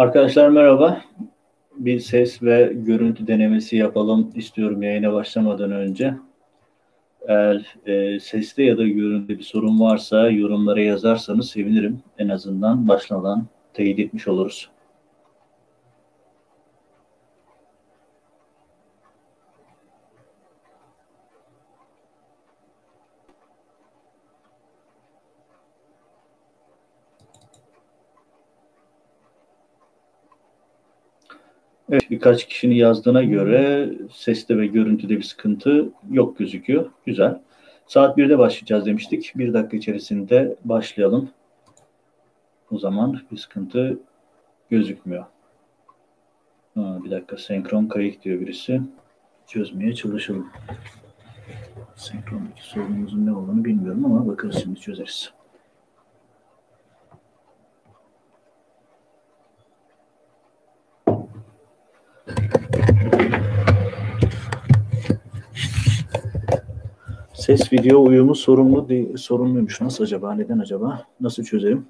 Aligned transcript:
Arkadaşlar 0.00 0.48
merhaba. 0.48 1.00
Bir 1.76 2.00
ses 2.00 2.42
ve 2.42 2.72
görüntü 2.74 3.26
denemesi 3.26 3.76
yapalım 3.76 4.30
istiyorum 4.34 4.82
yayına 4.82 5.12
başlamadan 5.12 5.72
önce. 5.72 6.14
Eğer 7.28 7.74
e, 7.86 8.20
seste 8.20 8.62
ya 8.62 8.78
da 8.78 8.88
görüntüde 8.88 9.38
bir 9.38 9.44
sorun 9.44 9.80
varsa 9.80 10.30
yorumlara 10.30 10.80
yazarsanız 10.80 11.50
sevinirim. 11.50 12.02
En 12.18 12.28
azından 12.28 12.88
başlamadan 12.88 13.46
teyit 13.74 13.98
etmiş 13.98 14.28
oluruz. 14.28 14.70
Evet, 31.90 32.10
birkaç 32.10 32.48
kişinin 32.48 32.74
yazdığına 32.74 33.22
göre 33.22 33.90
seste 34.12 34.58
ve 34.58 34.66
görüntüde 34.66 35.16
bir 35.16 35.22
sıkıntı 35.22 35.88
yok 36.10 36.38
gözüküyor. 36.38 36.90
Güzel. 37.06 37.40
Saat 37.86 38.18
1'de 38.18 38.38
başlayacağız 38.38 38.86
demiştik. 38.86 39.32
Bir 39.34 39.52
dakika 39.52 39.76
içerisinde 39.76 40.56
başlayalım. 40.64 41.30
O 42.70 42.78
zaman 42.78 43.20
bir 43.32 43.36
sıkıntı 43.36 43.98
gözükmüyor. 44.70 45.24
Ha, 46.74 46.98
bir 47.04 47.10
dakika 47.10 47.36
senkron 47.36 47.86
kayık 47.86 48.24
diyor 48.24 48.40
birisi. 48.40 48.80
Çözmeye 49.46 49.94
çalışalım. 49.94 50.48
Senkrondaki 51.96 52.62
sorunumuzun 52.62 53.26
ne 53.26 53.32
olduğunu 53.32 53.64
bilmiyorum 53.64 54.04
ama 54.04 54.26
bakarız 54.26 54.62
şimdi 54.62 54.80
çözeriz. 54.80 55.32
Ses 67.40 67.72
video 67.72 68.02
uyumu 68.02 68.34
sorumlu 68.34 68.88
değil, 68.88 69.16
sorumluymuş. 69.16 69.80
Nasıl 69.80 70.04
acaba? 70.04 70.34
Neden 70.34 70.58
acaba? 70.58 71.06
Nasıl 71.20 71.44
çözerim? 71.44 71.88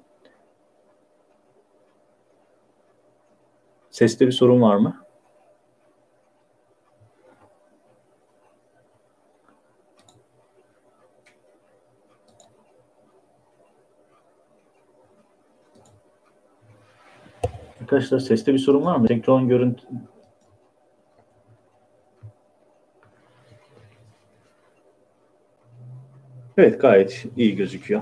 Seste 3.89 4.27
bir 4.27 4.31
sorun 4.31 4.61
var 4.61 4.75
mı? 4.75 5.05
Arkadaşlar 17.81 18.19
seste 18.19 18.53
bir 18.53 18.59
sorun 18.59 18.85
var 18.85 18.95
mı? 18.95 19.07
Senkron 19.07 19.47
görüntü 19.47 19.83
Evet 26.61 26.81
gayet 26.81 27.25
iyi 27.37 27.55
gözüküyor. 27.55 28.01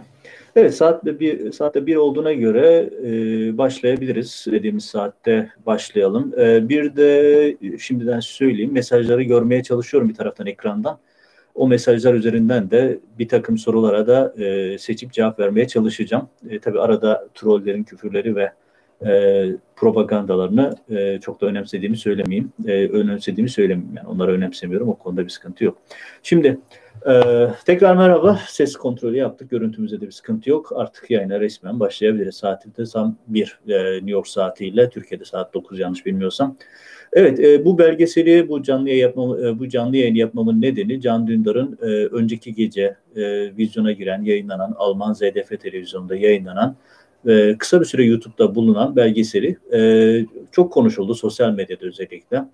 Evet 0.56 0.76
saatte 0.76 1.20
bir 1.20 1.52
saatte 1.52 1.86
bir 1.86 1.96
olduğuna 1.96 2.34
göre 2.34 2.90
e, 3.04 3.58
başlayabiliriz. 3.58 4.46
Dediğimiz 4.52 4.86
saatte 4.86 5.50
başlayalım. 5.66 6.34
E, 6.40 6.70
bir 6.70 6.96
de 6.96 7.58
şimdiden 7.78 8.20
söyleyeyim 8.20 8.74
mesajları 8.74 9.24
görmeye 9.24 9.64
çalışıyorum 9.64 10.10
bir 10.10 10.16
taraftan 10.16 10.48
ekrandan. 10.48 11.00
O 11.56 11.68
mesajlar 11.68 12.14
üzerinden 12.14 12.72
de 12.72 13.00
bir 13.20 13.28
takım 13.28 13.58
sorulara 13.58 14.08
da 14.08 14.44
e, 14.44 14.78
seçip 14.78 15.14
cevap 15.14 15.40
vermeye 15.40 15.68
çalışacağım. 15.68 16.30
E, 16.50 16.60
tabii 16.60 16.80
arada 16.80 17.28
trollerin 17.36 17.83
küfürleri 17.83 18.36
ve 18.36 18.52
e, 19.06 19.45
propagandalarını 19.76 20.76
e, 20.89 21.20
çok 21.20 21.42
da 21.42 21.45
önemsediğimi 21.45 21.98
söylemeyeyim. 21.98 22.52
E, 22.67 22.88
önemsediğimi 22.88 23.50
söylemeyeyim. 23.50 23.95
Yani 23.98 24.08
onları 24.08 24.32
önemsemiyorum. 24.32 24.89
O 24.89 24.95
konuda 24.95 25.23
bir 25.23 25.30
sıkıntı 25.30 25.64
yok. 25.64 25.78
Şimdi 26.23 26.60
ee, 27.08 27.48
tekrar 27.65 27.95
merhaba. 27.95 28.39
Ses 28.48 28.76
kontrolü 28.76 29.17
yaptık. 29.17 29.49
Görüntümüzde 29.49 30.02
de 30.02 30.08
bir 30.08 30.11
sıkıntı 30.11 30.49
yok. 30.49 30.71
Artık 30.76 31.11
yayına 31.11 31.39
resmen 31.39 31.80
başlayabiliriz. 31.80 32.36
Saati 32.36 32.77
de 32.77 32.83
tam 32.86 33.15
1 33.27 33.60
e, 33.67 33.93
New 33.93 34.11
York 34.11 34.27
saatiyle. 34.27 34.89
Türkiye'de 34.89 35.26
saat 35.26 35.54
9 35.54 35.80
yanlış 35.80 36.05
bilmiyorsam. 36.05 36.58
Evet 37.14 37.39
e, 37.39 37.65
bu 37.65 37.77
belgeseli 37.77 38.49
bu 38.49 38.64
canlı 38.64 38.89
yayın 38.89 39.43
e, 39.43 39.59
bu 39.59 39.70
canlı 39.70 39.98
yayın 39.98 40.15
yapmamın 40.15 40.61
nedeni 40.61 41.02
Can 41.02 41.27
Dündar'ın 41.27 41.77
e, 41.82 41.86
önceki 41.86 42.55
gece 42.55 42.95
e, 43.15 43.21
vizyona 43.58 43.92
giren, 43.92 44.21
yayınlanan 44.21 44.73
Alman 44.77 45.14
ZDF 45.14 45.61
televizyonunda 45.61 46.15
yayınlanan 46.15 46.76
e, 47.27 47.58
kısa 47.58 47.80
bir 47.80 47.86
süre 47.86 48.04
YouTube'da 48.04 48.55
bulunan 48.55 48.95
belgeseli 48.95 49.58
e, 49.73 49.80
çok 50.52 50.73
konuşuldu 50.73 51.15
sosyal 51.15 51.52
medyada 51.52 51.86
özellikle. 51.86 52.45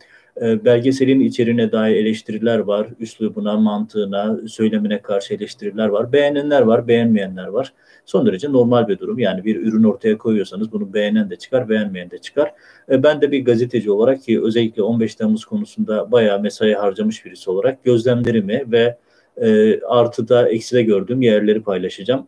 E, 0.42 0.66
belgeselin 0.66 1.20
içeriğine 1.20 1.72
dair 1.72 1.96
eleştiriler 1.96 2.60
var, 2.60 2.88
üslubuna, 3.00 3.58
mantığına, 3.58 4.38
söylemine 4.48 5.02
karşı 5.02 5.34
eleştiriler 5.34 5.88
var. 5.88 6.12
Beğenenler 6.12 6.62
var, 6.62 6.88
beğenmeyenler 6.88 7.48
var. 7.48 7.74
Son 8.06 8.26
derece 8.26 8.52
normal 8.52 8.88
bir 8.88 9.00
durum. 9.00 9.20
Yani 9.20 9.46
bir 9.46 9.56
ürün 9.56 9.84
ortaya 9.84 10.18
koyuyorsanız 10.18 10.72
bunu 10.72 10.94
beğenen 10.94 11.30
de 11.30 11.36
çıkar, 11.36 11.70
beğenmeyen 11.70 12.12
de 12.12 12.18
çıkar. 12.18 12.54
E, 12.90 13.04
ben 13.04 13.22
de 13.22 13.32
bir 13.32 13.46
gazeteci 13.46 13.92
olarak 13.92 14.24
ki 14.24 14.42
özellikle 14.44 14.82
15 14.82 15.16
Temmuz 15.16 15.46
konusunda 15.46 16.12
bayağı 16.12 16.42
mesai 16.42 16.74
harcamış 16.74 17.26
birisi 17.26 17.50
olarak 17.50 17.84
gözlemlerimi 17.84 18.64
ve 18.72 18.98
e, 19.38 19.80
artıda 19.82 20.50
ekside 20.50 20.84
gördüğüm 20.84 21.22
yerleri 21.22 21.64
paylaşacağım. 21.64 22.28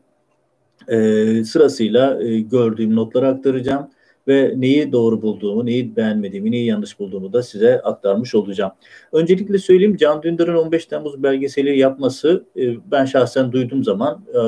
E, 0.88 0.98
sırasıyla 1.44 2.24
e, 2.24 2.40
gördüğüm 2.40 2.96
notları 2.96 3.28
aktaracağım 3.28 3.90
ve 4.28 4.54
neyi 4.58 4.92
doğru 4.92 5.22
bulduğumu, 5.22 5.66
neyi 5.66 5.96
beğenmediğimi, 5.96 6.52
neyi 6.52 6.66
yanlış 6.66 7.00
bulduğumu 7.00 7.34
da 7.34 7.44
size 7.44 7.82
aktarmış 7.82 8.36
olacağım. 8.36 8.72
Öncelikle 9.12 9.58
söyleyeyim 9.58 9.98
Can 9.98 10.24
Dündar'ın 10.24 10.56
15 10.56 10.86
Temmuz 10.86 11.24
belgeseli 11.24 11.80
yapması 11.80 12.46
e, 12.58 12.92
ben 12.92 13.06
şahsen 13.06 13.52
duyduğum 13.52 13.84
zaman 13.84 14.26
e, 14.34 14.40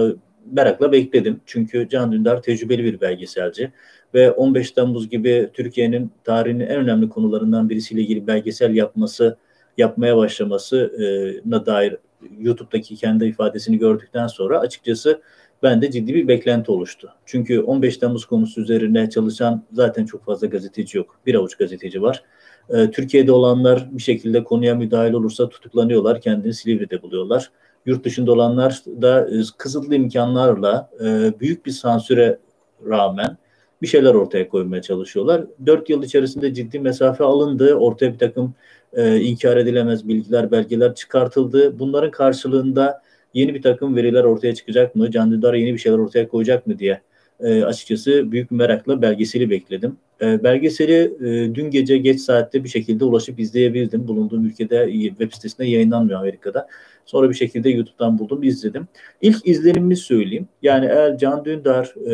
merakla 0.52 0.92
bekledim. 0.92 1.42
Çünkü 1.46 1.88
Can 1.90 2.12
Dündar 2.12 2.42
tecrübeli 2.42 2.84
bir 2.84 3.02
belgeselci 3.02 3.72
ve 4.14 4.32
15 4.32 4.72
Temmuz 4.72 5.10
gibi 5.10 5.50
Türkiye'nin 5.54 6.12
tarihinin 6.24 6.66
en 6.66 6.78
önemli 6.78 7.10
konularından 7.10 7.70
birisiyle 7.70 8.02
ilgili 8.02 8.28
belgesel 8.28 8.76
yapması, 8.76 9.38
yapmaya 9.78 10.18
başlamasına 10.18 11.66
dair 11.66 11.98
YouTube'daki 12.40 12.96
kendi 12.96 13.26
ifadesini 13.26 13.78
gördükten 13.78 14.28
sonra 14.28 14.60
açıkçası 14.60 15.22
bende 15.64 15.92
ciddi 15.92 16.14
bir 16.14 16.28
beklenti 16.28 16.72
oluştu. 16.72 17.14
Çünkü 17.26 17.60
15 17.60 17.98
Temmuz 17.98 18.26
konusu 18.26 18.62
üzerine 18.62 19.10
çalışan 19.10 19.64
zaten 19.72 20.06
çok 20.06 20.26
fazla 20.26 20.48
gazeteci 20.48 20.98
yok. 20.98 21.20
Bir 21.26 21.36
avuç 21.36 21.56
gazeteci 21.56 22.02
var. 22.02 22.24
Ee, 22.70 22.92
Türkiye'de 22.92 23.32
olanlar 23.32 23.90
bir 23.92 24.02
şekilde 24.02 24.44
konuya 24.44 24.76
müdahil 24.76 25.14
olursa 25.14 25.50
tutuklanıyorlar, 25.50 26.22
kendini 26.22 26.54
Silivri'de 26.54 27.02
buluyorlar. 27.02 27.52
Yurt 27.86 28.04
dışında 28.04 28.32
olanlar 28.32 28.82
da 29.02 29.30
e, 29.30 29.42
kısıtlı 29.58 29.96
imkanlarla 29.96 30.90
e, 31.04 31.34
büyük 31.40 31.66
bir 31.66 31.72
sansüre 31.72 32.40
rağmen 32.86 33.38
bir 33.82 33.88
şeyler 33.88 34.14
ortaya 34.14 34.50
koymaya 34.50 34.82
çalışıyorlar. 34.82 35.44
Dört 35.66 35.90
yıl 35.90 36.04
içerisinde 36.04 36.54
ciddi 36.54 36.80
mesafe 36.80 37.24
alındı. 37.24 37.74
Ortaya 37.74 38.14
bir 38.14 38.20
takım 38.20 38.54
e, 38.94 39.20
inkar 39.20 39.58
edilemez 39.58 40.08
bilgiler, 40.08 40.52
belgeler 40.52 40.96
çıkartıldı. 40.96 41.80
Bunların 41.80 42.12
karşılığında 42.12 43.02
yeni 43.34 43.54
bir 43.54 43.62
takım 43.62 43.96
veriler 43.96 44.24
ortaya 44.24 44.56
çıkacak 44.56 44.96
mı? 44.96 45.12
Can 45.12 45.32
Dündar 45.32 45.54
yeni 45.54 45.74
bir 45.74 45.78
şeyler 45.78 45.98
ortaya 45.98 46.28
koyacak 46.28 46.68
mı 46.68 46.80
diye 46.80 47.02
e, 47.40 47.64
açıkçası 47.64 48.32
büyük 48.32 48.52
merakla 48.52 49.02
belgeseli 49.02 49.50
bekledim. 49.50 49.98
E, 50.22 50.44
belgeseli 50.44 51.14
e, 51.20 51.56
dün 51.56 51.72
gece 51.72 51.98
geç 51.98 52.20
saatte 52.20 52.64
bir 52.64 52.70
şekilde 52.70 53.06
ulaşıp 53.06 53.40
izleyebildim. 53.40 54.08
Bulunduğum 54.08 54.46
ülkede 54.46 54.92
web 54.92 55.32
sitesinde 55.32 55.68
yayınlanmıyor 55.68 56.20
Amerika'da. 56.20 56.68
Sonra 57.06 57.30
bir 57.30 57.36
şekilde 57.36 57.70
YouTube'dan 57.70 58.20
buldum, 58.20 58.44
izledim. 58.44 58.88
İlk 59.22 59.48
izlenimimi 59.48 59.96
söyleyeyim. 59.96 60.48
Yani 60.62 60.86
eğer 60.86 61.18
Can 61.18 61.46
Dündar 61.46 61.94
e, 62.06 62.14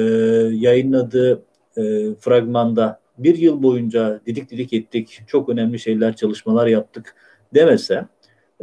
yayınladığı 0.55 1.43
e, 1.77 1.81
fragmanda 2.19 2.99
bir 3.17 3.37
yıl 3.37 3.63
boyunca 3.63 4.21
didik 4.25 4.51
didik 4.51 4.73
ettik, 4.73 5.21
çok 5.27 5.49
önemli 5.49 5.79
şeyler, 5.79 6.15
çalışmalar 6.15 6.67
yaptık 6.67 7.15
demese 7.53 8.05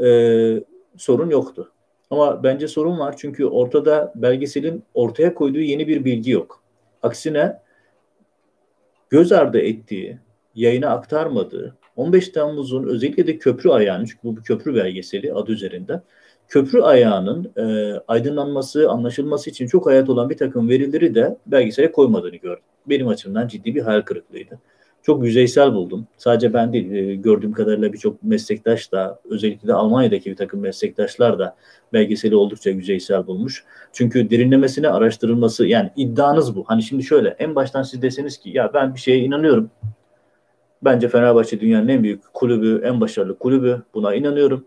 e, 0.02 0.06
sorun 0.96 1.30
yoktu. 1.30 1.71
Ama 2.12 2.42
bence 2.42 2.68
sorun 2.68 2.98
var 2.98 3.14
çünkü 3.18 3.44
ortada 3.44 4.12
belgeselin 4.14 4.84
ortaya 4.94 5.34
koyduğu 5.34 5.60
yeni 5.60 5.88
bir 5.88 6.04
bilgi 6.04 6.30
yok. 6.30 6.62
Aksine 7.02 7.58
göz 9.10 9.32
ardı 9.32 9.58
ettiği, 9.58 10.18
yayına 10.54 10.88
aktarmadığı, 10.88 11.76
15 11.96 12.28
Temmuz'un 12.28 12.84
özellikle 12.88 13.26
de 13.26 13.38
köprü 13.38 13.70
ayağının, 13.70 14.04
çünkü 14.04 14.18
bu 14.24 14.36
bir 14.36 14.42
köprü 14.42 14.74
belgeseli 14.74 15.32
adı 15.32 15.52
üzerinde, 15.52 16.00
köprü 16.48 16.80
ayağının 16.80 17.52
e, 17.56 17.94
aydınlanması, 18.08 18.90
anlaşılması 18.90 19.50
için 19.50 19.66
çok 19.66 19.86
hayat 19.86 20.08
olan 20.08 20.30
bir 20.30 20.36
takım 20.36 20.68
verileri 20.68 21.14
de 21.14 21.36
belgesele 21.46 21.92
koymadığını 21.92 22.36
gördüm. 22.36 22.64
Benim 22.86 23.08
açımdan 23.08 23.48
ciddi 23.48 23.74
bir 23.74 23.82
hayal 23.82 24.00
kırıklığıydı. 24.00 24.58
Çok 25.02 25.24
yüzeysel 25.24 25.72
buldum. 25.72 26.06
Sadece 26.16 26.54
ben 26.54 26.72
değil, 26.72 26.92
e, 26.92 27.14
gördüğüm 27.14 27.52
kadarıyla 27.52 27.92
birçok 27.92 28.22
meslektaş 28.22 28.92
da, 28.92 29.20
özellikle 29.30 29.68
de 29.68 29.74
Almanya'daki 29.74 30.30
bir 30.30 30.36
takım 30.36 30.60
meslektaşlar 30.60 31.38
da 31.38 31.56
belgeseli 31.92 32.36
oldukça 32.36 32.70
yüzeysel 32.70 33.26
bulmuş. 33.26 33.64
Çünkü 33.92 34.30
derinlemesine 34.30 34.88
araştırılması, 34.88 35.66
yani 35.66 35.90
iddianız 35.96 36.56
bu. 36.56 36.64
Hani 36.66 36.82
şimdi 36.82 37.02
şöyle, 37.02 37.28
en 37.28 37.54
baştan 37.54 37.82
siz 37.82 38.02
deseniz 38.02 38.38
ki, 38.38 38.50
ya 38.50 38.70
ben 38.74 38.94
bir 38.94 39.00
şeye 39.00 39.18
inanıyorum. 39.18 39.70
Bence 40.84 41.08
Fenerbahçe 41.08 41.60
dünyanın 41.60 41.88
en 41.88 42.02
büyük 42.02 42.34
kulübü, 42.34 42.82
en 42.84 43.00
başarılı 43.00 43.38
kulübü. 43.38 43.82
Buna 43.94 44.14
inanıyorum. 44.14 44.66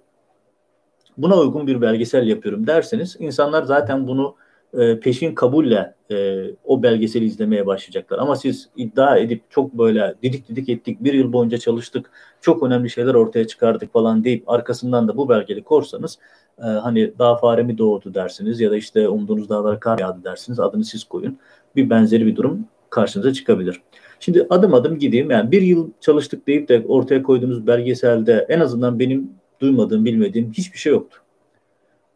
Buna 1.17 1.37
uygun 1.39 1.67
bir 1.67 1.81
belgesel 1.81 2.27
yapıyorum 2.27 2.67
derseniz, 2.67 3.15
insanlar 3.19 3.63
zaten 3.63 4.07
bunu 4.07 4.35
e, 4.77 4.99
peşin 4.99 5.35
kabulle 5.35 5.95
e, 6.11 6.45
o 6.63 6.83
belgeseli 6.83 7.25
izlemeye 7.25 7.65
başlayacaklar. 7.65 8.19
Ama 8.19 8.35
siz 8.35 8.69
iddia 8.75 9.17
edip 9.17 9.43
çok 9.49 9.73
böyle 9.73 10.15
didik 10.23 10.49
didik 10.49 10.69
ettik, 10.69 11.03
bir 11.03 11.13
yıl 11.13 11.33
boyunca 11.33 11.57
çalıştık, 11.57 12.11
çok 12.41 12.63
önemli 12.63 12.89
şeyler 12.89 13.13
ortaya 13.13 13.47
çıkardık 13.47 13.93
falan 13.93 14.23
deyip 14.23 14.49
arkasından 14.49 15.07
da 15.07 15.17
bu 15.17 15.29
belgeli 15.29 15.63
korsanız 15.63 16.19
e, 16.59 16.63
hani 16.63 17.13
daha 17.19 17.37
fare 17.37 17.63
mi 17.63 17.77
doğdu 17.77 18.13
dersiniz 18.13 18.59
ya 18.59 18.71
da 18.71 18.77
işte 18.77 19.09
umduğunuz 19.09 19.49
dağlar 19.49 19.79
kar 19.79 19.99
yağdı 19.99 20.23
dersiniz 20.23 20.59
adını 20.59 20.85
siz 20.85 21.03
koyun. 21.03 21.37
Bir 21.75 21.89
benzeri 21.89 22.25
bir 22.25 22.35
durum 22.35 22.67
karşınıza 22.89 23.33
çıkabilir. 23.33 23.81
Şimdi 24.19 24.47
adım 24.49 24.73
adım 24.73 24.99
gideyim. 24.99 25.31
Yani 25.31 25.51
bir 25.51 25.61
yıl 25.61 25.89
çalıştık 26.01 26.47
deyip 26.47 26.69
de 26.69 26.85
ortaya 26.87 27.23
koyduğunuz 27.23 27.67
belgeselde 27.67 28.45
en 28.49 28.59
azından 28.59 28.99
benim 28.99 29.29
duymadığım, 29.61 30.05
bilmediğim 30.05 30.51
hiçbir 30.51 30.77
şey 30.77 30.91
yoktu 30.91 31.24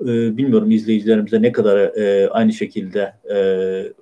e, 0.02 0.38
bilmiyorum 0.38 0.72
izleyicilerimize 0.72 1.42
ne 1.42 1.52
kadar 1.52 1.78
e, 1.78 2.30
aynı 2.30 2.54
şekilde 2.54 3.14
e, 3.30 3.38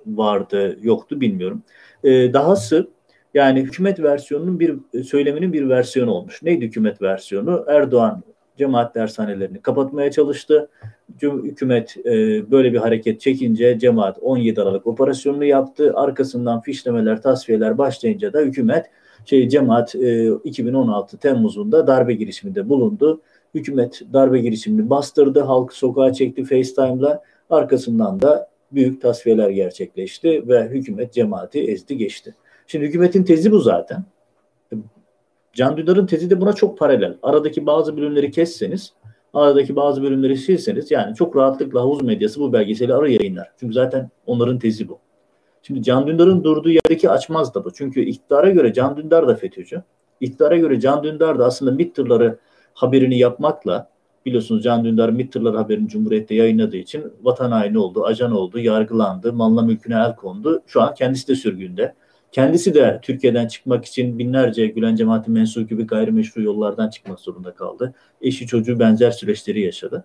vardı 0.06 0.78
yoktu 0.82 1.20
bilmiyorum. 1.20 1.62
E, 2.04 2.32
dahası 2.32 2.88
yani 3.34 3.60
hükümet 3.60 4.00
versiyonunun 4.00 4.60
bir 4.60 4.76
söyleminin 5.02 5.52
bir 5.52 5.68
versiyonu 5.68 6.10
olmuş. 6.10 6.42
Neydi 6.42 6.64
hükümet 6.64 7.02
versiyonu? 7.02 7.64
Erdoğan 7.68 8.22
cemaat 8.58 8.94
dershanelerini 8.94 9.62
kapatmaya 9.62 10.10
çalıştı. 10.10 10.68
Hükümet 11.22 11.96
e, 12.04 12.10
böyle 12.50 12.72
bir 12.72 12.78
hareket 12.78 13.20
çekince 13.20 13.78
cemaat 13.78 14.18
17 14.20 14.62
Aralık 14.62 14.86
operasyonunu 14.86 15.44
yaptı. 15.44 15.92
Arkasından 15.94 16.60
fişlemeler, 16.60 17.22
tasfiyeler 17.22 17.78
başlayınca 17.78 18.32
da 18.32 18.40
hükümet 18.40 18.86
şey 19.24 19.48
cemaat 19.48 19.94
e, 19.94 20.34
2016 20.44 21.18
Temmuz'unda 21.18 21.86
darbe 21.86 22.14
girişiminde 22.14 22.68
bulundu 22.68 23.20
hükümet 23.54 24.02
darbe 24.12 24.40
girişimini 24.40 24.90
bastırdı, 24.90 25.40
halkı 25.40 25.76
sokağa 25.76 26.12
çekti 26.12 26.44
FaceTime'la. 26.44 27.22
Arkasından 27.50 28.22
da 28.22 28.48
büyük 28.72 29.02
tasfiyeler 29.02 29.50
gerçekleşti 29.50 30.48
ve 30.48 30.68
hükümet 30.68 31.12
cemaati 31.12 31.60
ezdi 31.60 31.96
geçti. 31.96 32.34
Şimdi 32.66 32.86
hükümetin 32.86 33.24
tezi 33.24 33.52
bu 33.52 33.60
zaten. 33.60 34.04
Can 35.52 35.76
Dündar'ın 35.76 36.06
tezi 36.06 36.30
de 36.30 36.40
buna 36.40 36.52
çok 36.52 36.78
paralel. 36.78 37.16
Aradaki 37.22 37.66
bazı 37.66 37.96
bölümleri 37.96 38.30
kesseniz, 38.30 38.92
aradaki 39.34 39.76
bazı 39.76 40.02
bölümleri 40.02 40.36
silseniz 40.36 40.90
yani 40.90 41.14
çok 41.14 41.36
rahatlıkla 41.36 41.80
havuz 41.80 42.02
medyası 42.02 42.40
bu 42.40 42.52
belgeseli 42.52 42.94
ara 42.94 43.08
yayınlar. 43.08 43.50
Çünkü 43.60 43.74
zaten 43.74 44.10
onların 44.26 44.58
tezi 44.58 44.88
bu. 44.88 44.98
Şimdi 45.62 45.82
Can 45.82 46.06
Dündar'ın 46.06 46.44
durduğu 46.44 46.70
yerdeki 46.70 47.10
açmaz 47.10 47.54
da 47.54 47.64
bu. 47.64 47.72
Çünkü 47.72 48.00
iktidara 48.00 48.50
göre 48.50 48.72
Can 48.72 48.96
Dündar 48.96 49.28
da 49.28 49.34
FETÖ'cü. 49.34 49.82
İktidara 50.20 50.56
göre 50.56 50.80
Can 50.80 51.02
Dündar 51.02 51.38
da 51.38 51.44
aslında 51.44 51.72
MİT 51.72 51.94
tırları 51.94 52.38
haberini 52.78 53.18
yapmakla 53.18 53.90
biliyorsunuz 54.26 54.62
Can 54.62 54.84
Dündar 54.84 55.10
MİT 55.10 55.36
haberini 55.36 55.88
Cumhuriyet'te 55.88 56.34
yayınladığı 56.34 56.76
için 56.76 57.12
vatan 57.22 57.50
haini 57.50 57.78
oldu, 57.78 58.04
ajan 58.04 58.32
oldu, 58.32 58.58
yargılandı, 58.58 59.32
malına 59.32 59.62
mülküne 59.62 59.94
el 59.94 60.16
kondu. 60.16 60.62
Şu 60.66 60.82
an 60.82 60.94
kendisi 60.94 61.28
de 61.28 61.34
sürgünde. 61.34 61.94
Kendisi 62.32 62.74
de 62.74 62.98
Türkiye'den 63.02 63.48
çıkmak 63.48 63.84
için 63.84 64.18
binlerce 64.18 64.66
Gülen 64.66 64.96
cemaati 64.96 65.30
mensubu 65.30 65.66
gibi 65.66 65.86
gayrimeşru 65.86 66.42
yollardan 66.42 66.88
çıkmak 66.88 67.20
zorunda 67.20 67.54
kaldı. 67.54 67.94
Eşi 68.20 68.46
çocuğu 68.46 68.78
benzer 68.78 69.10
süreçleri 69.10 69.60
yaşadı. 69.60 70.04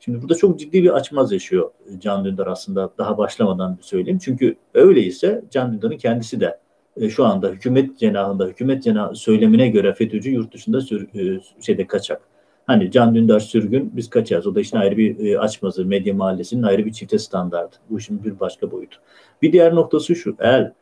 Şimdi 0.00 0.22
burada 0.22 0.34
çok 0.34 0.58
ciddi 0.58 0.82
bir 0.82 0.90
açmaz 0.90 1.32
yaşıyor 1.32 1.70
Can 1.98 2.24
Dündar 2.24 2.46
aslında 2.46 2.92
daha 2.98 3.18
başlamadan 3.18 3.78
söyleyeyim. 3.80 4.18
Çünkü 4.22 4.56
öyleyse 4.74 5.44
Can 5.50 5.72
Dündar'ın 5.72 5.96
kendisi 5.96 6.40
de 6.40 6.58
e, 6.96 7.08
şu 7.10 7.24
anda 7.24 7.48
hükümet 7.48 7.98
cenahında, 7.98 8.46
hükümet 8.46 8.82
cenahı 8.82 9.16
söylemine 9.16 9.68
göre 9.68 9.94
FETÖ'cü 9.94 10.30
yurt 10.30 10.54
dışında 10.54 10.80
sür, 10.80 11.08
e, 11.14 11.40
şeyde 11.60 11.86
kaçak. 11.86 12.22
Hani 12.66 12.90
Can 12.90 13.14
Dündar 13.14 13.40
sürgün 13.40 13.92
biz 13.96 14.10
kaçacağız. 14.10 14.46
O 14.46 14.54
da 14.54 14.60
işin 14.60 14.76
ayrı 14.76 14.96
bir 14.96 15.26
e, 15.26 15.38
açmazı. 15.38 15.84
Medya 15.84 16.14
mahallesinin 16.14 16.62
ayrı 16.62 16.86
bir 16.86 16.92
çifte 16.92 17.18
standardı. 17.18 17.76
Bu 17.90 17.98
işin 17.98 18.24
bir 18.24 18.40
başka 18.40 18.70
boyutu. 18.70 18.98
Bir 19.42 19.52
diğer 19.52 19.74
noktası 19.74 20.16
şu. 20.16 20.36
Eğer 20.38 20.72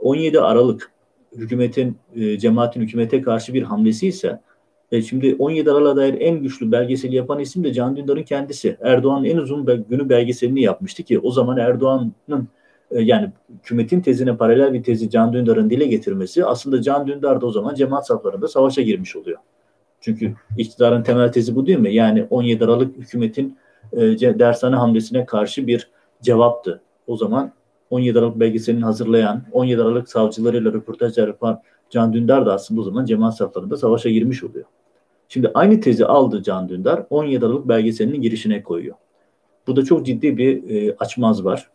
17 0.00 0.40
Aralık 0.40 0.92
hükümetin, 1.36 1.98
e, 2.14 2.38
cemaatin 2.38 2.80
hükümete 2.80 3.22
karşı 3.22 3.54
bir 3.54 3.62
hamlesi 3.62 4.08
ise 4.08 4.40
e, 4.92 5.02
şimdi 5.02 5.36
17 5.38 5.70
Aralık'a 5.70 5.96
dair 5.96 6.20
en 6.20 6.42
güçlü 6.42 6.72
belgeseli 6.72 7.16
yapan 7.16 7.38
isim 7.38 7.64
de 7.64 7.72
Can 7.72 7.96
Dündar'ın 7.96 8.22
kendisi. 8.22 8.76
Erdoğan'ın 8.80 9.24
en 9.24 9.36
uzun 9.36 9.84
günü 9.88 10.08
belgeselini 10.08 10.62
yapmıştı 10.62 11.02
ki 11.02 11.18
o 11.18 11.30
zaman 11.30 11.58
Erdoğan'ın 11.58 12.48
yani 12.90 13.32
hükümetin 13.58 14.00
tezine 14.00 14.36
paralel 14.36 14.72
bir 14.72 14.82
tezi 14.82 15.10
Can 15.10 15.32
Dündar'ın 15.32 15.70
dile 15.70 15.86
getirmesi 15.86 16.44
aslında 16.44 16.82
Can 16.82 17.06
Dündar 17.06 17.40
da 17.40 17.46
o 17.46 17.50
zaman 17.50 17.74
cemaat 17.74 18.06
saflarında 18.06 18.48
savaşa 18.48 18.82
girmiş 18.82 19.16
oluyor. 19.16 19.38
Çünkü 20.00 20.34
iktidarın 20.58 21.02
temel 21.02 21.32
tezi 21.32 21.56
bu 21.56 21.66
değil 21.66 21.78
mi? 21.78 21.94
Yani 21.94 22.26
17 22.30 22.64
Aralık 22.64 22.96
hükümetin 22.96 23.58
e, 23.92 23.98
dershane 24.38 24.76
hamlesine 24.76 25.26
karşı 25.26 25.66
bir 25.66 25.90
cevaptı. 26.22 26.80
O 27.06 27.16
zaman 27.16 27.52
17 27.90 28.18
Aralık 28.18 28.40
belgeselini 28.40 28.84
hazırlayan, 28.84 29.42
17 29.52 29.82
Aralık 29.82 30.08
savcılarıyla 30.08 30.72
röportaj 30.72 31.18
yapan 31.18 31.62
Can 31.90 32.12
Dündar 32.12 32.46
da 32.46 32.54
aslında 32.54 32.80
o 32.80 32.84
zaman 32.84 33.04
cemaat 33.04 33.36
saflarında 33.36 33.76
savaşa 33.76 34.10
girmiş 34.10 34.44
oluyor. 34.44 34.64
Şimdi 35.28 35.50
aynı 35.54 35.80
tezi 35.80 36.06
aldı 36.06 36.42
Can 36.42 36.68
Dündar, 36.68 37.06
17 37.10 37.46
Aralık 37.46 37.68
belgeselinin 37.68 38.22
girişine 38.22 38.62
koyuyor. 38.62 38.96
Burada 39.66 39.84
çok 39.84 40.06
ciddi 40.06 40.36
bir 40.36 40.70
e, 40.70 40.96
açmaz 40.98 41.44
var. 41.44 41.70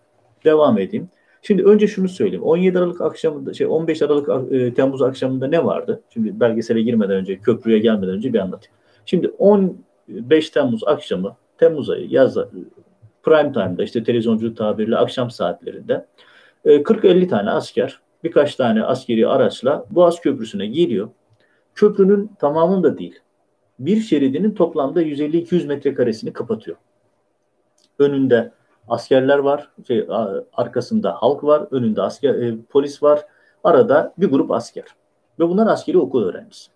Devam 0.46 0.80
edeyim. 0.80 1.10
Şimdi 1.42 1.64
önce 1.64 1.88
şunu 1.88 2.10
söyleyeyim. 2.10 2.44
17 2.44 2.80
Aralık 2.80 3.02
akşamında, 3.02 3.54
şey 3.54 3.68
15 3.68 4.02
Aralık 4.02 4.54
e, 4.54 4.74
Temmuz 4.74 5.02
akşamında 5.02 5.48
ne 5.48 5.66
vardı? 5.66 6.02
Şimdi 6.10 6.40
belgesele 6.40 6.82
girmeden 6.82 7.16
önce, 7.16 7.40
köprüye 7.40 7.80
gelmeden 7.80 8.16
önce 8.16 8.34
bir 8.34 8.40
anlatayım. 8.40 8.76
Şimdi 9.06 9.28
15 9.28 10.50
Temmuz 10.50 10.84
akşamı, 10.88 11.36
Temmuz 11.58 11.90
ayı, 11.90 12.08
yaz 12.10 12.38
prime 13.24 13.52
time'da 13.52 13.84
işte 13.84 14.04
televizyonculuk 14.04 14.58
tabiriyle 14.58 14.98
akşam 14.98 15.32
saatlerinde 15.32 16.06
40-50 16.66 17.24
e, 17.24 17.28
tane 17.28 17.50
asker, 17.50 18.00
birkaç 18.24 18.56
tane 18.56 18.84
askeri 18.84 19.28
araçla 19.28 19.86
Boğaz 19.90 20.22
Köprüsü'ne 20.22 20.68
geliyor. 20.68 21.10
Köprünün 21.76 22.32
tamamında 22.40 22.98
değil, 22.98 23.20
bir 23.80 24.02
şeridinin 24.02 24.52
toplamda 24.52 25.04
150-200 25.04 25.68
metrekaresini 25.68 26.34
kapatıyor. 26.34 26.78
Önünde 28.00 28.52
askerler 28.88 29.38
var, 29.38 29.70
şey, 29.88 30.08
arkasında 30.54 31.12
halk 31.12 31.44
var, 31.44 31.68
önünde 31.72 32.02
asker 32.02 32.36
e, 32.36 32.56
polis 32.70 33.04
var, 33.04 33.26
arada 33.64 34.14
bir 34.18 34.28
grup 34.28 34.52
asker. 34.52 34.86
Ve 35.40 35.50
bunlar 35.50 35.68
askeri 35.68 35.98
okul 35.98 36.24
öğrencisi. 36.24 36.72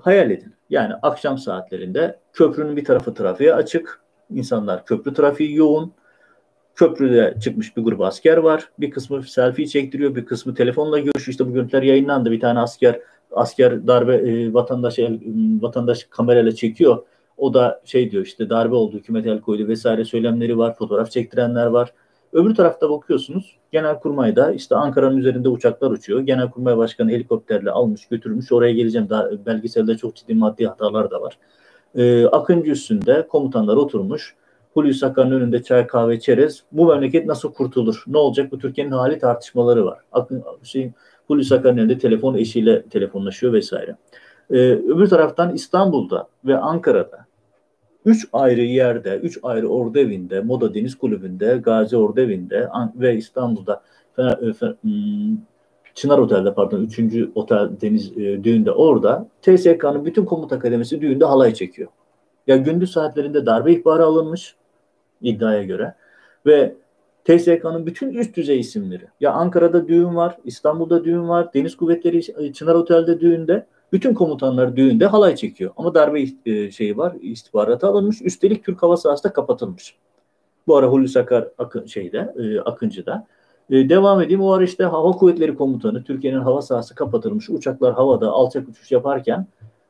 Hayal 0.00 0.30
edin. 0.30 0.54
Yani 0.70 0.94
akşam 1.02 1.38
saatlerinde 1.38 2.18
köprünün 2.32 2.76
bir 2.76 2.84
tarafı 2.84 3.14
trafiğe 3.14 3.54
açık. 3.54 4.00
İnsanlar 4.30 4.84
köprü 4.84 5.14
trafiği 5.14 5.56
yoğun. 5.56 5.92
Köprüde 6.74 7.34
çıkmış 7.42 7.76
bir 7.76 7.82
grup 7.82 8.00
asker 8.00 8.36
var. 8.36 8.68
Bir 8.78 8.90
kısmı 8.90 9.22
selfie 9.22 9.66
çektiriyor, 9.66 10.14
bir 10.14 10.26
kısmı 10.26 10.54
telefonla 10.54 10.98
görüşüyor. 10.98 11.32
İşte 11.32 11.46
bu 11.46 11.52
görüntüler 11.52 11.82
yayınlandı. 11.82 12.30
Bir 12.30 12.40
tane 12.40 12.58
asker 12.58 13.00
asker 13.32 13.86
darbe 13.86 14.14
e, 14.14 14.54
vatandaş 14.54 14.98
vatandaş 15.62 16.04
kamerayla 16.10 16.52
çekiyor. 16.52 17.04
O 17.36 17.54
da 17.54 17.80
şey 17.84 18.10
diyor 18.10 18.24
işte 18.24 18.50
darbe 18.50 18.74
oldu, 18.74 18.96
hükümet 18.96 19.26
el 19.26 19.40
koydu 19.40 19.68
vesaire 19.68 20.04
söylemleri 20.04 20.58
var, 20.58 20.74
fotoğraf 20.74 21.10
çektirenler 21.10 21.66
var. 21.66 21.92
Öbür 22.32 22.54
tarafta 22.54 22.90
bakıyorsunuz 22.90 23.56
Genelkurmay'da 23.72 24.52
işte 24.52 24.76
Ankara'nın 24.76 25.16
üzerinde 25.16 25.48
uçaklar 25.48 25.90
uçuyor. 25.90 26.20
Genelkurmay 26.20 26.76
Başkanı 26.76 27.10
helikopterle 27.10 27.70
almış 27.70 28.06
götürmüş. 28.06 28.52
Oraya 28.52 28.72
geleceğim. 28.72 29.08
Daha 29.10 29.46
belgeselde 29.46 29.96
çok 29.96 30.16
ciddi 30.16 30.34
maddi 30.34 30.66
hatalar 30.66 31.10
da 31.10 31.20
var. 31.20 31.38
Ee, 31.94 32.26
Akıncı 32.26 32.70
üstünde 32.70 33.26
komutanlar 33.28 33.76
oturmuş. 33.76 34.34
Hulusi 34.74 35.06
Akar'ın 35.06 35.30
önünde 35.30 35.62
çay 35.62 35.86
kahve 35.86 36.20
çerez. 36.20 36.62
Bu 36.72 36.86
memleket 36.86 37.26
nasıl 37.26 37.52
kurtulur? 37.52 38.04
Ne 38.06 38.18
olacak? 38.18 38.52
Bu 38.52 38.58
Türkiye'nin 38.58 38.92
hali 38.92 39.18
tartışmaları 39.18 39.84
var. 39.84 39.98
Akın, 40.12 40.44
şey, 40.62 40.92
Hulusi 41.26 41.54
Akar'ın 41.54 41.78
önünde 41.78 41.98
telefon 41.98 42.34
eşiyle 42.34 42.82
telefonlaşıyor 42.82 43.52
vesaire. 43.52 43.96
Ee, 44.50 44.56
öbür 44.72 45.08
taraftan 45.08 45.54
İstanbul'da 45.54 46.28
ve 46.44 46.58
Ankara'da 46.58 47.26
üç 48.04 48.28
ayrı 48.32 48.60
yerde, 48.60 49.16
üç 49.16 49.38
ayrı 49.42 49.68
ordu 49.68 49.98
evinde, 49.98 50.40
Moda 50.40 50.74
Deniz 50.74 50.94
Kulübü'nde, 50.94 51.56
Gazi 51.56 51.96
Ordu 51.96 52.20
Evi'nde 52.20 52.68
ve 52.94 53.16
İstanbul'da 53.16 53.82
e, 54.18 54.22
hmm, 54.22 55.36
Çınar 55.94 56.18
Otel'de 56.18 56.54
pardon, 56.54 56.80
üçüncü 56.80 57.32
otel 57.34 57.70
deniz 57.80 58.18
e, 58.18 58.44
düğünde 58.44 58.72
orada 58.72 59.28
TSK'nın 59.42 60.04
bütün 60.04 60.24
komuta 60.24 60.56
akademisi 60.56 61.00
düğünde 61.00 61.24
halay 61.24 61.54
çekiyor. 61.54 61.88
Ya 62.46 62.56
gündüz 62.56 62.92
saatlerinde 62.92 63.46
darbe 63.46 63.72
ihbarı 63.72 64.04
alınmış 64.04 64.56
iddiaya 65.20 65.62
göre 65.62 65.94
ve 66.46 66.74
TSK'nın 67.24 67.86
bütün 67.86 68.10
üst 68.10 68.36
düzey 68.36 68.60
isimleri. 68.60 69.04
Ya 69.20 69.32
Ankara'da 69.32 69.88
düğün 69.88 70.16
var, 70.16 70.36
İstanbul'da 70.44 71.04
düğün 71.04 71.28
var, 71.28 71.54
Deniz 71.54 71.76
Kuvvetleri 71.76 72.52
Çınar 72.52 72.74
Otel'de 72.74 73.20
düğünde. 73.20 73.66
Bütün 73.92 74.14
komutanlar 74.14 74.76
düğünde 74.76 75.06
halay 75.06 75.36
çekiyor. 75.36 75.70
Ama 75.76 75.94
darbe 75.94 76.24
e, 76.46 76.70
şeyi 76.70 76.96
var, 76.96 77.16
istihbaratı 77.20 77.86
alınmış. 77.86 78.22
Üstelik 78.22 78.64
Türk 78.64 78.82
hava 78.82 78.96
sahası 78.96 79.24
da 79.24 79.32
kapatılmış. 79.32 79.96
Bu 80.66 80.76
ara 80.76 80.86
Hulusi 80.86 81.20
Akar 81.20 81.48
Akın, 81.58 81.86
şeyde, 81.86 82.34
e, 82.38 82.60
Akıncı'da. 82.60 83.26
E, 83.70 83.88
devam 83.88 84.20
edeyim. 84.20 84.42
O 84.42 84.52
ara 84.52 84.64
işte 84.64 84.84
Hava 84.84 85.12
Kuvvetleri 85.12 85.54
Komutanı, 85.54 86.04
Türkiye'nin 86.04 86.40
hava 86.40 86.62
sahası 86.62 86.94
kapatılmış. 86.94 87.50
Uçaklar 87.50 87.94
havada 87.94 88.30
alçak 88.30 88.68
uçuş 88.68 88.92
yaparken 88.92 89.46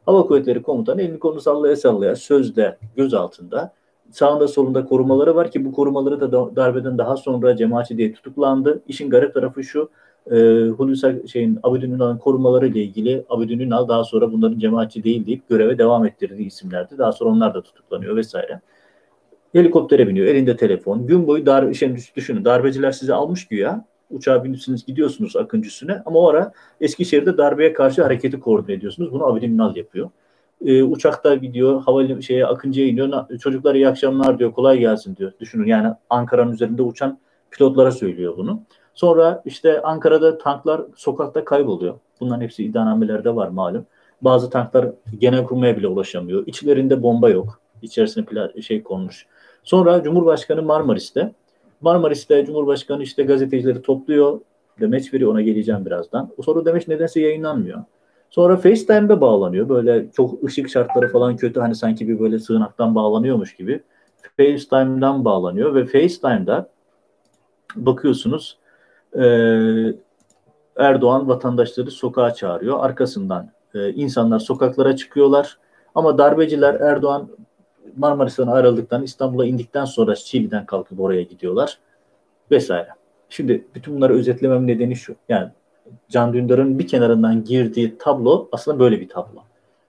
Hava 0.06 0.26
Kuvvetleri 0.26 0.62
Komutanı 0.62 1.02
elini 1.02 1.18
kolunu 1.18 1.40
sallaya 1.40 1.76
sallaya 1.76 2.16
sözde 2.16 2.78
göz 2.96 3.14
altında 3.14 3.72
sağında 4.10 4.48
solunda 4.48 4.84
korumaları 4.84 5.34
var 5.36 5.50
ki 5.50 5.64
bu 5.64 5.72
korumaları 5.72 6.20
da 6.20 6.56
darbeden 6.56 6.98
daha 6.98 7.16
sonra 7.16 7.56
cemaatçi 7.56 7.98
diye 7.98 8.12
tutuklandı. 8.12 8.82
İşin 8.88 9.10
garip 9.10 9.34
tarafı 9.34 9.64
şu 9.64 9.90
e, 10.30 10.36
Hulusi 10.68 11.22
şeyin 11.28 11.58
Abidin 11.62 11.92
Ünal'ın 11.92 12.18
korumaları 12.18 12.66
ile 12.66 12.82
ilgili 12.82 13.24
Abidin 13.28 13.58
Ünal 13.58 13.88
daha 13.88 14.04
sonra 14.04 14.32
bunların 14.32 14.58
cemaatçi 14.58 15.04
değil 15.04 15.26
deyip 15.26 15.48
göreve 15.48 15.78
devam 15.78 16.06
ettirdiği 16.06 16.46
isimlerdi. 16.46 16.98
Daha 16.98 17.12
sonra 17.12 17.30
onlar 17.30 17.54
da 17.54 17.62
tutuklanıyor 17.62 18.16
vesaire. 18.16 18.60
Helikoptere 19.52 20.08
biniyor. 20.08 20.26
Elinde 20.26 20.56
telefon. 20.56 21.06
Gün 21.06 21.26
boyu 21.26 21.46
dar, 21.46 21.72
şey, 21.72 21.96
düşünün 22.16 22.44
darbeciler 22.44 22.92
sizi 22.92 23.14
almış 23.14 23.48
güya. 23.48 23.84
Uçağa 24.10 24.44
biniyorsunuz 24.44 24.86
gidiyorsunuz 24.86 25.36
Akıncı 25.36 25.86
ama 26.06 26.18
o 26.18 26.28
ara 26.28 26.52
Eskişehir'de 26.80 27.38
darbeye 27.38 27.72
karşı 27.72 28.02
hareketi 28.02 28.40
koordine 28.40 28.74
ediyorsunuz. 28.74 29.12
Bunu 29.12 29.26
Abidin 29.26 29.54
Ünal 29.54 29.76
yapıyor. 29.76 30.10
Ee, 30.64 30.82
uçakta 30.82 31.34
gidiyor, 31.34 31.82
hava 31.82 32.20
şeye 32.20 32.46
Akıncı'ya 32.46 32.86
iniyor. 32.86 33.38
Çocuklar 33.38 33.74
iyi 33.74 33.88
akşamlar 33.88 34.38
diyor, 34.38 34.52
kolay 34.52 34.78
gelsin 34.78 35.16
diyor. 35.16 35.32
Düşünün 35.40 35.66
yani 35.66 35.88
Ankara'nın 36.10 36.52
üzerinde 36.52 36.82
uçan 36.82 37.18
pilotlara 37.50 37.90
söylüyor 37.90 38.36
bunu. 38.36 38.62
Sonra 38.94 39.42
işte 39.44 39.82
Ankara'da 39.82 40.38
tanklar 40.38 40.82
sokakta 40.96 41.44
kayboluyor. 41.44 41.94
Bunların 42.20 42.40
hepsi 42.40 42.64
iddianamelerde 42.64 43.36
var 43.36 43.48
malum. 43.48 43.86
Bazı 44.22 44.50
tanklar 44.50 44.86
genel 45.18 45.44
kurmaya 45.44 45.76
bile 45.76 45.88
ulaşamıyor. 45.88 46.46
İçlerinde 46.46 47.02
bomba 47.02 47.30
yok. 47.30 47.60
İçerisine 47.82 48.24
pla- 48.24 48.62
şey 48.62 48.82
konmuş. 48.82 49.26
Sonra 49.62 50.02
Cumhurbaşkanı 50.02 50.62
Marmaris'te. 50.62 51.32
Marmaris'te 51.80 52.44
Cumhurbaşkanı 52.44 53.02
işte 53.02 53.22
gazetecileri 53.22 53.82
topluyor. 53.82 54.40
Demeç 54.80 55.14
veriyor 55.14 55.30
ona 55.32 55.42
geleceğim 55.42 55.86
birazdan. 55.86 56.30
O 56.38 56.42
soru 56.42 56.64
demeç 56.64 56.88
nedense 56.88 57.20
yayınlanmıyor. 57.20 57.84
Sonra 58.30 58.56
FaceTime'da 58.56 59.20
bağlanıyor. 59.20 59.68
Böyle 59.68 60.10
çok 60.16 60.44
ışık 60.44 60.70
şartları 60.70 61.08
falan 61.08 61.36
kötü. 61.36 61.60
Hani 61.60 61.74
sanki 61.74 62.08
bir 62.08 62.20
böyle 62.20 62.38
sığınaktan 62.38 62.94
bağlanıyormuş 62.94 63.56
gibi. 63.56 63.82
FaceTime'dan 64.36 65.24
bağlanıyor 65.24 65.74
ve 65.74 65.86
FaceTime'da 65.86 66.68
bakıyorsunuz 67.76 68.58
e, 69.18 69.24
Erdoğan 70.76 71.28
vatandaşları 71.28 71.90
sokağa 71.90 72.34
çağırıyor. 72.34 72.84
Arkasından 72.84 73.50
e, 73.74 73.92
insanlar 73.92 74.38
sokaklara 74.38 74.96
çıkıyorlar. 74.96 75.58
Ama 75.94 76.18
darbeciler 76.18 76.74
Erdoğan 76.74 77.28
Marmaris'ten 77.96 78.46
ayrıldıktan 78.46 79.02
İstanbul'a 79.02 79.46
indikten 79.46 79.84
sonra 79.84 80.14
Çiğli'den 80.14 80.66
kalkıp 80.66 81.00
oraya 81.00 81.22
gidiyorlar 81.22 81.78
vesaire. 82.50 82.88
Şimdi 83.28 83.66
bütün 83.74 83.96
bunları 83.96 84.14
özetlemem 84.14 84.66
nedeni 84.66 84.96
şu. 84.96 85.16
Yani 85.28 85.48
Can 86.08 86.32
Dündar'ın 86.32 86.78
bir 86.78 86.86
kenarından 86.86 87.44
girdiği 87.44 87.98
tablo 87.98 88.48
aslında 88.52 88.78
böyle 88.78 89.00
bir 89.00 89.08
tablo. 89.08 89.42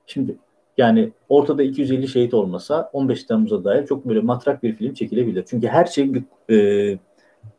Şimdi 0.08 0.38
yani 0.78 1.12
ortada 1.30 1.64
250 1.64 2.08
şehit 2.08 2.34
olmasa 2.34 2.90
15 2.94 3.24
Temmuz'a 3.24 3.64
dair 3.64 3.86
çok 3.86 4.06
böyle 4.06 4.20
matrak 4.20 4.64
bir 4.64 4.76
film 4.76 4.94
çekilebilir. 4.94 5.46
Çünkü 5.48 5.68
her 5.68 5.86
şey 5.86 6.14
bir 6.14 6.24
e, 6.50 6.98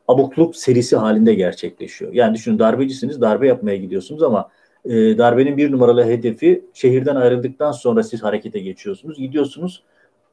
abukluk 0.09 0.57
serisi 0.57 0.97
halinde 0.97 1.35
gerçekleşiyor. 1.35 2.13
Yani 2.13 2.35
düşünün 2.35 2.59
darbecisiniz, 2.59 3.21
darbe 3.21 3.47
yapmaya 3.47 3.77
gidiyorsunuz 3.77 4.23
ama 4.23 4.49
e, 4.85 5.19
darbenin 5.19 5.57
bir 5.57 5.73
numaralı 5.73 6.05
hedefi 6.05 6.65
şehirden 6.75 7.17
ayrıldıktan 7.17 7.73
sonra 7.73 8.03
siz 8.03 8.23
harekete 8.23 8.61
geçiyorsunuz. 8.61 9.19
Gidiyorsunuz, 9.19 9.83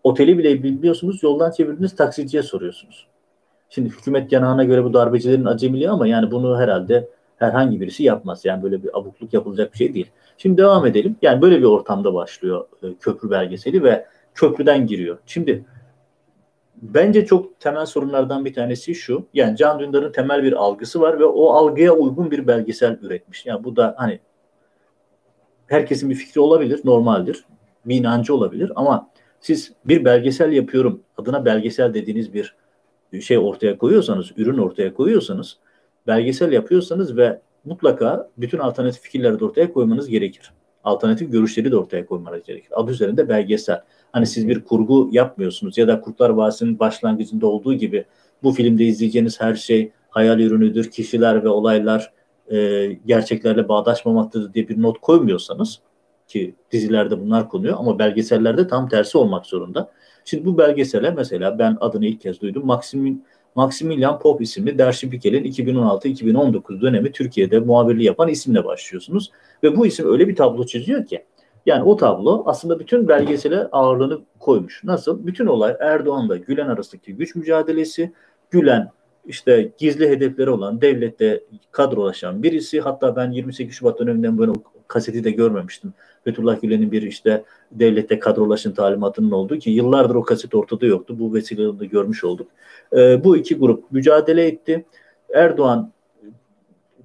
oteli 0.04 0.38
bile 0.38 0.64
bilmiyorsunuz, 0.64 1.24
yoldan 1.24 1.52
çevirdiniz 1.52 1.96
taksiciye 1.96 2.44
soruyorsunuz. 2.44 3.08
Şimdi 3.70 3.90
hükümet 3.90 4.32
yanağına 4.32 4.64
göre 4.64 4.84
bu 4.84 4.94
darbecilerin 4.94 5.46
acemiliği 5.46 5.90
ama 5.90 6.08
yani 6.08 6.32
bunu 6.32 6.60
herhalde 6.60 7.10
herhangi 7.38 7.82
birisi 7.82 8.04
yapmaz. 8.04 8.46
Yani 8.46 8.64
böyle 8.64 8.84
bir 8.84 9.00
abukluk 9.00 9.34
yapılacak 9.34 9.74
bir 9.74 9.78
şey 9.78 9.94
değil. 9.94 10.12
Şimdi 10.38 10.58
devam 10.58 10.86
edelim. 10.86 11.16
Yani 11.22 11.42
böyle 11.42 11.60
bir 11.60 11.64
ortamda 11.64 12.14
başlıyor 12.14 12.66
e, 12.84 12.88
köprü 13.00 13.30
belgeseli 13.30 13.84
ve 13.84 14.06
köprüden 14.36 14.88
giriyor. 14.88 15.18
Şimdi 15.26 15.66
bence 16.82 17.26
çok 17.26 17.60
temel 17.60 17.86
sorunlardan 17.86 18.46
bir 18.46 18.54
tanesi 18.54 18.96
şu. 18.96 19.26
Yani 19.34 19.58
Can 19.58 19.80
Dündar'ın 19.80 20.12
temel 20.12 20.44
bir 20.44 20.54
algısı 20.54 21.02
var 21.02 21.20
ve 21.20 21.26
o 21.26 21.50
algıya 21.50 21.94
uygun 21.94 22.32
bir 22.32 22.48
belgesel 22.48 23.00
üretmiş. 23.02 23.46
Yani 23.46 23.64
bu 23.64 23.76
da 23.76 23.96
hani 23.98 24.20
herkesin 25.68 26.10
bir 26.10 26.16
fikri 26.16 26.42
olabilir, 26.42 26.82
normaldir. 26.84 27.46
Bir 27.86 27.96
inancı 27.96 28.36
olabilir 28.36 28.72
ama 28.76 29.10
siz 29.40 29.74
bir 29.86 30.06
belgesel 30.06 30.52
yapıyorum 30.52 31.02
adına 31.18 31.46
belgesel 31.46 31.94
dediğiniz 31.94 32.34
bir 32.34 32.56
şey 33.22 33.38
ortaya 33.38 33.78
koyuyorsanız, 33.78 34.32
ürün 34.38 34.58
ortaya 34.58 34.94
koyuyorsanız 34.94 35.58
belgesel 36.08 36.52
yapıyorsanız 36.52 37.18
ve 37.18 37.42
mutlaka 37.66 38.30
bütün 38.38 38.58
alternatif 38.58 39.02
fikirleri 39.02 39.40
de 39.40 39.46
ortaya 39.46 39.74
koymanız 39.74 40.08
gerekir. 40.10 40.54
Alternatif 40.84 41.32
görüşleri 41.32 41.72
de 41.72 41.78
ortaya 41.78 42.06
koymanız 42.06 42.44
gerekir. 42.44 42.70
Adı 42.72 42.92
üzerinde 42.92 43.30
belgesel. 43.30 43.82
Hani 44.12 44.26
siz 44.26 44.48
bir 44.48 44.64
kurgu 44.64 45.10
yapmıyorsunuz 45.12 45.78
ya 45.78 45.88
da 45.88 46.02
Kurtlar 46.02 46.30
Vadisi'nin 46.30 46.80
başlangıcında 46.80 47.48
olduğu 47.48 47.74
gibi 47.74 48.06
bu 48.44 48.52
filmde 48.52 48.86
izleyeceğiniz 48.86 49.42
her 49.42 49.56
şey 49.56 49.92
hayal 50.10 50.40
ürünüdür, 50.40 50.92
kişiler 50.92 51.44
ve 51.44 51.50
olaylar 51.50 52.14
e, 52.52 52.88
gerçeklerle 53.06 53.70
bağdaşmamaktadır 53.70 54.54
diye 54.54 54.70
bir 54.70 54.82
not 54.82 55.02
koymuyorsanız 55.02 55.80
ki 56.28 56.56
dizilerde 56.72 57.22
bunlar 57.22 57.50
konuyor 57.50 57.76
ama 57.80 58.00
belgesellerde 58.00 58.68
tam 58.68 58.90
tersi 58.90 59.18
olmak 59.18 59.46
zorunda. 59.46 59.92
Şimdi 60.26 60.46
bu 60.46 60.58
belgesele 60.58 61.12
mesela 61.12 61.60
ben 61.60 61.78
adını 61.82 62.06
ilk 62.06 62.22
kez 62.22 62.42
duydum. 62.42 62.66
Maximin 62.66 63.24
Maximilian 63.56 64.20
Pop 64.20 64.42
isimli 64.42 64.78
Dersi 64.78 65.12
Bikel'in 65.12 65.44
2016-2019 65.44 66.82
dönemi 66.82 67.12
Türkiye'de 67.12 67.60
muhabirliği 67.60 68.06
yapan 68.06 68.30
isimle 68.30 68.66
başlıyorsunuz. 68.66 69.32
Ve 69.64 69.78
bu 69.78 69.86
isim 69.86 70.14
öyle 70.14 70.28
bir 70.28 70.36
tablo 70.36 70.66
çiziyor 70.66 71.06
ki 71.06 71.24
yani 71.66 71.84
o 71.84 71.96
tablo 71.96 72.44
aslında 72.46 72.80
bütün 72.80 73.08
belgesele 73.08 73.68
ağırlığını 73.72 74.22
koymuş. 74.40 74.84
Nasıl? 74.84 75.28
Bütün 75.28 75.46
olay 75.46 75.76
Erdoğan'la 75.80 76.38
Gülen 76.38 76.68
arasındaki 76.68 77.16
güç 77.16 77.36
mücadelesi. 77.36 78.12
Gülen 78.50 78.92
işte 79.26 79.72
gizli 79.78 80.10
hedefleri 80.10 80.50
olan 80.50 80.82
devlette 80.82 81.44
kadrolaşan 81.72 82.44
birisi. 82.44 82.82
Hatta 82.82 83.16
ben 83.16 83.32
28 83.32 83.76
Şubat 83.76 84.00
döneminden 84.00 84.38
böyle 84.38 84.52
kaseti 84.88 85.24
de 85.24 85.32
görmemiştim. 85.32 85.94
Fethullah 86.24 86.62
Gülen'in 86.62 86.92
bir 86.92 87.02
işte 87.02 87.44
devlette 87.72 88.20
kadrolaşın 88.20 88.72
talimatının 88.72 89.32
olduğu 89.32 89.58
ki 89.58 89.70
yıllardır 89.70 90.16
o 90.16 90.24
kaset 90.24 90.56
ortada 90.56 90.86
yoktu. 90.86 91.16
Bu 91.20 91.34
vesileyle 91.34 91.80
de 91.80 91.86
görmüş 91.86 92.24
olduk. 92.24 92.48
E, 92.94 93.24
bu 93.24 93.38
iki 93.38 93.56
grup 93.56 93.92
mücadele 93.92 94.48
etti. 94.48 94.86
Erdoğan 95.34 95.92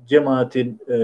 cemaatin 0.06 0.80
e, 0.88 0.94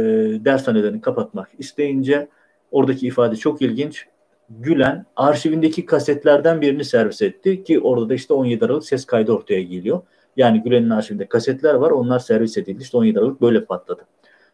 dershanelerini 0.44 1.00
kapatmak 1.00 1.48
isteyince 1.58 2.28
oradaki 2.72 3.06
ifade 3.06 3.36
çok 3.36 3.62
ilginç. 3.62 4.06
Gülen 4.50 5.06
arşivindeki 5.16 5.86
kasetlerden 5.86 6.60
birini 6.60 6.84
servis 6.84 7.22
etti 7.22 7.64
ki 7.64 7.80
orada 7.80 8.08
da 8.08 8.14
işte 8.14 8.34
17 8.34 8.64
Aralık 8.64 8.84
ses 8.84 9.04
kaydı 9.04 9.32
ortaya 9.32 9.62
geliyor. 9.62 10.02
Yani 10.36 10.62
Gülen'in 10.62 10.90
arşivinde 10.90 11.26
kasetler 11.26 11.74
var 11.74 11.90
onlar 11.90 12.18
servis 12.18 12.58
edildi. 12.58 12.82
İşte 12.82 12.96
17 12.96 13.18
Aralık 13.18 13.40
böyle 13.40 13.64
patladı. 13.64 14.02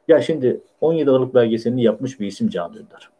Ya 0.09 0.23
şimdi 0.23 0.61
17 0.81 1.11
Aralık 1.11 1.35
belgeselini 1.35 1.83
yapmış 1.83 2.21
bir 2.21 2.27
isim 2.27 2.49
Can 2.49 2.75
Dündar. 2.75 3.11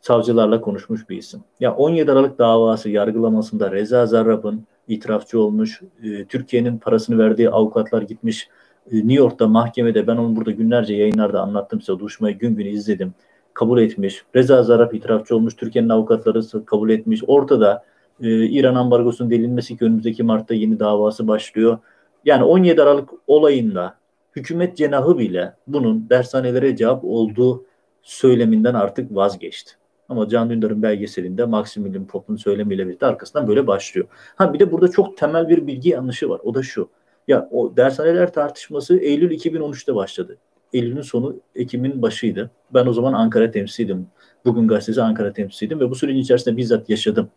Savcılarla 0.00 0.60
konuşmuş 0.60 1.08
bir 1.08 1.16
isim. 1.16 1.40
Ya 1.60 1.74
17 1.74 2.12
Aralık 2.12 2.38
davası 2.38 2.90
yargılamasında 2.90 3.72
Reza 3.72 4.06
Zarrab'ın 4.06 4.64
itirafçı 4.88 5.40
olmuş. 5.40 5.82
E, 6.02 6.24
Türkiye'nin 6.24 6.78
parasını 6.78 7.18
verdiği 7.18 7.50
avukatlar 7.50 8.02
gitmiş. 8.02 8.48
E, 8.92 8.96
New 8.96 9.14
York'ta 9.14 9.46
mahkemede 9.48 10.06
ben 10.06 10.16
onu 10.16 10.36
burada 10.36 10.50
günlerce 10.50 10.94
yayınlarda 10.94 11.40
anlattım 11.40 11.80
size. 11.80 11.98
Duruşmayı 11.98 12.38
gün 12.38 12.56
gün 12.56 12.66
izledim. 12.66 13.14
Kabul 13.58 13.78
etmiş. 13.78 14.24
Reza 14.36 14.62
Zarrab 14.62 14.92
itirafçı 14.92 15.36
olmuş. 15.36 15.56
Türkiye'nin 15.56 15.88
avukatları 15.88 16.64
kabul 16.64 16.90
etmiş. 16.90 17.22
Ortada 17.26 17.84
e, 18.22 18.46
İran 18.46 18.74
ambargosunun 18.74 19.30
delinmesi 19.30 19.76
ki 19.76 19.84
önümüzdeki 19.84 20.22
Mart'ta 20.22 20.54
yeni 20.54 20.80
davası 20.80 21.28
başlıyor. 21.28 21.78
Yani 22.24 22.44
17 22.44 22.82
Aralık 22.82 23.10
olayında 23.26 23.94
hükümet 24.36 24.76
cenahı 24.76 25.18
bile 25.18 25.54
bunun 25.66 26.10
dershanelere 26.10 26.76
cevap 26.76 27.04
olduğu 27.04 27.64
söyleminden 28.02 28.74
artık 28.74 29.14
vazgeçti. 29.16 29.72
Ama 30.08 30.28
Can 30.28 30.50
Dündar'ın 30.50 30.82
belgeselinde 30.82 31.44
Maximilian 31.44 32.06
Pop'un 32.06 32.36
söylemiyle 32.36 32.86
birlikte 32.86 33.06
arkasından 33.06 33.48
böyle 33.48 33.66
başlıyor. 33.66 34.06
Ha 34.36 34.52
bir 34.54 34.58
de 34.58 34.72
burada 34.72 34.88
çok 34.88 35.16
temel 35.16 35.48
bir 35.48 35.66
bilgi 35.66 35.88
yanlışı 35.88 36.28
var. 36.28 36.40
O 36.44 36.54
da 36.54 36.62
şu. 36.62 36.88
Ya 37.28 37.48
o 37.50 37.76
dershaneler 37.76 38.32
tartışması 38.32 38.98
Eylül 38.98 39.30
2013'te 39.30 39.94
başladı. 39.94 40.36
Eylül'ün 40.72 41.02
sonu 41.02 41.36
Ekim'in 41.54 42.02
başıydı. 42.02 42.50
Ben 42.74 42.86
o 42.86 42.92
zaman 42.92 43.12
Ankara 43.12 43.50
temsiliydim. 43.50 44.06
Bugün 44.44 44.68
gazetesi 44.68 45.02
Ankara 45.02 45.32
temsiliydim 45.32 45.80
ve 45.80 45.90
bu 45.90 45.94
sürecin 45.94 46.20
içerisinde 46.20 46.56
bizzat 46.56 46.90
yaşadım. 46.90 47.30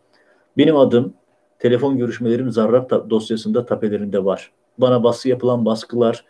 Benim 0.58 0.76
adım 0.76 1.14
telefon 1.58 1.98
görüşmelerim 1.98 2.50
Zarrab 2.50 3.10
dosyasında 3.10 3.66
tapelerinde 3.66 4.24
var. 4.24 4.52
Bana 4.78 5.04
baskı 5.04 5.28
yapılan 5.28 5.64
baskılar, 5.64 6.24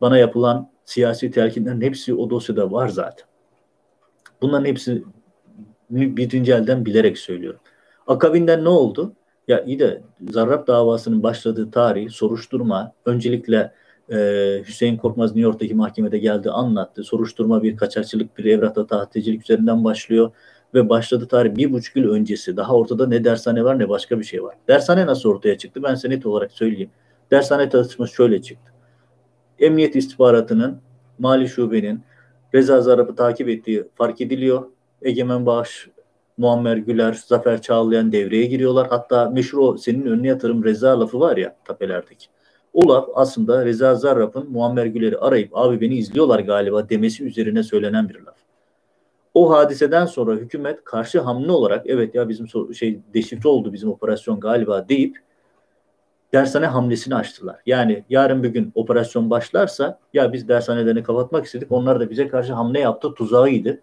bana 0.00 0.18
yapılan 0.18 0.70
siyasi 0.84 1.30
telkinlerin 1.30 1.80
hepsi 1.80 2.14
o 2.14 2.30
dosyada 2.30 2.72
var 2.72 2.88
zaten. 2.88 3.26
Bunların 4.42 4.64
hepsi 4.64 5.04
birinci 5.90 6.52
elden 6.52 6.86
bilerek 6.86 7.18
söylüyorum. 7.18 7.60
Akabinden 8.06 8.64
ne 8.64 8.68
oldu? 8.68 9.12
Ya 9.48 9.64
iyi 9.64 9.78
de 9.78 10.02
Zarrab 10.30 10.66
davasının 10.66 11.22
başladığı 11.22 11.70
tarih, 11.70 12.10
soruşturma, 12.10 12.92
öncelikle 13.04 13.72
e, 14.12 14.16
Hüseyin 14.68 14.96
Korkmaz 14.96 15.30
New 15.30 15.40
York'taki 15.40 15.74
mahkemede 15.74 16.18
geldi 16.18 16.50
anlattı. 16.50 17.04
Soruşturma 17.04 17.62
bir 17.62 17.76
kaçakçılık, 17.76 18.38
bir 18.38 18.44
evrakta 18.44 18.86
tahticilik 18.86 19.42
üzerinden 19.42 19.84
başlıyor 19.84 20.30
ve 20.74 20.88
başladı 20.88 21.28
tarih 21.28 21.56
bir 21.56 21.72
buçuk 21.72 21.96
yıl 21.96 22.10
öncesi. 22.10 22.56
Daha 22.56 22.74
ortada 22.74 23.06
ne 23.06 23.24
dershane 23.24 23.64
var 23.64 23.78
ne 23.78 23.88
başka 23.88 24.18
bir 24.18 24.24
şey 24.24 24.42
var. 24.42 24.54
Dershane 24.68 25.06
nasıl 25.06 25.28
ortaya 25.28 25.58
çıktı? 25.58 25.82
Ben 25.82 25.94
size 25.94 26.10
net 26.10 26.26
olarak 26.26 26.52
söyleyeyim. 26.52 26.90
Dershane 27.30 27.68
tartışması 27.68 28.14
şöyle 28.14 28.42
çıktı. 28.42 28.72
Emniyet 29.58 29.96
istihbaratının, 29.96 30.80
mali 31.18 31.48
şubenin 31.48 32.02
Reza 32.54 32.80
Zarrab'ı 32.80 33.14
takip 33.14 33.48
ettiği 33.48 33.84
fark 33.94 34.20
ediliyor. 34.20 34.64
Egemen 35.02 35.46
Bağış, 35.46 35.88
Muammer 36.38 36.76
Güler, 36.76 37.12
Zafer 37.26 37.62
Çağlayan 37.62 38.12
devreye 38.12 38.46
giriyorlar. 38.46 38.86
Hatta 38.90 39.30
meşhur 39.30 39.78
senin 39.78 40.06
önüne 40.06 40.28
yatırım 40.28 40.64
Reza 40.64 41.00
lafı 41.00 41.20
var 41.20 41.36
ya 41.36 41.56
tapelerdeki. 41.64 42.26
O 42.78 42.88
laf 42.88 43.08
aslında 43.14 43.64
Reza 43.64 43.94
Zarrab'ın 43.94 44.50
Muammer 44.50 44.86
Güler'i 44.86 45.18
arayıp 45.18 45.56
abi 45.56 45.80
beni 45.80 45.96
izliyorlar 45.96 46.40
galiba 46.40 46.88
demesi 46.88 47.24
üzerine 47.24 47.62
söylenen 47.62 48.08
bir 48.08 48.14
laf. 48.14 48.34
O 49.34 49.50
hadiseden 49.52 50.06
sonra 50.06 50.34
hükümet 50.34 50.84
karşı 50.84 51.20
hamle 51.20 51.52
olarak 51.52 51.86
evet 51.86 52.14
ya 52.14 52.28
bizim 52.28 52.74
şey 52.74 53.00
deşifre 53.14 53.48
oldu 53.48 53.72
bizim 53.72 53.90
operasyon 53.90 54.40
galiba 54.40 54.88
deyip 54.88 55.18
dershane 56.32 56.66
hamlesini 56.66 57.14
açtılar. 57.14 57.56
Yani 57.66 58.04
yarın 58.10 58.42
bir 58.42 58.48
gün 58.48 58.72
operasyon 58.74 59.30
başlarsa 59.30 59.98
ya 60.14 60.32
biz 60.32 60.48
dershanelerini 60.48 61.02
kapatmak 61.02 61.44
istedik 61.44 61.72
onlar 61.72 62.00
da 62.00 62.10
bize 62.10 62.28
karşı 62.28 62.52
hamle 62.52 62.80
yaptı 62.80 63.14
tuzağıydı. 63.14 63.80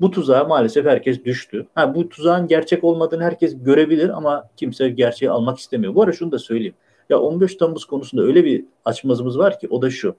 Bu 0.00 0.10
tuzağa 0.10 0.44
maalesef 0.44 0.86
herkes 0.86 1.24
düştü. 1.24 1.66
Ha, 1.74 1.94
bu 1.94 2.08
tuzağın 2.08 2.46
gerçek 2.46 2.84
olmadığını 2.84 3.22
herkes 3.22 3.64
görebilir 3.64 4.08
ama 4.08 4.48
kimse 4.56 4.88
gerçeği 4.88 5.30
almak 5.30 5.58
istemiyor. 5.58 5.94
Bu 5.94 6.02
arada 6.02 6.12
şunu 6.12 6.32
da 6.32 6.38
söyleyeyim. 6.38 6.74
Ya 7.12 7.20
15 7.20 7.54
Temmuz 7.54 7.84
konusunda 7.84 8.22
öyle 8.22 8.44
bir 8.44 8.64
açmazımız 8.84 9.38
var 9.38 9.60
ki 9.60 9.68
o 9.70 9.82
da 9.82 9.90
şu. 9.90 10.16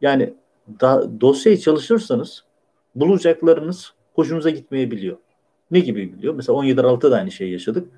Yani 0.00 0.34
da, 0.80 1.20
dosyayı 1.20 1.58
çalışırsanız 1.58 2.44
bulacaklarınız 2.94 3.92
hoşunuza 4.14 4.50
gitmeyebiliyor. 4.50 5.16
Ne 5.70 5.80
gibi 5.80 6.12
biliyor? 6.12 6.34
Mesela 6.34 6.56
17 6.56 6.80
Aralık'ta 6.80 7.10
da 7.10 7.16
aynı 7.16 7.30
şeyi 7.30 7.52
yaşadık. 7.52 7.88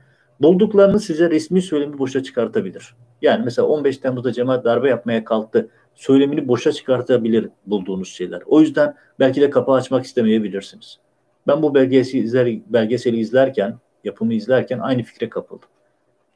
Bulduklarını 0.40 1.00
size 1.00 1.30
resmi 1.30 1.62
söylemi 1.62 1.98
boşa 1.98 2.22
çıkartabilir. 2.22 2.94
Yani 3.22 3.44
mesela 3.44 3.68
15 3.68 3.98
Temmuz'da 3.98 4.32
cemaat 4.32 4.64
darbe 4.64 4.88
yapmaya 4.88 5.24
kalktı. 5.24 5.68
Söylemini 5.94 6.48
boşa 6.48 6.72
çıkartabilir 6.72 7.48
bulduğunuz 7.66 8.08
şeyler. 8.08 8.42
O 8.46 8.60
yüzden 8.60 8.94
belki 9.20 9.40
de 9.40 9.50
kapağı 9.50 9.76
açmak 9.76 10.04
istemeyebilirsiniz. 10.04 10.98
Ben 11.46 11.62
bu 11.62 11.74
belgeseli, 11.74 12.22
izler, 12.22 12.58
belgeseli 12.66 13.18
izlerken, 13.18 13.78
yapımı 14.04 14.34
izlerken 14.34 14.78
aynı 14.78 15.02
fikre 15.02 15.28
kapıldım. 15.28 15.68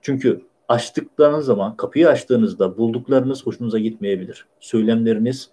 Çünkü 0.02 0.42
açtıklarınız 0.68 1.46
zaman, 1.46 1.76
kapıyı 1.76 2.08
açtığınızda 2.08 2.76
bulduklarınız 2.78 3.46
hoşunuza 3.46 3.78
gitmeyebilir. 3.78 4.46
Söylemleriniz 4.60 5.50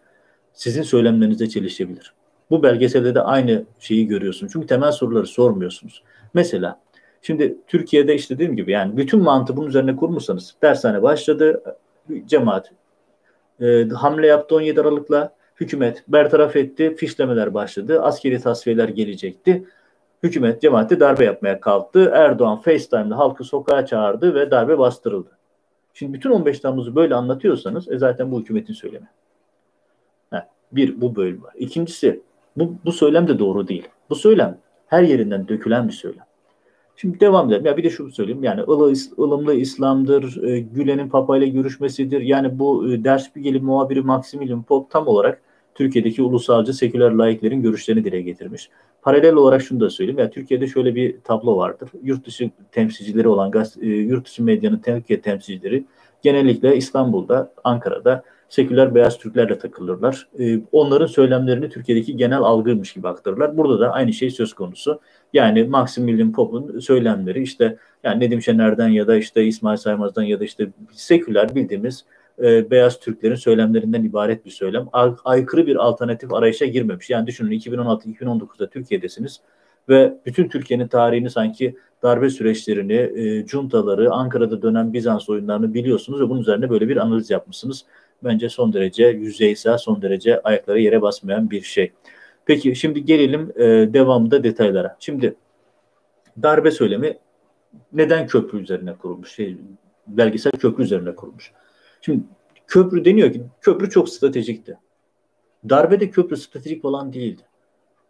sizin 0.54 0.82
söylemlerinizle 0.82 1.50
çelişebilir. 1.50 2.14
Bu 2.50 2.64
belgeselde 2.64 3.16
de 3.16 3.22
aynı 3.22 3.66
şeyi 3.80 4.08
görüyorsun. 4.08 4.50
Çünkü 4.54 4.68
temel 4.68 4.92
soruları 4.92 5.28
sormuyorsunuz. 5.28 6.04
Mesela 6.34 6.80
şimdi 7.22 7.58
Türkiye'de 7.68 8.16
işte 8.16 8.36
dediğim 8.36 8.56
gibi 8.56 8.72
yani 8.72 8.98
bütün 8.98 9.22
mantığı 9.22 9.58
bunun 9.58 9.68
üzerine 9.68 9.96
kurmuşsanız 9.96 10.56
dershane 10.62 11.02
başladı, 11.02 11.64
cemaat 12.26 12.72
e, 13.62 13.90
hamle 13.90 14.28
yaptı 14.28 14.56
17 14.56 14.82
Aralık'la 14.82 15.34
hükümet 15.60 16.04
bertaraf 16.08 16.56
etti, 16.56 16.96
fişlemeler 16.96 17.54
başladı, 17.54 18.02
askeri 18.02 18.42
tasfiyeler 18.42 18.90
gelecekti. 18.90 19.66
Hükümet 20.24 20.62
cemaati 20.62 21.00
darbe 21.00 21.26
yapmaya 21.26 21.60
kalktı. 21.60 22.12
Erdoğan 22.14 22.62
FaceTime'da 22.62 23.18
halkı 23.18 23.44
sokağa 23.44 23.86
çağırdı 23.86 24.36
ve 24.36 24.52
darbe 24.52 24.78
bastırıldı. 24.78 25.30
Şimdi 25.94 26.14
bütün 26.14 26.30
15 26.30 26.60
Temmuz'u 26.60 26.96
böyle 26.96 27.16
anlatıyorsanız 27.16 27.92
e 27.92 27.98
zaten 27.98 28.32
bu 28.32 28.42
hükümetin 28.42 28.74
söylemi. 28.74 29.08
Ha, 30.32 30.48
bir 30.72 31.02
bu 31.02 31.16
bölüm 31.16 31.44
var. 31.44 31.54
İkincisi 31.58 32.22
bu, 32.58 32.76
bu 32.86 32.92
söylem 32.92 33.28
de 33.28 33.40
doğru 33.40 33.68
değil. 33.68 33.88
Bu 34.10 34.16
söylem 34.16 34.58
her 34.88 35.04
yerinden 35.04 35.48
dökülen 35.48 35.88
bir 35.88 35.94
söylem. 35.94 36.26
Şimdi 36.96 37.20
devam 37.20 37.48
edelim. 37.48 37.66
Ya 37.66 37.78
bir 37.78 37.84
de 37.84 37.90
şunu 37.90 38.12
söyleyeyim. 38.12 38.44
Yani 38.44 38.62
ılı, 38.62 38.94
ılımlı 39.20 39.54
İslam'dır, 39.54 40.44
e, 40.44 40.60
Gülen'in 40.60 41.10
Papa 41.10 41.38
ile 41.38 41.48
görüşmesidir. 41.48 42.22
Yani 42.22 42.60
bu 42.60 42.92
e, 42.92 43.04
Der 43.04 43.18
Spiegel'i 43.18 43.60
muhabiri 43.60 44.02
Maximilian 44.02 44.64
Pop 44.64 44.92
tam 44.92 45.08
olarak 45.08 45.42
Türkiye'deki 45.76 46.22
ulusalcı 46.22 46.74
seküler 46.74 47.12
laiklerin 47.12 47.62
görüşlerini 47.62 48.04
dile 48.04 48.22
getirmiş. 48.22 48.70
Paralel 49.02 49.34
olarak 49.34 49.62
şunu 49.62 49.80
da 49.80 49.90
söyleyeyim. 49.90 50.20
Ya 50.20 50.30
Türkiye'de 50.30 50.68
şöyle 50.68 50.96
bir 50.96 51.22
tablo 51.24 51.58
vardır. 51.58 51.90
Yurt 52.04 52.26
dışı 52.26 52.50
temsilcileri 52.72 53.28
olan 53.28 53.52
gaz, 53.52 53.78
e, 53.82 53.88
yurt 53.88 54.26
dışı 54.26 54.44
medyanın 54.44 54.80
Türkiye 54.80 55.22
temsilcileri 55.22 55.84
genellikle 56.22 56.78
İstanbul'da, 56.78 57.54
Ankara'da 57.64 58.24
seküler 58.50 58.96
beyaz 58.96 59.18
Türklerle 59.18 59.58
takılırlar. 59.58 60.28
E, 60.40 60.60
onların 60.72 61.06
söylemlerini 61.06 61.70
Türkiye'deki 61.70 62.18
genel 62.18 62.40
algıymış 62.40 62.94
gibi 62.94 63.08
aktarırlar. 63.08 63.58
Burada 63.58 63.80
da 63.80 63.92
aynı 63.92 64.14
şey 64.14 64.30
söz 64.30 64.54
konusu. 64.54 65.00
Yani 65.34 65.64
Maximilian 65.64 66.32
Pop'un 66.32 66.80
söylemleri 66.80 67.42
işte 67.42 67.78
yani 68.04 68.20
Nedim 68.20 68.42
Şener'den 68.42 68.90
ya 68.90 69.08
da 69.08 69.16
işte 69.16 69.46
İsmail 69.46 69.78
Saymaz'dan 69.78 70.24
ya 70.24 70.40
da 70.40 70.44
işte 70.44 70.68
seküler 70.92 71.56
bildiğimiz 71.56 72.06
e, 72.42 72.72
beyaz 72.72 73.00
Türklerin 73.00 73.36
söylemlerinden 73.36 74.04
ibaret 74.04 74.46
bir 74.46 74.52
söylem. 74.52 74.88
Ay, 74.94 75.12
aykırı 75.26 75.68
bir 75.68 75.76
alternatif 75.76 76.34
arayışa 76.34 76.66
girmemiş. 76.66 77.10
Yani 77.10 77.28
düşünün 77.28 77.60
2016-2019'da 77.60 78.70
Türkiye'desiniz 78.70 79.42
ve 79.90 80.14
bütün 80.26 80.50
Türkiye'nin 80.50 80.88
tarihini 80.88 81.30
sanki 81.30 81.76
darbe 82.04 82.30
süreçlerini, 82.30 82.94
e, 82.94 83.46
cuntaları, 83.46 84.12
Ankara'da 84.12 84.62
dönen 84.62 84.94
Bizans 84.94 85.30
oyunlarını 85.30 85.74
biliyorsunuz 85.74 86.22
ve 86.22 86.30
bunun 86.30 86.42
üzerine 86.42 86.70
böyle 86.70 86.90
bir 86.90 86.98
analiz 86.98 87.30
yapmışsınız. 87.30 87.86
Bence 88.24 88.50
son 88.50 88.74
derece 88.74 89.06
yüzeysel, 89.06 89.78
son 89.78 90.02
derece 90.02 90.42
ayakları 90.42 90.80
yere 90.80 91.02
basmayan 91.02 91.52
bir 91.52 91.62
şey. 91.62 91.92
Peki 92.46 92.76
şimdi 92.76 93.06
gelelim 93.06 93.52
e, 93.56 93.64
devamında 93.94 94.44
detaylara. 94.44 94.98
Şimdi 95.00 95.36
darbe 96.42 96.72
söylemi 96.72 97.18
neden 97.94 98.28
köprü 98.28 98.62
üzerine 98.62 98.94
kurulmuş? 98.94 99.36
Şey, 99.36 99.58
belgesel 100.08 100.52
köprü 100.52 100.84
üzerine 100.84 101.16
kurulmuş. 101.16 101.52
Şimdi 102.06 102.24
köprü 102.68 103.06
deniyor 103.06 103.34
ki 103.34 103.44
köprü 103.62 103.90
çok 103.90 104.10
stratejikti. 104.10 104.78
Darbede 105.70 106.10
köprü 106.10 106.38
stratejik 106.38 106.82
falan 106.82 107.14
değildi. 107.14 107.42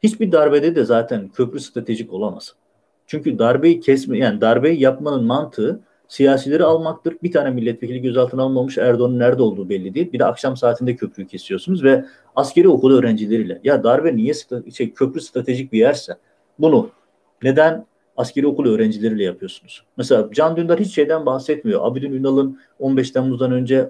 Hiçbir 0.04 0.32
darbede 0.32 0.76
de 0.76 0.84
zaten 0.84 1.30
köprü 1.30 1.60
stratejik 1.60 2.14
olamaz. 2.14 2.56
Çünkü 3.08 3.40
darbeyi 3.40 3.80
kesme 3.80 4.18
yani 4.18 4.42
darbeyi 4.42 4.82
yapmanın 4.82 5.24
mantığı 5.24 5.80
siyasileri 6.08 6.64
almaktır. 6.64 7.18
Bir 7.24 7.32
tane 7.32 7.50
milletvekili 7.50 8.02
gözaltına 8.02 8.44
almamış 8.44 8.78
Erdoğan'ın 8.78 9.20
nerede 9.20 9.44
olduğu 9.44 9.70
belli 9.70 9.94
değil. 9.94 10.12
Bir 10.14 10.20
de 10.20 10.26
akşam 10.26 10.58
saatinde 10.58 10.96
köprüyü 10.96 11.28
kesiyorsunuz 11.28 11.84
ve 11.84 12.06
askeri 12.36 12.70
okul 12.70 12.98
öğrencileriyle 12.98 13.62
ya 13.64 13.84
darbe 13.84 14.16
niye 14.16 14.34
şey, 14.74 14.94
köprü 14.94 15.22
stratejik 15.22 15.74
bir 15.74 15.80
yerse 15.80 16.18
bunu 16.60 16.90
neden 17.44 17.86
askeri 18.18 18.48
okul 18.48 18.66
öğrencileriyle 18.66 19.24
yapıyorsunuz? 19.24 19.84
Mesela 19.98 20.30
Can 20.34 20.58
Dündar 20.58 20.80
hiç 20.80 20.96
şeyden 20.96 21.26
bahsetmiyor. 21.26 21.82
Abidin 21.84 22.14
Ünal'ın 22.14 22.60
15 22.80 23.12
Temmuz'dan 23.12 23.52
önce 23.52 23.90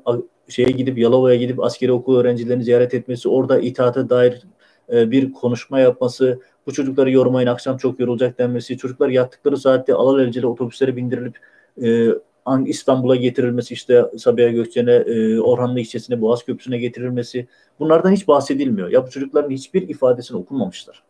şeye 0.50 0.72
gidip 0.72 0.98
Yalova'ya 0.98 1.36
gidip 1.36 1.64
askeri 1.64 1.92
okul 1.92 2.18
öğrencilerini 2.18 2.64
ziyaret 2.64 2.94
etmesi, 2.94 3.30
orada 3.30 3.60
itaate 3.60 4.10
dair 4.10 4.42
e, 4.94 5.12
bir 5.12 5.34
konuşma 5.34 5.80
yapması, 5.80 6.40
bu 6.68 6.74
çocukları 6.74 7.12
yormayın 7.12 7.48
akşam 7.48 7.78
çok 7.78 8.00
yorulacak 8.00 8.40
denmesi, 8.40 8.78
çocuklar 8.78 9.10
yattıkları 9.10 9.58
saatte 9.58 9.94
alelacele 9.94 10.48
otobüslere 10.48 10.96
bindirilip 10.96 11.38
e, 11.84 12.10
İstanbul'a 12.66 13.16
getirilmesi, 13.16 13.74
işte 13.74 14.06
Sabiha 14.18 14.50
Gökçen'e, 14.50 14.94
e, 14.94 15.40
Orhanlı 15.40 15.80
ilçesine, 15.80 16.22
Boğaz 16.22 16.44
Köprüsü'ne 16.44 16.78
getirilmesi 16.78 17.48
bunlardan 17.80 18.12
hiç 18.12 18.28
bahsedilmiyor. 18.28 18.90
Ya 18.90 19.08
bu 19.08 19.10
çocukların 19.10 19.50
hiçbir 19.50 19.90
ifadesini 19.90 20.38
okumamışlar. 20.38 21.04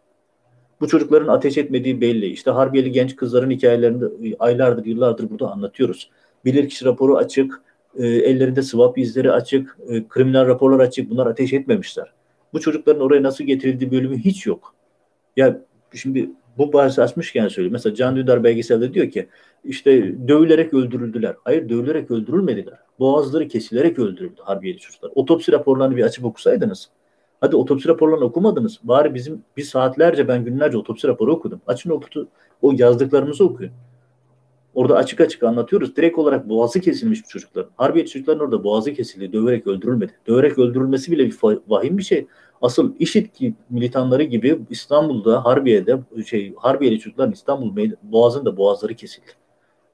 Bu 0.82 0.88
çocukların 0.88 1.28
ateş 1.28 1.58
etmediği 1.58 2.02
belli. 2.02 2.26
İşte 2.26 2.52
Harbiyeli 2.52 2.92
genç 2.92 3.16
kızların 3.16 3.52
hikayelerini 3.52 4.36
aylardır, 4.40 4.86
yıllardır 4.86 5.30
burada 5.30 5.52
anlatıyoruz. 5.52 6.10
Bilirkişi 6.46 6.86
raporu 6.86 7.18
açık, 7.18 7.62
e, 7.96 8.08
ellerinde 8.08 8.62
swap 8.62 8.98
izleri 8.98 9.32
açık, 9.32 9.78
e, 9.90 10.08
kriminal 10.08 10.48
raporlar 10.48 10.80
açık. 10.80 11.10
Bunlar 11.10 11.28
ateş 11.28 11.54
etmemişler. 11.54 12.14
Bu 12.54 12.60
çocukların 12.60 13.02
oraya 13.02 13.24
nasıl 13.24 13.44
getirildiği 13.44 13.92
bölümü 13.92 14.18
hiç 14.18 14.46
yok. 14.46 14.76
Ya 15.38 15.62
şimdi 15.94 16.30
bu 16.58 16.74
bahsi 16.74 17.02
açmışken 17.02 17.48
söyleyeyim. 17.48 17.74
Mesela 17.74 17.96
Can 17.96 18.16
Dündar 18.16 18.44
belgeselde 18.44 18.94
diyor 18.94 19.10
ki 19.10 19.28
işte 19.64 20.16
dövülerek 20.28 20.74
öldürüldüler. 20.74 21.36
Hayır 21.44 21.70
dövülerek 21.70 22.12
öldürülmediler. 22.12 22.78
Boğazları 23.00 23.48
kesilerek 23.48 24.00
öldürüldü 24.00 24.42
Harbiyeli 24.44 24.80
çocuklar. 24.80 25.12
Otopsi 25.16 25.52
raporlarını 25.52 25.98
bir 25.98 26.04
açıp 26.04 26.26
okusaydınız. 26.26 26.90
Hadi 27.44 27.56
otopsi 27.56 27.88
raporlarını 27.88 28.26
okumadınız. 28.26 28.80
Bari 28.84 29.14
bizim 29.14 29.44
bir 29.58 29.64
saatlerce 29.64 30.28
ben 30.28 30.46
günlerce 30.46 30.78
otopsi 30.78 31.08
raporu 31.08 31.34
okudum. 31.34 31.62
Açın 31.68 31.90
okutu, 31.90 32.28
o 32.62 32.74
yazdıklarımızı 32.78 33.46
okuyun. 33.46 33.72
Orada 34.74 34.96
açık 34.96 35.22
açık 35.22 35.44
anlatıyoruz. 35.44 35.96
Direkt 35.96 36.18
olarak 36.18 36.50
boğazı 36.50 36.80
kesilmiş 36.80 37.24
bu 37.24 37.28
çocuklar. 37.28 37.66
Harbiye 37.76 38.06
çocukların 38.06 38.46
orada 38.46 38.64
boğazı 38.64 38.94
kesildi. 38.94 39.34
Döverek 39.34 39.68
öldürülmedi. 39.68 40.12
Döverek 40.28 40.60
öldürülmesi 40.60 41.12
bile 41.12 41.26
bir 41.26 41.38
vahim 41.68 41.98
bir 41.98 42.04
şey. 42.04 42.28
Asıl 42.62 42.94
IŞİD 43.00 43.26
militanları 43.70 44.24
gibi 44.24 44.60
İstanbul'da 44.70 45.46
Harbiye'de 45.46 46.00
şey 46.26 46.54
Harbiyeli 46.58 47.00
çocukların 47.00 47.34
İstanbul 47.34 47.92
boğazında 48.04 48.58
boğazları 48.58 48.94
kesildi. 48.94 49.32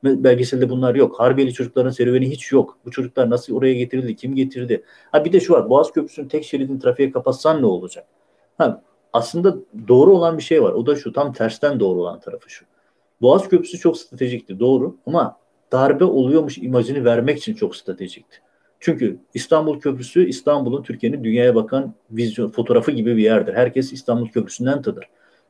Belgeselde 0.04 0.70
bunlar 0.70 0.96
yok. 0.96 1.20
Harbiyeli 1.20 1.54
çocukların 1.54 1.90
serüveni 1.90 2.30
hiç 2.30 2.52
yok. 2.52 2.78
Bu 2.86 2.92
çocuklar 2.92 3.30
nasıl 3.30 3.56
oraya 3.56 3.74
getirildi? 3.74 4.16
Kim 4.16 4.36
getirdi? 4.36 4.84
Ha 5.12 5.26
bir 5.26 5.34
de 5.34 5.40
şu 5.40 5.54
var. 5.54 5.70
Boğaz 5.70 5.92
Köprüsü'nün 5.92 6.28
tek 6.28 6.44
şeridini 6.44 6.80
trafiğe 6.80 7.12
kapatsan 7.12 7.62
ne 7.62 7.66
olacak? 7.66 8.06
Ha 8.58 8.82
aslında 9.14 9.56
doğru 9.88 10.12
olan 10.12 10.38
bir 10.38 10.44
şey 10.44 10.64
var. 10.64 10.72
O 10.72 10.86
da 10.86 10.96
şu 10.96 11.14
tam 11.14 11.34
tersten 11.34 11.80
doğru 11.80 12.02
olan 12.02 12.20
tarafı 12.20 12.50
şu. 12.50 12.66
Boğaz 13.22 13.50
Köprüsü 13.50 13.78
çok 13.78 13.98
stratejikti 13.98 14.60
doğru 14.60 14.98
ama 15.06 15.38
darbe 15.72 16.04
oluyormuş 16.04 16.58
imajını 16.58 17.06
vermek 17.06 17.38
için 17.38 17.54
çok 17.54 17.76
stratejikti. 17.76 18.38
Çünkü 18.80 19.20
İstanbul 19.34 19.80
Köprüsü 19.80 20.28
İstanbul'un 20.28 20.84
Türkiye'nin 20.84 21.24
dünyaya 21.24 21.56
bakan 21.56 21.94
vizyon 22.12 22.50
fotoğrafı 22.50 22.92
gibi 22.92 23.18
bir 23.18 23.24
yerdir. 23.24 23.54
Herkes 23.54 23.94
İstanbul 23.94 24.28
Köprüsü'nden 24.28 24.82
tadır. 24.82 25.06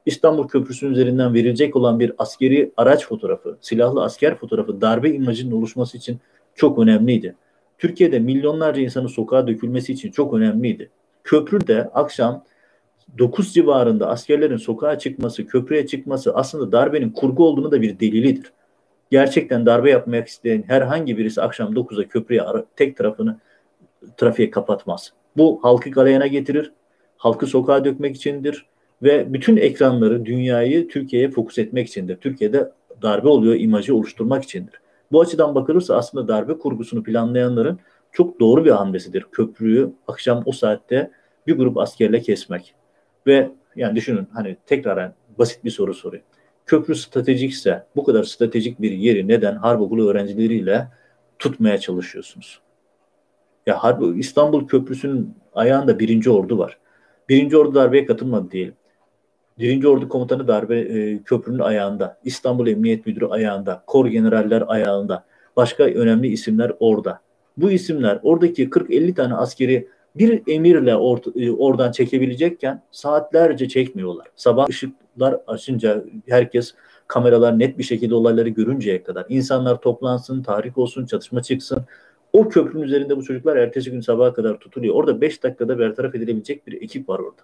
İstanbul 0.06 0.48
Köprüsü'nün 0.48 0.92
üzerinden 0.92 1.34
verilecek 1.34 1.76
olan 1.76 2.00
bir 2.00 2.14
askeri 2.18 2.72
araç 2.78 3.08
fotoğrafı, 3.08 3.58
silahlı 3.62 4.04
asker 4.04 4.36
fotoğrafı 4.36 4.82
darbe 4.82 5.12
imajının 5.12 5.52
oluşması 5.52 5.98
için 5.98 6.20
çok 6.56 6.80
önemliydi. 6.80 7.36
Türkiye'de 7.78 8.20
milyonlarca 8.20 8.82
insanın 8.82 9.08
sokağa 9.08 9.48
dökülmesi 9.48 9.94
için 9.94 10.12
çok 10.12 10.34
önemliydi. 10.34 10.90
Köprüde 11.24 11.84
akşam 11.94 12.44
9 13.18 13.54
civarında 13.54 14.10
askerlerin 14.10 14.58
sokağa 14.58 15.00
çıkması, 15.00 15.48
köprüye 15.48 15.88
çıkması 15.88 16.36
aslında 16.36 16.72
darbenin 16.72 17.10
kurgu 17.10 17.46
olduğunu 17.46 17.72
da 17.72 17.82
bir 17.82 18.00
delilidir. 18.00 18.52
Gerçekten 19.12 19.66
darbe 19.66 19.90
yapmak 19.92 20.28
isteyen 20.28 20.64
herhangi 20.68 21.18
birisi 21.18 21.42
akşam 21.42 21.74
9'a 21.74 22.08
köprüye 22.08 22.44
tek 22.76 22.98
tarafını 22.98 23.40
trafiğe 24.18 24.52
kapatmaz. 24.52 25.14
Bu 25.38 25.60
halkı 25.64 25.90
galeyana 25.90 26.28
getirir, 26.28 26.72
halkı 27.18 27.48
sokağa 27.48 27.86
dökmek 27.86 28.16
içindir 28.16 28.66
ve 29.04 29.34
bütün 29.34 29.58
ekranları, 29.58 30.26
dünyayı 30.26 30.88
Türkiye'ye 30.88 31.30
fokus 31.30 31.58
etmek 31.58 31.88
içindir. 31.88 32.16
Türkiye'de 32.16 32.72
darbe 33.02 33.28
oluyor 33.28 33.56
imajı 33.56 33.96
oluşturmak 33.96 34.44
içindir. 34.44 34.82
Bu 35.12 35.22
açıdan 35.22 35.56
bakılırsa 35.56 35.96
aslında 35.96 36.28
darbe 36.28 36.58
kurgusunu 36.58 37.04
planlayanların 37.04 37.80
çok 38.12 38.40
doğru 38.40 38.66
bir 38.66 38.72
hamlesidir. 38.72 39.26
Köprüyü 39.32 39.94
akşam 40.08 40.44
o 40.46 40.52
saatte 40.52 41.12
bir 41.48 41.58
grup 41.58 41.78
askerle 41.78 42.22
kesmek. 42.22 42.74
Ve 43.28 43.50
yani 43.76 43.96
düşünün 43.96 44.28
hani 44.34 44.58
tekrar 44.66 45.12
basit 45.40 45.66
bir 45.66 45.70
soru 45.70 45.94
sorayım. 45.94 46.26
Köprü 46.66 46.96
stratejikse 46.96 47.84
bu 47.96 48.04
kadar 48.04 48.24
stratejik 48.24 48.82
bir 48.82 48.92
yeri 48.92 49.28
neden 49.28 49.56
harp 49.56 49.82
okulu 49.82 50.10
öğrencileriyle 50.10 50.88
tutmaya 51.40 51.78
çalışıyorsunuz? 51.78 52.62
Ya 53.66 53.84
harp, 53.84 54.18
İstanbul 54.18 54.68
Köprüsü'nün 54.68 55.36
ayağında 55.54 56.00
birinci 56.00 56.30
ordu 56.30 56.58
var. 56.58 56.78
Birinci 57.30 57.58
ordu 57.58 57.76
darbeye 57.76 58.06
katılmadı 58.06 58.52
diyelim. 58.52 58.74
Birinci 59.60 59.88
Ordu 59.88 60.10
Komutanı 60.10 60.48
darbe 60.48 60.80
e, 60.80 61.24
köprünün 61.24 61.60
ayağında, 61.60 62.18
İstanbul 62.24 62.68
Emniyet 62.68 63.06
Müdürü 63.06 63.26
ayağında, 63.26 63.84
kor 63.88 64.06
generaller 64.06 64.64
ayağında, 64.68 65.26
başka 65.56 65.84
önemli 65.84 66.28
isimler 66.28 66.72
orada. 66.80 67.20
Bu 67.58 67.72
isimler 67.72 68.20
oradaki 68.24 68.70
40-50 68.70 69.14
tane 69.14 69.34
askeri 69.34 69.88
bir 70.16 70.42
emirle 70.48 70.96
or, 70.96 71.18
e, 71.36 71.52
oradan 71.52 71.92
çekebilecekken 71.92 72.82
saatlerce 72.92 73.68
çekmiyorlar. 73.68 74.28
Sabah 74.36 74.70
ışıklar 74.70 75.38
açınca 75.48 76.04
herkes 76.28 76.74
kameralar 77.08 77.60
net 77.60 77.78
bir 77.78 77.84
şekilde 77.84 78.16
olayları 78.16 78.50
görünceye 78.50 79.04
kadar 79.04 79.26
insanlar 79.30 79.82
toplansın, 79.82 80.44
tahrik 80.44 80.78
olsun, 80.78 81.06
çatışma 81.06 81.42
çıksın. 81.42 81.82
O 82.34 82.50
köprünün 82.50 82.84
üzerinde 82.84 83.18
bu 83.18 83.24
çocuklar 83.24 83.56
ertesi 83.56 83.92
gün 83.92 84.02
sabaha 84.02 84.34
kadar 84.34 84.60
tutuluyor. 84.60 84.96
Orada 84.96 85.22
5 85.22 85.44
dakikada 85.44 85.80
bertaraf 85.80 86.16
edilebilecek 86.16 86.68
bir 86.68 86.82
ekip 86.82 87.10
var 87.10 87.20
orada. 87.20 87.42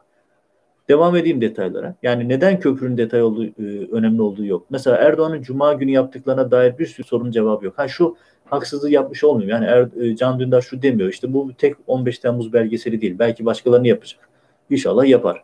Devam 0.89 1.15
edeyim 1.15 1.41
detaylara. 1.41 1.95
Yani 2.03 2.29
neden 2.29 2.59
köprünün 2.59 2.97
detay 2.97 3.23
olduğu, 3.23 3.45
e, 3.45 3.91
önemli 3.91 4.21
olduğu 4.21 4.45
yok. 4.45 4.65
Mesela 4.69 4.97
Erdoğan'ın 4.97 5.41
Cuma 5.41 5.73
günü 5.73 5.91
yaptıklarına 5.91 6.51
dair 6.51 6.77
bir 6.77 6.85
sürü 6.85 7.07
sorunun 7.07 7.31
cevabı 7.31 7.65
yok. 7.65 7.73
Ha 7.77 7.87
şu 7.87 8.15
haksızlığı 8.45 8.89
yapmış 8.89 9.23
olmuyor. 9.23 9.49
Yani 9.49 9.65
er, 9.65 9.87
e, 10.01 10.15
Can 10.15 10.39
Dündar 10.39 10.61
şu 10.61 10.81
demiyor. 10.81 11.09
İşte 11.09 11.33
bu 11.33 11.51
tek 11.57 11.75
15 11.87 12.19
Temmuz 12.19 12.53
belgeseli 12.53 13.01
değil. 13.01 13.15
Belki 13.19 13.45
başkalarını 13.45 13.87
yapacak. 13.87 14.29
İnşallah 14.69 15.05
yapar. 15.05 15.43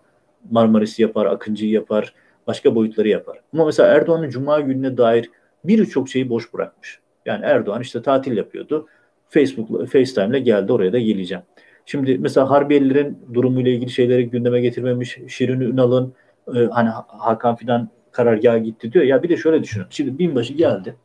Marmaris'i 0.51 1.01
yapar, 1.01 1.25
Akıncı'yı 1.25 1.71
yapar, 1.71 2.13
başka 2.47 2.75
boyutları 2.75 3.08
yapar. 3.08 3.39
Ama 3.54 3.65
mesela 3.65 3.89
Erdoğan'ın 3.89 4.30
Cuma 4.30 4.60
gününe 4.60 4.97
dair 4.97 5.30
birçok 5.63 6.10
şeyi 6.10 6.30
boş 6.30 6.54
bırakmış. 6.54 6.99
Yani 7.25 7.45
Erdoğan 7.45 7.82
işte 7.82 8.01
tatil 8.01 8.38
yapıyordu. 8.38 8.88
Facebook, 9.30 9.89
FaceTime'le 9.89 10.39
geldi 10.43 10.73
oraya 10.73 10.93
da 10.93 10.99
geleceğim. 10.99 11.43
Şimdi 11.91 12.17
mesela 12.17 12.49
Harbiyelilerin 12.49 13.19
durumuyla 13.34 13.71
ilgili 13.71 13.89
şeyleri 13.89 14.30
gündeme 14.30 14.62
getirmemiş. 14.62 15.17
Şirin 15.27 15.60
Ünal'ın 15.60 16.13
e, 16.56 16.60
hani 16.60 16.89
Hakan 17.08 17.56
Fidan 17.56 17.89
karargaha 18.12 18.58
gitti 18.58 18.93
diyor. 18.93 19.06
Ya 19.06 19.23
bir 19.23 19.30
de 19.30 19.38
şöyle 19.38 19.63
düşünün. 19.63 19.86
Şimdi 19.89 20.19
binbaşı 20.19 20.54
geldi. 20.54 20.95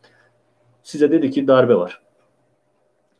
Size 0.82 1.12
dedi 1.12 1.30
ki 1.30 1.48
darbe 1.48 1.74
var. 1.74 2.00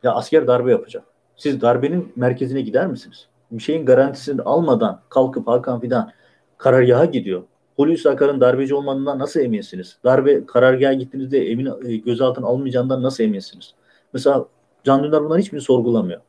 Ya 0.03 0.13
asker 0.13 0.47
darbe 0.47 0.71
yapacak. 0.71 1.03
Siz 1.35 1.61
darbenin 1.61 2.13
merkezine 2.15 2.61
gider 2.61 2.87
misiniz? 2.87 3.27
Bir 3.51 3.63
şeyin 3.63 3.85
garantisini 3.85 4.41
almadan 4.41 5.01
kalkıp 5.09 5.47
Hakan 5.47 5.79
Fidan 5.79 6.11
karargaha 6.57 7.05
gidiyor. 7.05 7.43
Hulusi 7.75 8.09
Akar'ın 8.09 8.41
darbeci 8.41 8.75
olmadığından 8.75 9.19
nasıl 9.19 9.39
eminsiniz? 9.39 9.97
Darbe 10.03 10.45
karargaha 10.45 10.93
gittiğinizde 10.93 11.51
emin 11.51 11.69
e, 11.85 11.95
gözaltına 11.95 12.47
alınmayacağından 12.47 13.03
nasıl 13.03 13.23
eminsiniz? 13.23 13.73
Mesela 14.13 14.45
Can 14.83 15.03
Dündar 15.03 15.23
bunların 15.23 15.41
hiçbirini 15.41 15.63
sorgulamıyor 15.63 16.21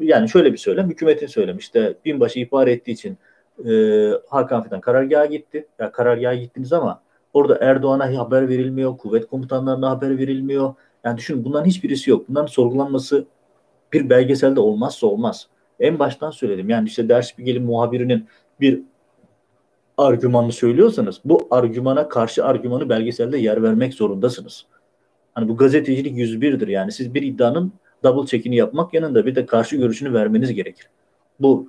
yani 0.00 0.28
şöyle 0.28 0.52
bir 0.52 0.58
söylem, 0.58 0.90
hükümetin 0.90 1.26
söylemişti. 1.26 1.96
Binbaşı 2.04 2.40
ihbar 2.40 2.66
ettiği 2.66 2.92
için 2.92 3.18
e, 3.68 3.72
Hakan 4.28 4.62
Fidan 4.62 4.80
karargaha 4.80 5.26
gitti. 5.26 5.66
Ya 5.78 5.92
karargaha 5.92 6.34
gittiniz 6.34 6.72
ama 6.72 7.02
orada 7.32 7.58
Erdoğan'a 7.60 8.18
haber 8.18 8.48
verilmiyor, 8.48 8.98
kuvvet 8.98 9.26
komutanlarına 9.26 9.90
haber 9.90 10.18
verilmiyor. 10.18 10.74
Yani 11.04 11.18
düşünün 11.18 11.44
bunların 11.44 11.66
hiçbirisi 11.66 12.10
yok. 12.10 12.28
Bunların 12.28 12.46
sorgulanması 12.46 13.26
bir 13.92 14.10
belgeselde 14.10 14.60
olmazsa 14.60 15.06
olmaz. 15.06 15.48
En 15.80 15.98
baştan 15.98 16.30
söyledim. 16.30 16.68
Yani 16.68 16.88
işte 16.88 17.08
ders 17.08 17.38
bir 17.38 17.44
gelin 17.44 17.62
muhabirinin 17.62 18.26
bir 18.60 18.82
argümanını 19.98 20.52
söylüyorsanız 20.52 21.20
bu 21.24 21.48
argümana 21.50 22.08
karşı 22.08 22.44
argümanı 22.44 22.88
belgeselde 22.88 23.38
yer 23.38 23.62
vermek 23.62 23.94
zorundasınız. 23.94 24.66
Hani 25.34 25.48
bu 25.48 25.56
gazetecilik 25.56 26.18
101'dir 26.18 26.68
yani. 26.68 26.92
Siz 26.92 27.14
bir 27.14 27.22
iddianın 27.22 27.72
double 28.04 28.26
check'ini 28.26 28.56
yapmak 28.56 28.94
yanında 28.94 29.26
bir 29.26 29.34
de 29.34 29.46
karşı 29.46 29.76
görüşünü 29.76 30.12
vermeniz 30.14 30.54
gerekir. 30.54 30.88
Bu 31.40 31.68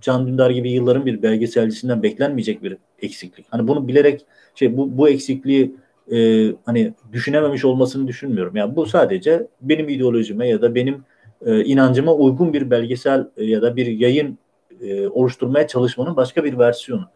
Can 0.00 0.26
Dündar 0.26 0.50
gibi 0.50 0.70
yılların 0.70 1.06
bir 1.06 1.22
belgeselcisinden 1.22 2.02
beklenmeyecek 2.02 2.62
bir 2.62 2.76
eksiklik. 3.02 3.46
Hani 3.50 3.68
bunu 3.68 3.88
bilerek 3.88 4.26
şey 4.54 4.76
bu 4.76 4.98
bu 4.98 5.08
eksikliği 5.08 5.76
e, 6.12 6.48
hani 6.64 6.94
düşünememiş 7.12 7.64
olmasını 7.64 8.08
düşünmüyorum. 8.08 8.56
Yani 8.56 8.76
bu 8.76 8.86
sadece 8.86 9.46
benim 9.60 9.88
ideolojime 9.88 10.48
ya 10.48 10.62
da 10.62 10.74
benim 10.74 11.04
e, 11.46 11.64
inancıma 11.64 12.14
uygun 12.14 12.52
bir 12.52 12.70
belgesel 12.70 13.28
e, 13.36 13.44
ya 13.44 13.62
da 13.62 13.76
bir 13.76 13.86
yayın 13.86 14.38
e, 14.80 15.08
oluşturmaya 15.08 15.66
çalışmanın 15.66 16.16
başka 16.16 16.44
bir 16.44 16.58
versiyonu. 16.58 17.08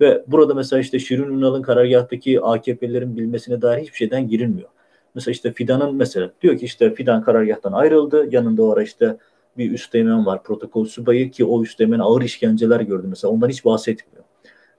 Ve 0.00 0.24
burada 0.26 0.54
mesela 0.54 0.80
işte 0.80 0.98
Şirin 0.98 1.38
Ünal'ın 1.38 1.62
karargahtaki 1.62 2.40
AKP'lerin 2.40 3.16
bilmesine 3.16 3.62
dair 3.62 3.82
hiçbir 3.82 3.96
şeyden 3.96 4.28
girilmiyor. 4.28 4.68
Mesela 5.14 5.32
işte 5.32 5.52
Fidan'ın 5.52 5.94
mesela 5.94 6.30
diyor 6.42 6.58
ki 6.58 6.64
işte 6.64 6.94
Fidan 6.94 7.22
karargahtan 7.22 7.72
ayrıldı. 7.72 8.28
Yanında 8.30 8.62
o 8.62 8.72
ara 8.72 8.82
işte 8.82 9.16
bir 9.58 9.72
üsteğmen 9.72 10.26
var 10.26 10.42
protokol 10.42 10.84
subayı 10.84 11.30
ki 11.30 11.44
o 11.44 11.62
üsteğmen 11.62 11.98
ağır 11.98 12.22
işkenceler 12.22 12.80
gördü 12.80 13.06
mesela 13.08 13.32
ondan 13.32 13.48
hiç 13.48 13.64
bahsetmiyor. 13.64 14.24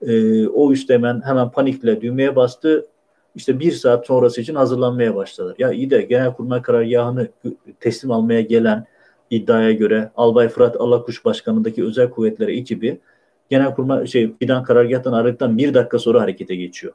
Ee, 0.02 0.48
o 0.48 0.72
üsteğmen 0.72 1.22
hemen 1.26 1.52
panikle 1.52 2.02
düğmeye 2.02 2.36
bastı. 2.36 2.86
İşte 3.36 3.60
bir 3.60 3.72
saat 3.72 4.08
sonrası 4.08 4.42
için 4.42 4.56
hazırlanmaya 4.56 5.16
başladılar. 5.16 5.56
Ya 5.60 5.72
iyi 5.72 5.90
de 5.90 6.02
Genelkurmay 6.02 6.62
karargahını 6.62 7.28
teslim 7.80 8.12
almaya 8.12 8.42
gelen 8.42 8.86
iddiaya 9.30 9.72
göre 9.72 10.12
Albay 10.16 10.50
Fırat 10.50 10.76
Alakuş 10.82 11.26
Başkanı'ndaki 11.26 11.84
özel 11.84 12.10
kuvvetlere 12.10 12.58
ekibi 12.58 13.00
Genelkurmay 13.50 14.08
şey 14.08 14.34
Fidan 14.40 14.64
karargahtan 14.64 15.14
ayrıldıktan 15.14 15.58
bir 15.58 15.74
dakika 15.74 16.00
sonra 16.00 16.22
harekete 16.22 16.56
geçiyor. 16.56 16.94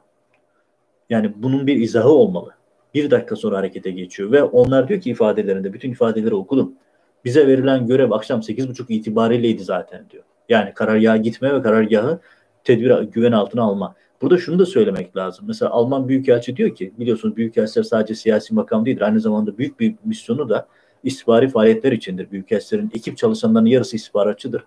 Yani 1.09 1.33
bunun 1.35 1.67
bir 1.67 1.75
izahı 1.75 2.09
olmalı. 2.09 2.60
Bir 2.93 3.11
dakika 3.11 3.35
sonra 3.35 3.57
harekete 3.57 3.91
geçiyor 3.91 4.31
ve 4.31 4.43
onlar 4.43 4.87
diyor 4.87 5.01
ki 5.01 5.09
ifadelerinde 5.09 5.73
bütün 5.73 5.91
ifadeleri 5.91 6.35
okudum. 6.35 6.73
Bize 7.25 7.47
verilen 7.47 7.87
görev 7.87 8.11
akşam 8.11 8.39
8.30 8.39 8.93
itibariyleydi 8.93 9.63
zaten 9.63 10.05
diyor. 10.09 10.23
Yani 10.49 10.73
karargaha 10.73 11.17
gitme 11.17 11.53
ve 11.53 11.61
karargahı 11.61 12.19
tedbir 12.63 12.99
güven 12.99 13.31
altına 13.31 13.61
alma. 13.63 13.95
Burada 14.21 14.37
şunu 14.37 14.59
da 14.59 14.65
söylemek 14.65 15.17
lazım. 15.17 15.45
Mesela 15.47 15.71
Alman 15.71 16.07
Büyükelçi 16.07 16.57
diyor 16.57 16.75
ki 16.75 16.93
biliyorsunuz 16.99 17.35
Büyükelçiler 17.35 17.83
sadece 17.83 18.15
siyasi 18.15 18.53
makam 18.53 18.85
değildir. 18.85 19.01
Aynı 19.01 19.19
zamanda 19.19 19.57
büyük 19.57 19.79
bir 19.79 19.95
misyonu 20.05 20.49
da 20.49 20.67
istihbari 21.03 21.49
faaliyetler 21.49 21.91
içindir. 21.91 22.31
Büyükelçilerin 22.31 22.91
ekip 22.95 23.17
çalışanlarının 23.17 23.69
yarısı 23.69 23.95
istihbaratçıdır. 23.95 24.63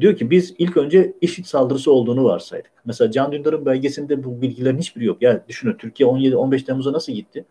Diyor 0.00 0.16
ki 0.16 0.30
biz 0.30 0.54
ilk 0.58 0.76
önce 0.76 1.12
IŞİD 1.20 1.44
saldırısı 1.44 1.92
olduğunu 1.92 2.24
varsaydık. 2.24 2.70
Mesela 2.84 3.10
Can 3.10 3.32
Dündar'ın 3.32 3.66
belgesinde 3.66 4.24
bu 4.24 4.42
bilgilerin 4.42 4.78
hiçbiri 4.78 5.04
yok. 5.04 5.22
Yani 5.22 5.40
düşünün 5.48 5.74
Türkiye 5.74 6.08
17-15 6.08 6.64
Temmuz'a 6.64 6.92
nasıl 6.92 7.12
gitti? 7.12 7.44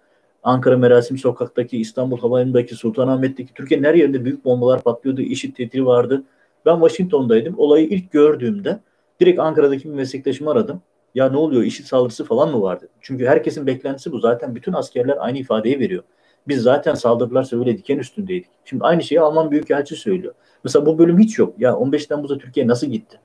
Ankara 0.43 0.77
Merasim 0.77 1.17
Sokak'taki, 1.17 1.77
İstanbul 1.77 2.19
Havalimanı'ndaki, 2.19 2.75
Sultanahmet'teki 2.75 3.53
Türkiye'nin 3.53 3.85
her 3.85 3.93
yerinde 3.93 4.25
büyük 4.25 4.45
bombalar 4.45 4.81
patlıyordu. 4.81 5.21
IŞİD 5.21 5.55
tehdidi 5.55 5.85
vardı. 5.85 6.23
Ben 6.65 6.79
Washington'daydım. 6.79 7.55
Olayı 7.57 7.87
ilk 7.87 8.11
gördüğümde 8.11 8.79
direkt 9.19 9.39
Ankara'daki 9.39 9.89
bir 9.89 9.93
meslektaşımı 9.93 10.51
aradım. 10.51 10.81
Ya 11.15 11.29
ne 11.29 11.37
oluyor 11.37 11.63
IŞİD 11.63 11.85
saldırısı 11.85 12.25
falan 12.25 12.51
mı 12.51 12.61
vardı? 12.61 12.87
Çünkü 13.01 13.25
herkesin 13.25 13.67
beklentisi 13.67 14.11
bu. 14.11 14.19
Zaten 14.19 14.55
bütün 14.55 14.73
askerler 14.73 15.17
aynı 15.19 15.37
ifadeyi 15.37 15.79
veriyor. 15.79 16.03
Biz 16.47 16.61
zaten 16.61 16.93
saldırılar 16.93 17.59
öyle 17.59 17.77
diken 17.77 17.97
üstündeydik. 17.97 18.49
Şimdi 18.65 18.83
aynı 18.83 19.03
şeyi 19.03 19.21
Alman 19.21 19.51
Büyükelçi 19.51 19.95
söylüyor. 19.95 20.33
Mesela 20.63 20.85
bu 20.85 20.97
bölüm 20.97 21.19
hiç 21.19 21.39
yok. 21.39 21.53
Ya 21.57 21.75
15 21.75 22.05
Temmuz'da 22.05 22.37
Türkiye 22.37 22.67
nasıl 22.67 22.87
gitti? 22.87 23.19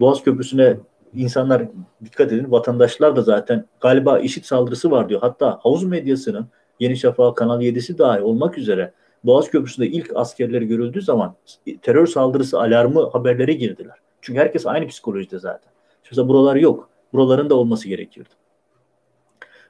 Boğaz 0.00 0.22
Köprüsü'ne 0.22 0.76
insanlar 1.14 1.62
dikkat 2.04 2.32
edin 2.32 2.50
vatandaşlar 2.50 3.16
da 3.16 3.22
zaten 3.22 3.64
galiba 3.80 4.18
işit 4.18 4.46
saldırısı 4.46 4.90
var 4.90 5.08
diyor. 5.08 5.20
Hatta 5.20 5.58
havuz 5.62 5.84
medyasının 5.84 6.46
Yeni 6.80 6.96
Şafak 6.96 7.36
Kanal 7.36 7.60
7'si 7.60 7.98
dahi 7.98 8.20
olmak 8.20 8.58
üzere 8.58 8.92
Boğaz 9.24 9.50
Köprüsü'nde 9.50 9.86
ilk 9.86 10.16
askerleri 10.16 10.66
görüldüğü 10.66 11.02
zaman 11.02 11.34
terör 11.82 12.06
saldırısı 12.06 12.60
alarmı 12.60 13.10
haberleri 13.10 13.58
girdiler. 13.58 13.96
Çünkü 14.20 14.40
herkes 14.40 14.66
aynı 14.66 14.86
psikolojide 14.86 15.38
zaten. 15.38 15.72
Mesela 16.10 16.28
buralar 16.28 16.56
yok. 16.56 16.88
Buraların 17.12 17.50
da 17.50 17.54
olması 17.54 17.88
gerekirdi. 17.88 18.28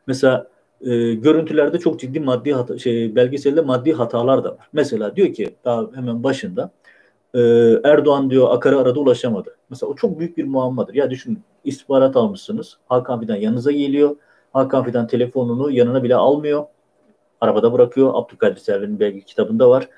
Mesela 0.07 0.47
e, 0.81 1.15
görüntülerde 1.15 1.79
çok 1.79 2.01
ciddi 2.01 2.21
maddi 2.21 2.53
hata, 2.53 2.79
şey 2.79 3.17
belgeselde 3.17 3.61
maddi 3.61 3.93
hatalar 3.93 4.45
da 4.45 4.51
var. 4.51 4.69
Mesela 4.73 5.17
diyor 5.17 5.33
ki 5.33 5.57
daha 5.65 5.87
hemen 5.95 6.23
başında 6.23 6.71
e, 7.35 7.41
Erdoğan 7.85 8.31
diyor 8.31 8.51
Akar'a 8.51 8.79
arada 8.79 9.01
ulaşamadı. 9.01 9.57
Mesela 9.71 9.93
o 9.93 9.95
çok 9.95 10.19
büyük 10.19 10.37
bir 10.37 10.45
muammadır. 10.45 10.95
Ya 10.95 11.11
düşünün 11.11 11.41
istihbarat 11.65 12.17
almışsınız. 12.17 12.77
Hakan 12.87 13.21
Fidan 13.21 13.37
yanınıza 13.37 13.73
geliyor. 13.73 14.17
Hakan 14.53 14.85
Fidan 14.85 15.07
telefonunu 15.07 15.71
yanına 15.71 16.03
bile 16.03 16.15
almıyor. 16.15 16.65
Arabada 17.41 17.73
bırakıyor. 17.73 18.11
Abdülkadir 18.15 18.61
Selvi'nin 18.61 19.01
belge 19.01 19.21
kitabında 19.21 19.71
var. 19.71 19.89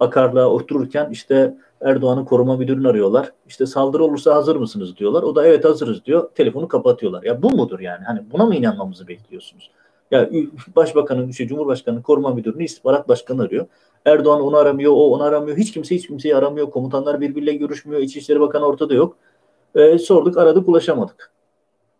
Akar'la 0.00 0.48
otururken 0.48 1.10
işte 1.10 1.54
Erdoğan'ın 1.84 2.24
koruma 2.24 2.56
müdürünü 2.56 2.88
arıyorlar. 2.88 3.32
İşte 3.46 3.66
saldırı 3.66 4.04
olursa 4.04 4.34
hazır 4.34 4.56
mısınız 4.56 4.96
diyorlar. 4.96 5.22
O 5.22 5.34
da 5.34 5.46
evet 5.46 5.64
hazırız 5.64 6.04
diyor. 6.04 6.30
Telefonu 6.34 6.68
kapatıyorlar. 6.68 7.22
Ya 7.22 7.42
bu 7.42 7.50
mudur 7.50 7.80
yani? 7.80 8.04
Hani 8.04 8.20
buna 8.32 8.46
mı 8.46 8.56
inanmamızı 8.56 9.08
bekliyorsunuz? 9.08 9.70
Ya 10.10 10.30
başbakanın, 10.76 11.28
işte 11.28 11.46
Cumhurbaşkanı'nın 11.46 12.02
koruma 12.02 12.34
müdürünü 12.34 12.64
istihbarat 12.64 13.08
başkanı 13.08 13.42
arıyor. 13.42 13.66
Erdoğan 14.04 14.40
onu 14.40 14.56
aramıyor, 14.56 14.92
o 14.92 15.10
onu 15.10 15.22
aramıyor. 15.22 15.56
Hiç 15.56 15.72
kimse 15.72 15.94
hiç 15.94 16.06
kimseyi 16.06 16.36
aramıyor. 16.36 16.70
Komutanlar 16.70 17.20
birbiriyle 17.20 17.52
görüşmüyor. 17.52 18.02
İçişleri 18.02 18.40
Bakanı 18.40 18.66
ortada 18.66 18.94
yok. 18.94 19.16
E, 19.74 19.98
sorduk, 19.98 20.36
aradık, 20.38 20.68
ulaşamadık. 20.68 21.32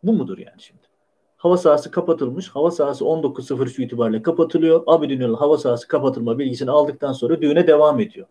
Bu 0.03 0.13
mudur 0.13 0.39
yani 0.39 0.61
şimdi? 0.61 0.83
Hava 1.37 1.57
sahası 1.57 1.91
kapatılmış. 1.91 2.49
Hava 2.49 2.71
sahası 2.71 3.05
19.03 3.05 3.83
itibariyle 3.83 4.23
kapatılıyor. 4.23 4.83
Abidin'in 4.87 5.35
hava 5.35 5.59
sahası 5.59 5.89
kapatılma 5.89 6.39
bilgisini 6.39 6.71
aldıktan 6.71 7.13
sonra 7.13 7.43
düğüne 7.43 7.67
devam 7.67 8.01
ediyor. 8.01 8.27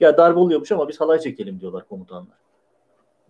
Ya 0.00 0.16
darbe 0.16 0.38
oluyormuş 0.38 0.72
ama 0.72 0.88
biz 0.88 1.00
halay 1.00 1.18
çekelim 1.18 1.60
diyorlar 1.60 1.88
komutanlar. 1.88 2.36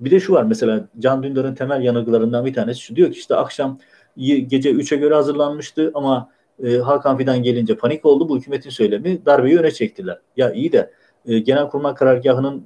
Bir 0.00 0.10
de 0.10 0.20
şu 0.20 0.32
var 0.32 0.42
mesela 0.42 0.88
Can 0.98 1.22
Dündar'ın 1.22 1.54
temel 1.54 1.82
yanılgılarından 1.82 2.44
bir 2.44 2.54
tanesi 2.54 2.80
şu 2.80 2.96
diyor 2.96 3.12
ki 3.12 3.18
işte 3.18 3.36
akşam 3.36 3.78
gece 4.16 4.70
3'e 4.70 4.96
göre 4.96 5.14
hazırlanmıştı 5.14 5.90
ama 5.94 6.30
e, 6.64 6.76
Hakan 6.76 7.18
Fidan 7.18 7.42
gelince 7.42 7.76
panik 7.76 8.06
oldu. 8.06 8.28
Bu 8.28 8.38
hükümetin 8.38 8.70
söylemi 8.70 9.26
darbeyi 9.26 9.58
öne 9.58 9.70
çektiler. 9.70 10.18
Ya 10.36 10.52
iyi 10.52 10.72
de 10.72 10.90
e, 11.26 11.38
Genelkurmay 11.38 11.94
karargahının 11.94 12.64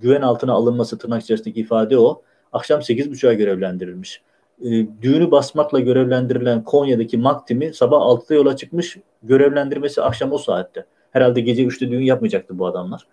güven 0.00 0.22
altına 0.22 0.52
alınması 0.52 0.98
tırnak 0.98 1.22
içerisindeki 1.22 1.60
ifade 1.60 1.98
o. 1.98 2.22
Akşam 2.52 2.80
8.30'a 2.80 3.32
görevlendirilmiş. 3.32 4.22
E, 4.64 4.68
düğünü 5.02 5.30
basmakla 5.30 5.80
görevlendirilen 5.80 6.64
Konya'daki 6.64 7.18
Maktimi 7.18 7.74
sabah 7.74 7.98
6'da 8.00 8.34
yola 8.34 8.56
çıkmış. 8.56 8.96
Görevlendirmesi 9.22 10.02
akşam 10.02 10.32
o 10.32 10.38
saatte. 10.38 10.84
Herhalde 11.10 11.40
gece 11.40 11.64
3'te 11.64 11.90
düğün 11.90 12.02
yapmayacaktı 12.02 12.58
bu 12.58 12.66
adamlar. 12.66 13.06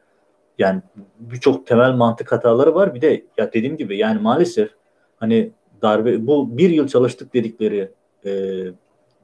Yani 0.58 0.82
birçok 1.20 1.68
temel 1.68 1.92
mantık 1.92 2.32
hataları 2.32 2.76
var. 2.76 2.96
Bir 2.96 3.02
de 3.02 3.26
ya 3.38 3.54
dediğim 3.54 3.78
gibi 3.78 3.98
yani 3.98 4.22
maalesef 4.22 4.70
hani 5.18 5.52
darbe 5.82 6.28
bu 6.28 6.58
bir 6.58 6.70
yıl 6.70 6.88
çalıştık 6.88 7.34
dedikleri 7.34 7.92
e, 8.26 8.32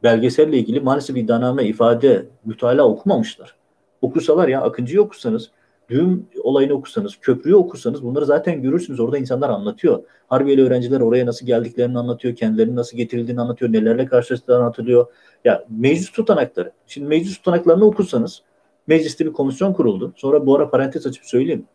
belgeselle 0.04 0.58
ilgili 0.58 0.80
maalesef 0.80 1.18
iddianame, 1.18 1.66
ifade, 1.66 2.26
mütalaa 2.46 2.84
okumamışlar. 2.84 3.56
Okusalar 4.02 4.48
ya 4.48 4.62
Akıncı'yı 4.62 5.02
okusanız, 5.02 5.52
düğüm 5.90 6.28
olayını 6.44 6.74
okusanız, 6.74 7.16
köprüyü 7.22 7.56
okursanız 7.56 8.04
bunları 8.04 8.26
zaten 8.26 8.62
görürsünüz. 8.62 9.00
Orada 9.00 9.18
insanlar 9.18 9.50
anlatıyor. 9.50 10.04
Harbiyeli 10.28 10.64
öğrenciler 10.64 11.02
oraya 11.02 11.26
nasıl 11.26 11.46
geldiklerini 11.46 12.00
anlatıyor, 12.00 12.36
kendilerinin 12.36 12.76
nasıl 12.76 12.98
getirildiğini 12.98 13.42
anlatıyor, 13.42 13.74
nelerle 13.74 14.06
karşılaştıklarını 14.06 14.64
anlatılıyor. 14.64 15.06
Ya 15.46 15.66
meclis 15.70 16.12
tutanakları. 16.12 16.72
Şimdi 16.88 17.08
meclis 17.08 17.38
tutanaklarını 17.38 17.86
okursanız 17.86 18.42
mecliste 18.88 19.26
bir 19.26 19.34
komisyon 19.34 19.74
kuruldu. 19.74 20.14
Sonra 20.16 20.46
bu 20.46 20.56
ara 20.56 20.70
parantez 20.70 21.08
açıp 21.08 21.26
söyleyeyim. 21.26 21.66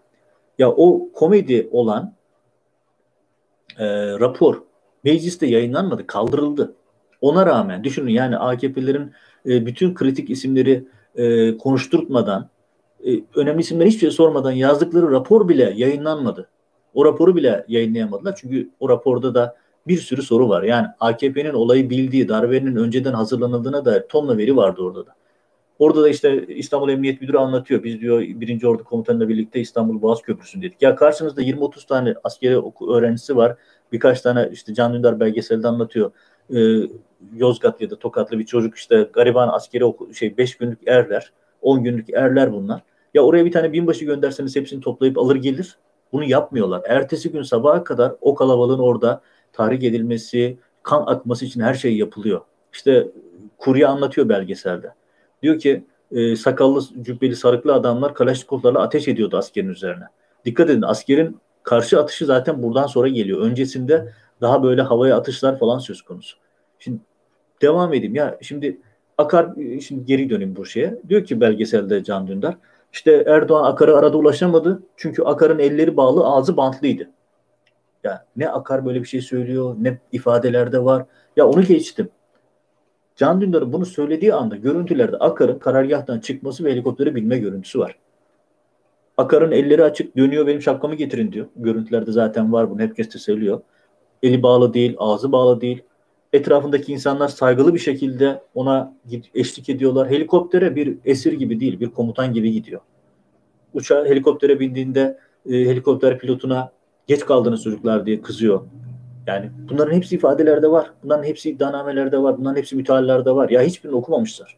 Ya 0.59 0.71
o 0.71 1.13
komedi 1.13 1.69
olan 1.73 2.15
e, 3.79 3.87
rapor 4.19 4.63
mecliste 5.05 5.47
yayınlanmadı, 5.47 6.07
kaldırıldı. 6.07 6.75
Ona 7.21 7.47
rağmen 7.47 7.85
düşünün 7.85 8.11
yani 8.11 8.37
AKP'lerin 8.37 9.13
e, 9.47 9.67
bütün 9.67 9.95
kritik 9.95 10.31
isimleri 10.31 10.85
e, 11.17 11.57
konuşturtmadan, 11.59 12.49
e, 13.07 13.11
önemli 13.35 13.61
isimleri 13.61 13.89
hiçbir 13.89 14.01
şey 14.01 14.11
sormadan 14.11 14.53
yazdıkları 14.53 15.11
rapor 15.11 15.49
bile 15.49 15.73
yayınlanmadı. 15.77 16.49
O 16.95 17.05
raporu 17.05 17.37
bile 17.37 17.65
yayınlayamadılar. 17.69 18.37
Çünkü 18.37 18.71
o 18.81 18.89
raporda 18.89 19.35
da 19.35 19.57
bir 19.87 19.99
sürü 19.99 20.23
soru 20.23 20.49
var. 20.49 20.63
Yani 20.63 20.87
AKP'nin 21.01 21.55
olayı 21.55 21.91
bildiği, 21.91 22.29
darbenin 22.29 22.77
önceden 22.77 23.13
hazırlanıldığına 23.13 23.85
dair 23.85 24.01
tonla 24.01 24.39
veri 24.39 24.57
vardı 24.57 24.83
orada 24.83 25.07
da. 25.07 25.15
Orada 25.79 26.03
da 26.03 26.09
işte 26.09 26.47
İstanbul 26.47 26.89
Emniyet 26.89 27.21
Müdürü 27.21 27.39
anlatıyor. 27.39 27.85
Biz 27.85 28.01
diyor 28.01 28.21
birinci 28.21 28.69
Ordu 28.69 28.85
Komutanı'yla 28.85 29.29
birlikte 29.29 29.61
İstanbul 29.61 30.03
Boğaz 30.03 30.23
Köprüsü'ndeydik. 30.23 30.83
Ya 30.83 30.97
karşınızda 30.97 31.43
20-30 31.43 31.87
tane 31.87 32.15
askeri 32.25 32.63
öğrencisi 32.91 33.37
var. 33.37 33.57
Birkaç 33.93 34.21
tane 34.21 34.49
işte 34.53 34.75
Can 34.75 34.95
Dündar 34.95 35.21
belgeselde 35.21 35.69
anlatıyor. 35.69 36.11
Ee, 36.55 36.89
Yozgat 37.37 37.81
ya 37.81 37.91
da 37.91 37.99
Tokatlı 37.99 38.39
bir 38.39 38.47
çocuk 38.47 38.75
işte 38.75 39.09
gariban 39.13 39.49
askeri 39.49 39.85
oku, 39.85 40.15
şey 40.15 40.37
5 40.37 40.57
günlük 40.57 40.89
erler, 40.89 41.33
10 41.63 41.85
günlük 41.85 42.11
erler 42.11 42.53
bunlar. 42.53 42.83
Ya 43.15 43.23
oraya 43.23 43.45
bir 43.45 43.53
tane 43.53 43.73
binbaşı 43.73 44.05
gönderseniz 44.05 44.57
hepsini 44.57 44.81
toplayıp 44.81 45.19
alır 45.19 45.37
gelir. 45.37 45.79
Bunu 46.13 46.25
yapmıyorlar. 46.25 46.83
Ertesi 46.89 47.33
gün 47.33 47.43
sabaha 47.43 47.85
kadar 47.85 48.13
o 48.21 48.35
kalabalığın 48.35 48.79
orada 48.79 49.21
tahrik 49.53 49.85
edilmesi, 49.85 50.59
kan 50.83 51.05
akması 51.07 51.45
için 51.45 51.61
her 51.61 51.75
şey 51.75 51.97
yapılıyor. 51.97 52.41
İşte 52.73 53.09
kurye 53.59 53.87
anlatıyor 53.87 54.29
belgeselde. 54.29 54.98
Diyor 55.43 55.59
ki 55.59 55.85
e, 56.13 56.37
sakallı, 56.37 56.83
cübbeli, 57.03 57.37
sarıklı 57.37 57.75
adamlar 57.75 58.15
Kalaşnikovlarla 58.15 58.81
ateş 58.81 59.09
ediyordu 59.09 59.37
askerin 59.37 59.69
üzerine. 59.69 60.05
Dikkat 60.45 60.71
edin 60.71 60.83
askerin 60.83 61.39
karşı 61.63 62.01
atışı 62.01 62.27
zaten 62.27 62.63
buradan 62.63 62.87
sonra 62.87 63.09
geliyor. 63.09 63.41
Öncesinde 63.41 64.13
daha 64.41 64.63
böyle 64.63 64.83
havaya 64.83 65.17
atışlar 65.17 65.59
falan 65.59 65.79
söz 65.79 66.03
konusu. 66.03 66.37
Şimdi 66.79 66.99
devam 67.63 67.95
edeyim. 67.95 68.15
Ya 68.15 68.39
şimdi 68.43 68.81
Akar 69.19 69.49
şimdi 69.81 70.05
geri 70.05 70.31
döneyim 70.31 70.57
bu 70.57 70.67
şeye. 70.67 70.99
Diyor 71.09 71.25
ki 71.25 71.41
belgeselde 71.41 72.05
Can 72.05 72.29
Dündar. 72.29 72.57
İşte 72.93 73.25
Erdoğan 73.27 73.73
Akar'a 73.73 73.97
arada 73.97 74.17
ulaşamadı. 74.17 74.83
Çünkü 74.97 75.23
Akar'ın 75.23 75.59
elleri 75.59 75.97
bağlı, 75.97 76.25
ağzı 76.25 76.57
bantlıydı. 76.57 77.11
Ya 78.05 78.25
ne 78.37 78.49
Akar 78.49 78.87
böyle 78.87 79.01
bir 79.01 79.09
şey 79.09 79.21
söylüyor, 79.21 79.77
ne 79.81 79.99
ifadelerde 80.13 80.85
var. 80.85 81.05
Ya 81.37 81.49
onu 81.49 81.63
geçtim. 81.63 82.11
Can 83.19 83.41
Dündar'ın 83.41 83.73
bunu 83.73 83.87
söylediği 83.87 84.35
anda 84.35 84.57
görüntülerde 84.57 85.17
Akar'ın 85.17 85.59
karargahtan 85.59 86.21
çıkması 86.21 86.65
ve 86.65 86.73
helikoptere 86.73 87.15
binme 87.15 87.39
görüntüsü 87.39 87.79
var. 87.79 87.99
Akar'ın 89.17 89.53
elleri 89.53 89.85
açık 89.85 90.17
dönüyor 90.17 90.47
benim 90.47 90.63
şapkamı 90.63 90.95
getirin 90.95 91.33
diyor. 91.33 91.47
Görüntülerde 91.57 92.13
zaten 92.13 92.53
var 92.53 92.71
bunu 92.71 92.81
herkes 92.81 93.15
de 93.15 93.19
söylüyor. 93.19 93.61
Eli 94.23 94.43
bağlı 94.43 94.75
değil, 94.75 94.95
ağzı 94.99 95.33
bağlı 95.33 95.61
değil. 95.61 95.83
Etrafındaki 96.33 96.93
insanlar 96.93 97.29
saygılı 97.29 97.75
bir 97.75 97.79
şekilde 97.79 98.43
ona 98.55 98.95
eşlik 99.35 99.69
ediyorlar. 99.69 100.11
Helikoptere 100.11 100.77
bir 100.77 100.99
esir 101.05 101.33
gibi 101.33 101.61
değil, 101.61 101.81
bir 101.81 101.91
komutan 101.91 102.33
gibi 102.33 102.53
gidiyor. 102.53 102.81
Uçağa 103.75 104.05
helikoptere 104.05 104.61
bindiğinde 104.61 105.19
e, 105.47 105.53
helikopter 105.53 106.19
pilotuna 106.19 106.73
geç 107.07 107.21
kaldığınız 107.25 107.63
çocuklar 107.63 108.07
diye 108.07 108.23
kızıyor. 108.23 108.65
Yani 109.29 109.51
bunların 109.71 109.93
hepsi 109.93 110.15
ifadelerde 110.15 110.71
var. 110.71 110.91
Bunların 111.03 111.25
hepsi 111.25 111.51
iddianamelerde 111.51 112.19
var. 112.19 112.39
Bunların 112.39 112.57
hepsi 112.57 112.77
müteallerde 112.77 113.31
var. 113.31 113.49
Ya 113.51 113.63
hiçbirini 113.63 113.97
okumamışlar. 113.97 114.57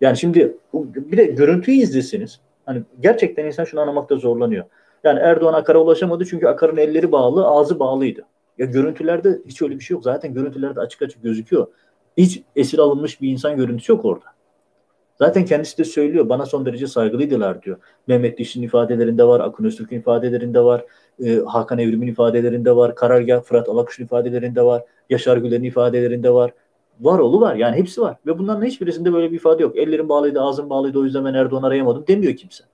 Yani 0.00 0.16
şimdi 0.16 0.56
bir 0.74 1.16
de 1.16 1.24
görüntüyü 1.24 1.78
izleseniz 1.78 2.40
hani 2.66 2.82
gerçekten 3.00 3.44
insan 3.44 3.64
şunu 3.64 3.80
anlamakta 3.80 4.16
zorlanıyor. 4.16 4.64
Yani 5.04 5.20
Erdoğan 5.20 5.54
Akar'a 5.54 5.78
ulaşamadı 5.78 6.24
çünkü 6.24 6.46
Akar'ın 6.46 6.76
elleri 6.76 7.12
bağlı, 7.12 7.46
ağzı 7.46 7.78
bağlıydı. 7.78 8.22
Ya 8.58 8.66
görüntülerde 8.66 9.38
hiç 9.46 9.62
öyle 9.62 9.74
bir 9.74 9.84
şey 9.84 9.94
yok. 9.94 10.04
Zaten 10.04 10.34
görüntülerde 10.34 10.80
açık 10.80 11.02
açık 11.02 11.22
gözüküyor. 11.22 11.66
Hiç 12.16 12.42
esir 12.56 12.78
alınmış 12.78 13.20
bir 13.20 13.28
insan 13.28 13.56
görüntüsü 13.56 13.92
yok 13.92 14.04
orada. 14.04 14.24
Zaten 15.18 15.44
kendisi 15.44 15.78
de 15.78 15.84
söylüyor. 15.84 16.28
Bana 16.28 16.46
son 16.46 16.66
derece 16.66 16.86
saygılıydılar 16.86 17.62
diyor. 17.62 17.76
Mehmet 18.06 18.38
Diş'in 18.38 18.62
ifadelerinde 18.62 19.24
var. 19.24 19.40
Akın 19.40 19.64
Öztürk'ün 19.64 19.98
ifadelerinde 19.98 20.60
var. 20.60 20.84
E, 21.24 21.36
Hakan 21.46 21.78
Evrim'in 21.78 22.06
ifadelerinde 22.06 22.76
var. 22.76 22.94
Karargah 22.94 23.42
Fırat 23.42 23.68
Alakuş'un 23.68 24.04
ifadelerinde 24.04 24.62
var. 24.62 24.82
Yaşar 25.10 25.36
Güler'in 25.36 25.64
ifadelerinde 25.64 26.30
var. 26.30 26.50
Var 27.00 27.18
oğlu 27.18 27.40
var. 27.40 27.54
Yani 27.54 27.76
hepsi 27.76 28.00
var. 28.00 28.16
Ve 28.26 28.38
bunların 28.38 28.66
hiçbirisinde 28.66 29.12
böyle 29.12 29.30
bir 29.30 29.36
ifade 29.36 29.62
yok. 29.62 29.76
Ellerim 29.76 30.08
bağlıydı, 30.08 30.40
ağzım 30.40 30.70
bağlıydı 30.70 30.98
o 30.98 31.04
yüzden 31.04 31.24
ben 31.24 31.34
Erdoğan 31.34 31.62
arayamadım 31.62 32.04
demiyor 32.08 32.36
kimse. 32.36 32.64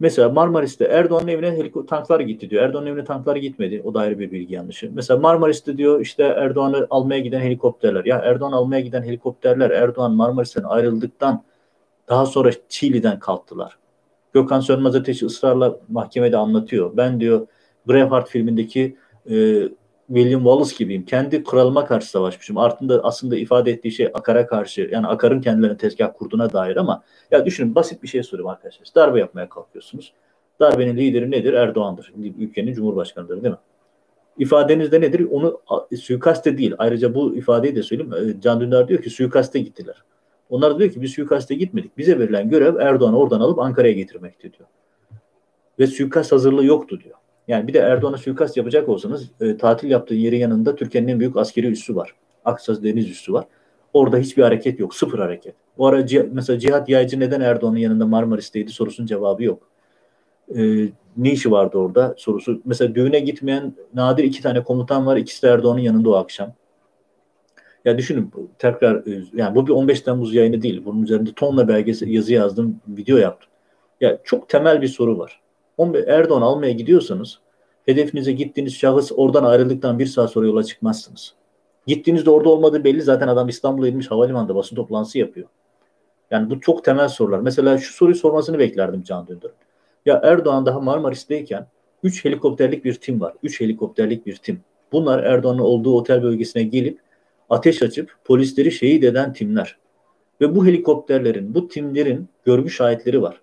Mesela 0.00 0.28
Marmaris'te 0.28 0.84
Erdoğan'ın 0.84 1.28
evine 1.28 1.70
tanklar 1.88 2.20
gitti 2.20 2.50
diyor. 2.50 2.62
Erdoğan'ın 2.62 2.86
evine 2.86 3.04
tanklar 3.04 3.36
gitmedi. 3.36 3.82
O 3.84 3.94
da 3.94 4.00
ayrı 4.00 4.18
bir 4.18 4.30
bilgi 4.30 4.54
yanlışı. 4.54 4.90
Mesela 4.94 5.20
Marmaris'te 5.20 5.76
diyor 5.76 6.00
işte 6.00 6.22
Erdoğan'ı 6.22 6.86
almaya 6.90 7.20
giden 7.20 7.40
helikopterler. 7.40 8.04
Ya 8.04 8.18
Erdoğan 8.18 8.52
almaya 8.52 8.80
giden 8.80 9.02
helikopterler 9.02 9.70
Erdoğan 9.70 10.12
Marmaris'ten 10.12 10.62
ayrıldıktan 10.62 11.42
daha 12.08 12.26
sonra 12.26 12.50
Çiğli'den 12.68 13.18
kalktılar. 13.18 13.78
Gökhan 14.32 14.60
Sönmez 14.60 14.96
Ateşi 14.96 15.26
ısrarla 15.26 15.76
mahkemede 15.88 16.36
anlatıyor. 16.36 16.96
Ben 16.96 17.20
diyor 17.20 17.46
Braveheart 17.88 18.28
filmindeki 18.28 18.96
e, 19.30 19.34
William 20.06 20.40
Wallace 20.40 20.76
gibiyim. 20.78 21.04
Kendi 21.04 21.44
kralıma 21.44 21.86
karşı 21.86 22.10
savaşmışım. 22.10 22.58
Ardında 22.58 23.00
aslında 23.04 23.36
ifade 23.36 23.70
ettiği 23.70 23.92
şey 23.92 24.06
Akar'a 24.14 24.46
karşı 24.46 24.88
yani 24.92 25.06
Akar'ın 25.06 25.40
kendilerine 25.40 25.76
tezgah 25.76 26.12
kurduğuna 26.14 26.52
dair 26.52 26.76
ama 26.76 27.02
ya 27.30 27.46
düşünün 27.46 27.74
basit 27.74 28.02
bir 28.02 28.08
şey 28.08 28.22
sorayım 28.22 28.48
arkadaşlar. 28.48 28.88
Darbe 28.94 29.20
yapmaya 29.20 29.48
kalkıyorsunuz. 29.48 30.12
Darbenin 30.60 30.96
lideri 30.96 31.30
nedir? 31.30 31.52
Erdoğan'dır. 31.52 32.12
Ülkenin 32.38 32.72
cumhurbaşkanıdır 32.72 33.42
değil 33.42 33.54
mi? 33.54 33.60
İfadenizde 34.38 35.00
nedir? 35.00 35.26
Onu 35.30 35.60
suikaste 36.00 36.58
değil. 36.58 36.74
Ayrıca 36.78 37.14
bu 37.14 37.36
ifadeyi 37.36 37.76
de 37.76 37.82
söyleyeyim. 37.82 38.12
E, 38.12 38.40
Can 38.40 38.60
Dündar 38.60 38.88
diyor 38.88 39.02
ki 39.02 39.10
suikaste 39.10 39.58
gittiler. 39.58 40.04
Onlar 40.50 40.74
da 40.74 40.78
diyor 40.78 40.90
ki 40.90 41.02
biz 41.02 41.10
suikaste 41.12 41.54
gitmedik. 41.54 41.98
Bize 41.98 42.18
verilen 42.18 42.50
görev 42.50 42.76
Erdoğan'ı 42.76 43.18
oradan 43.18 43.40
alıp 43.40 43.58
Ankara'ya 43.58 43.92
getirmekti 43.92 44.52
diyor. 44.52 44.68
Ve 45.78 45.86
suikast 45.86 46.32
hazırlığı 46.32 46.64
yoktu 46.64 47.00
diyor. 47.04 47.16
Yani 47.48 47.68
bir 47.68 47.74
de 47.74 47.78
Erdoğan'a 47.78 48.16
suikast 48.16 48.56
yapacak 48.56 48.88
olsanız 48.88 49.30
e, 49.40 49.56
tatil 49.56 49.90
yaptığı 49.90 50.14
yerin 50.14 50.38
yanında 50.38 50.76
Türkiye'nin 50.76 51.08
en 51.08 51.20
büyük 51.20 51.36
askeri 51.36 51.66
üssü 51.66 51.96
var. 51.96 52.14
Aksaz 52.44 52.84
Deniz 52.84 53.10
Üssü 53.10 53.32
var. 53.32 53.44
Orada 53.92 54.18
hiçbir 54.18 54.42
hareket 54.42 54.80
yok. 54.80 54.94
Sıfır 54.94 55.18
hareket. 55.18 55.54
O 55.78 55.86
ara 55.86 56.04
mesela 56.32 56.58
Cihat 56.58 56.88
Yaycı 56.88 57.20
neden 57.20 57.40
Erdoğan'ın 57.40 57.76
yanında 57.76 58.06
Marmaris'teydi 58.06 58.70
sorusunun 58.70 59.06
cevabı 59.06 59.44
yok. 59.44 59.68
E, 60.56 60.88
ne 61.16 61.32
işi 61.32 61.50
vardı 61.50 61.78
orada 61.78 62.14
sorusu. 62.18 62.60
Mesela 62.64 62.94
düğüne 62.94 63.20
gitmeyen 63.20 63.74
nadir 63.94 64.24
iki 64.24 64.42
tane 64.42 64.62
komutan 64.64 65.06
var. 65.06 65.16
İkisi 65.16 65.42
de 65.42 65.48
Erdoğan'ın 65.48 65.80
yanında 65.80 66.10
o 66.10 66.14
akşam. 66.14 66.52
Ya 67.84 67.98
düşünün 67.98 68.32
tekrar 68.58 68.96
e, 69.06 69.22
yani 69.34 69.54
bu 69.54 69.66
bir 69.66 69.72
15 69.72 70.00
Temmuz 70.00 70.34
yayını 70.34 70.62
değil. 70.62 70.82
Bunun 70.84 71.02
üzerinde 71.02 71.30
tonla 71.32 71.68
belgesi 71.68 72.10
yazı 72.12 72.32
yazdım, 72.32 72.80
video 72.88 73.16
yaptım. 73.16 73.50
Ya 74.00 74.18
çok 74.24 74.48
temel 74.48 74.82
bir 74.82 74.88
soru 74.88 75.18
var. 75.18 75.40
Erdoğan 76.06 76.42
almaya 76.42 76.72
gidiyorsanız 76.72 77.38
hedefinize 77.86 78.32
gittiğiniz 78.32 78.74
şahıs 78.74 79.12
oradan 79.16 79.44
ayrıldıktan 79.44 79.98
bir 79.98 80.06
saat 80.06 80.30
sonra 80.30 80.46
yola 80.46 80.64
çıkmazsınız. 80.64 81.34
Gittiğinizde 81.86 82.30
orada 82.30 82.48
olmadığı 82.48 82.84
belli 82.84 83.02
zaten 83.02 83.28
adam 83.28 83.48
İstanbul'a 83.48 83.88
inmiş 83.88 84.10
havalimanında 84.10 84.54
basın 84.54 84.76
toplantısı 84.76 85.18
yapıyor. 85.18 85.48
Yani 86.30 86.50
bu 86.50 86.60
çok 86.60 86.84
temel 86.84 87.08
sorular. 87.08 87.38
Mesela 87.38 87.78
şu 87.78 87.92
soruyu 87.92 88.16
sormasını 88.16 88.58
beklerdim 88.58 89.02
Can 89.02 89.26
Dündar'ın. 89.26 89.54
Ya 90.06 90.20
Erdoğan 90.24 90.66
daha 90.66 90.80
Marmaris'teyken 90.80 91.66
3 92.02 92.24
helikopterlik 92.24 92.84
bir 92.84 92.94
tim 92.94 93.20
var. 93.20 93.34
3 93.42 93.60
helikopterlik 93.60 94.26
bir 94.26 94.36
tim. 94.36 94.60
Bunlar 94.92 95.24
Erdoğan'ın 95.24 95.58
olduğu 95.58 95.96
otel 95.96 96.22
bölgesine 96.22 96.62
gelip 96.62 97.00
ateş 97.50 97.82
açıp 97.82 98.16
polisleri 98.24 98.72
şehit 98.72 99.04
eden 99.04 99.32
timler. 99.32 99.78
Ve 100.40 100.56
bu 100.56 100.66
helikopterlerin, 100.66 101.54
bu 101.54 101.68
timlerin 101.68 102.28
görgü 102.44 102.70
şahitleri 102.70 103.22
var. 103.22 103.40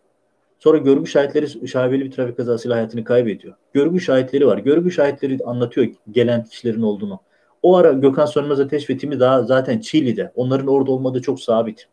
Sonra 0.63 0.77
görgü 0.77 1.07
şahitleri 1.07 1.67
şaibeli 1.67 2.05
bir 2.05 2.11
trafik 2.11 2.37
kazasıyla 2.37 2.77
hayatını 2.77 3.03
kaybediyor. 3.03 3.53
Görgü 3.73 3.99
şahitleri 3.99 4.47
var. 4.47 4.57
Görgü 4.57 4.91
şahitleri 4.91 5.39
anlatıyor 5.45 5.87
gelen 6.11 6.43
kişilerin 6.43 6.81
olduğunu. 6.81 7.19
O 7.63 7.75
ara 7.75 7.91
Gökhan 7.91 8.25
Sönmez 8.25 8.59
Ateş 8.59 8.89
ve 8.89 8.97
timi 8.97 9.19
daha 9.19 9.43
zaten 9.43 9.79
Çiğli'de. 9.79 10.31
Onların 10.35 10.67
orada 10.67 10.91
olmadığı 10.91 11.21
çok 11.21 11.39
sabit. 11.39 11.87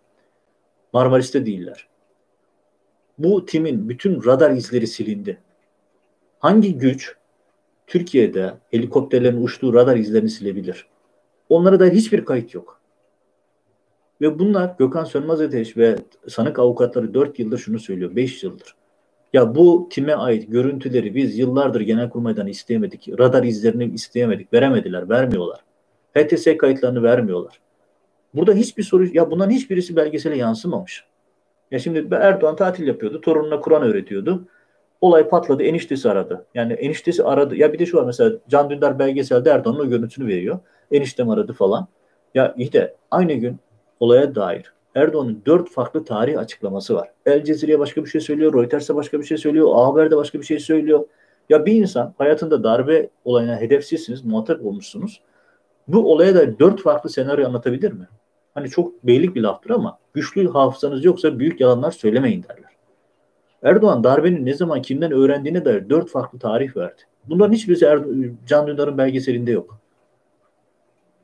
Marmaris'te 0.93 1.47
değiller. 1.47 1.89
Bu 3.19 3.47
timin 3.47 3.89
bütün 3.89 4.25
radar 4.25 4.51
izleri 4.51 4.87
silindi. 4.87 5.41
Hangi 6.39 6.79
güç 6.79 7.15
Türkiye'de 7.87 8.55
helikopterlerin 8.71 9.43
uçtuğu 9.43 9.75
radar 9.75 9.97
izlerini 9.97 10.31
silebilir? 10.31 10.87
Onlara 11.49 11.81
da 11.81 11.87
hiçbir 11.87 12.25
kayıt 12.25 12.55
yok. 12.55 12.80
Ve 14.21 14.39
bunlar 14.39 14.75
Gökhan 14.79 15.05
Sönmez 15.05 15.41
Ateş 15.41 15.77
ve 15.77 15.97
sanık 16.29 16.59
avukatları 16.59 17.15
4 17.15 17.39
yıldır 17.39 17.59
şunu 17.59 17.79
söylüyor, 17.79 18.17
5 18.17 18.43
yıldır. 18.43 18.75
Ya 19.33 19.55
bu 19.55 19.89
time 19.91 20.15
ait 20.15 20.51
görüntüleri 20.53 21.15
biz 21.15 21.39
yıllardır 21.39 21.81
Genelkurmay'dan 21.81 22.47
isteyemedik. 22.47 23.09
Radar 23.19 23.43
izlerini 23.43 23.85
isteyemedik. 23.85 24.53
Veremediler, 24.53 25.09
vermiyorlar. 25.09 25.61
HTS 26.17 26.57
kayıtlarını 26.59 27.03
vermiyorlar. 27.03 27.61
Burada 28.35 28.53
hiçbir 28.53 28.83
soru, 28.83 29.07
ya 29.13 29.31
bunların 29.31 29.51
hiçbirisi 29.51 29.97
belgesele 29.97 30.37
yansımamış. 30.37 31.05
Ya 31.71 31.79
şimdi 31.79 32.15
Erdoğan 32.15 32.57
tatil 32.57 32.87
yapıyordu, 32.87 33.21
torununa 33.21 33.61
Kur'an 33.61 33.83
öğretiyordu. 33.83 34.49
Olay 35.01 35.29
patladı, 35.29 35.63
eniştesi 35.63 36.11
aradı. 36.11 36.47
Yani 36.55 36.73
eniştesi 36.73 37.25
aradı. 37.25 37.57
Ya 37.57 37.73
bir 37.73 37.79
de 37.79 37.87
şu 37.87 37.97
var 37.97 38.05
mesela 38.05 38.33
Can 38.49 38.71
Dündar 38.71 38.99
belgeselde 38.99 39.51
Erdoğan'ın 39.51 39.79
o 39.79 39.89
görüntüsünü 39.89 40.27
veriyor. 40.27 40.59
Eniştem 40.93 41.31
aradı 41.31 41.53
falan. 41.53 41.89
Ya 42.35 42.55
iyi 42.57 42.73
de 42.73 42.95
aynı 43.11 43.33
gün 43.33 43.57
olaya 44.01 44.35
dair 44.35 44.73
Erdoğan'ın 44.95 45.43
dört 45.47 45.71
farklı 45.71 46.05
tarih 46.05 46.39
açıklaması 46.39 46.95
var. 46.95 47.11
El 47.27 47.45
Cezire'ye 47.45 47.79
başka 47.79 48.05
bir 48.05 48.11
şey 48.11 48.21
söylüyor, 48.21 48.55
Reuters'e 48.55 48.95
başka 48.95 49.21
bir 49.21 49.25
şey 49.25 49.39
söylüyor, 49.39 49.69
A 49.75 49.87
Haber'de 49.87 50.17
başka 50.17 50.41
bir 50.41 50.45
şey 50.45 50.59
söylüyor. 50.59 51.05
Ya 51.49 51.67
bir 51.67 51.73
insan 51.73 52.15
hayatında 52.19 52.65
darbe 52.65 53.11
olayına 53.25 53.57
hedefsizsiniz, 53.57 54.25
muhatap 54.25 54.65
olmuşsunuz. 54.67 55.21
Bu 55.89 56.13
olaya 56.13 56.35
da 56.35 56.59
dört 56.59 56.83
farklı 56.83 57.11
senaryo 57.11 57.47
anlatabilir 57.47 57.93
mi? 57.93 58.09
Hani 58.55 58.69
çok 58.69 59.05
beylik 59.07 59.35
bir 59.35 59.43
laftır 59.43 59.71
ama 59.71 59.99
güçlü 60.15 60.49
hafızanız 60.49 61.05
yoksa 61.05 61.39
büyük 61.39 61.61
yalanlar 61.61 61.91
söylemeyin 61.91 62.43
derler. 62.43 62.71
Erdoğan 63.63 64.05
darbenin 64.05 64.47
ne 64.47 64.55
zaman 64.55 64.83
kimden 64.83 65.13
öğrendiğine 65.13 65.65
dair 65.65 65.91
dört 65.91 66.11
farklı 66.11 66.39
tarih 66.39 66.77
verdi. 66.77 67.03
Bunların 67.29 67.53
hiçbirisi 67.53 67.85
Erdo- 67.85 68.35
Can 68.47 68.67
Dündar'ın 68.67 68.99
belgeselinde 68.99 69.51
yok. 69.51 69.79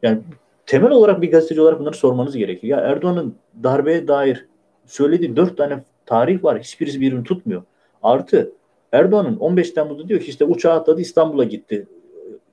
Yani 0.03 0.21
temel 0.67 0.91
olarak 0.91 1.23
bir 1.23 1.31
gazeteci 1.31 1.61
olarak 1.61 1.81
bunları 1.81 1.97
sormanız 1.97 2.37
gerekiyor. 2.37 2.79
Ya 2.79 2.85
Erdoğan'ın 2.85 3.35
darbeye 3.63 4.09
dair 4.09 4.47
söylediği 4.87 5.37
dört 5.37 5.57
tane 5.57 5.85
tarih 6.07 6.45
var. 6.45 6.59
Hiçbirisi 6.59 7.01
birbirini 7.01 7.25
tutmuyor. 7.25 7.63
Artı 8.03 8.53
Erdoğan'ın 8.93 9.37
15 9.37 9.71
Temmuz'da 9.71 10.09
diyor 10.09 10.21
ki 10.21 10.27
işte 10.27 10.45
uçağa 10.45 10.73
atladı 10.73 11.01
İstanbul'a 11.01 11.45
gitti. 11.45 11.87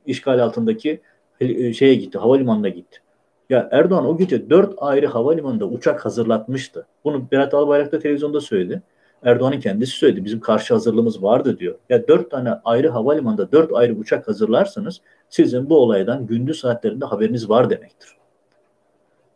İşgal 0.05 0.39
altındaki 0.39 1.01
e, 1.39 1.73
şeye 1.73 1.95
gitti, 1.95 2.17
havalimanına 2.17 2.69
gitti. 2.69 2.99
Ya 3.49 3.69
Erdoğan 3.71 4.05
o 4.05 4.17
gece 4.17 4.49
dört 4.49 4.73
ayrı 4.77 5.07
havalimanında 5.07 5.65
uçak 5.65 6.05
hazırlatmıştı. 6.05 6.87
Bunu 7.03 7.31
Berat 7.31 7.53
Albayrak 7.53 7.91
da 7.91 7.99
televizyonda 7.99 8.41
söyledi. 8.41 8.81
Erdoğan'ın 9.23 9.59
kendisi 9.59 9.91
söyledi. 9.91 10.25
Bizim 10.25 10.39
karşı 10.39 10.73
hazırlığımız 10.73 11.23
vardı 11.23 11.59
diyor. 11.59 11.75
Ya 11.89 12.07
dört 12.07 12.31
tane 12.31 12.53
ayrı 12.65 12.89
havalimanında 12.89 13.51
dört 13.51 13.73
ayrı 13.73 13.93
uçak 13.93 14.27
hazırlarsanız 14.27 15.01
sizin 15.29 15.69
bu 15.69 15.77
olaydan 15.77 16.27
gündüz 16.27 16.59
saatlerinde 16.59 17.05
haberiniz 17.05 17.49
var 17.49 17.69
demektir. 17.69 18.09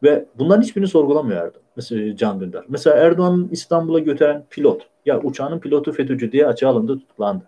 Ve 0.03 0.25
bunların 0.37 0.61
hiçbirini 0.61 0.87
sorgulamıyor 0.87 1.45
Erdoğan. 1.45 1.63
Mesela 1.75 2.15
Can 2.15 2.39
Dündar. 2.39 2.65
Mesela 2.69 2.95
Erdoğan'ın 2.95 3.49
İstanbul'a 3.51 3.99
götüren 3.99 4.43
pilot. 4.49 4.87
Ya 5.05 5.21
uçağının 5.21 5.59
pilotu 5.59 5.91
FETÖ'cü 5.91 6.31
diye 6.31 6.47
açığa 6.47 6.69
alındı 6.69 6.99
tutuklandı. 6.99 7.43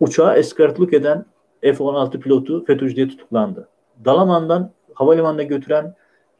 Uçağı 0.00 0.36
eskortluk 0.36 0.92
eden 0.92 1.24
F-16 1.62 2.20
pilotu 2.20 2.64
FETÖ'cü 2.64 2.96
diye 2.96 3.08
tutuklandı. 3.08 3.68
Dalaman'dan 4.04 4.70
havalimanına 4.94 5.42
götüren 5.42 5.94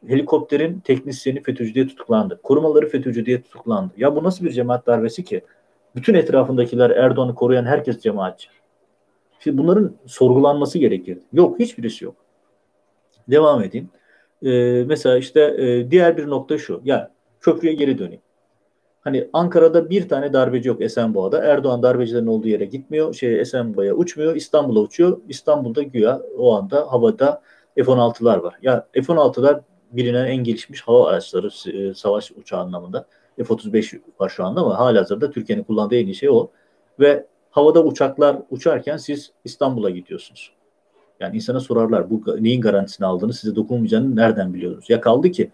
helikopterin 0.07 0.79
teknisyeni 0.79 1.43
FETÖ'cü 1.43 1.73
diye 1.73 1.87
tutuklandı. 1.87 2.39
Korumaları 2.43 2.89
FETÖ'cü 2.89 3.25
diye 3.25 3.41
tutuklandı. 3.41 3.93
Ya 3.97 4.15
bu 4.15 4.23
nasıl 4.23 4.45
bir 4.45 4.51
cemaat 4.51 4.87
darbesi 4.87 5.23
ki? 5.23 5.41
Bütün 5.95 6.13
etrafındakiler 6.13 6.89
Erdoğan'ı 6.89 7.35
koruyan 7.35 7.65
herkes 7.65 7.99
cemaatçi. 7.99 8.49
Şimdi 9.39 9.57
bunların 9.57 9.95
sorgulanması 10.05 10.79
gerekir. 10.79 11.17
Yok 11.33 11.59
hiçbirisi 11.59 12.05
yok. 12.05 12.15
Devam 13.29 13.63
edeyim. 13.63 13.89
Ee, 14.43 14.83
mesela 14.87 15.17
işte 15.17 15.41
e, 15.41 15.91
diğer 15.91 16.17
bir 16.17 16.27
nokta 16.27 16.57
şu. 16.57 16.81
Ya 16.83 17.11
köprüye 17.41 17.73
geri 17.73 17.97
döneyim. 17.97 18.21
Hani 19.01 19.29
Ankara'da 19.33 19.89
bir 19.89 20.09
tane 20.09 20.33
darbeci 20.33 20.69
yok 20.69 20.81
Esenboğa'da. 20.81 21.43
Erdoğan 21.43 21.83
darbecilerin 21.83 22.27
olduğu 22.27 22.47
yere 22.47 22.65
gitmiyor. 22.65 23.13
Şey 23.13 23.39
Esenboğa'ya 23.39 23.93
uçmuyor. 23.93 24.35
İstanbul'a 24.35 24.79
uçuyor. 24.79 25.21
İstanbul'da 25.29 25.83
güya 25.83 26.21
o 26.37 26.55
anda 26.55 26.91
havada 26.91 27.41
F-16'lar 27.75 28.43
var. 28.43 28.55
Ya 28.61 28.87
F-16'lar 28.93 29.61
bilinen 29.93 30.25
en 30.25 30.43
gelişmiş 30.43 30.81
hava 30.81 31.09
araçları 31.09 31.49
e, 31.71 31.93
savaş 31.93 32.31
uçağı 32.31 32.59
anlamında. 32.59 33.05
F-35 33.37 34.01
var 34.19 34.29
şu 34.29 34.45
anda 34.45 34.61
ama 34.61 34.79
hala 34.79 34.99
hazırda 34.99 35.31
Türkiye'nin 35.31 35.63
kullandığı 35.63 35.95
en 35.95 36.05
iyi 36.05 36.15
şey 36.15 36.29
o. 36.29 36.49
Ve 36.99 37.25
havada 37.51 37.83
uçaklar 37.83 38.37
uçarken 38.49 38.97
siz 38.97 39.31
İstanbul'a 39.45 39.89
gidiyorsunuz. 39.89 40.51
Yani 41.19 41.35
insana 41.35 41.59
sorarlar 41.59 42.09
bu 42.09 42.43
neyin 42.43 42.61
garantisini 42.61 43.07
aldığını 43.07 43.33
size 43.33 43.55
dokunmayacağını 43.55 44.15
nereden 44.15 44.53
biliyorsunuz? 44.53 44.89
Ya 44.89 45.01
kaldı 45.01 45.31
ki 45.31 45.51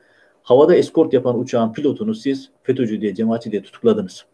Havada 0.50 0.76
eskort 0.76 1.14
yapan 1.14 1.40
uçağın 1.40 1.74
pilotunu 1.74 2.16
siz 2.16 2.50
FETÖ'cü 2.64 3.02
diye, 3.02 3.16
cemaatçi 3.16 3.52
diye 3.52 3.64
tutukladınız. 3.64 4.26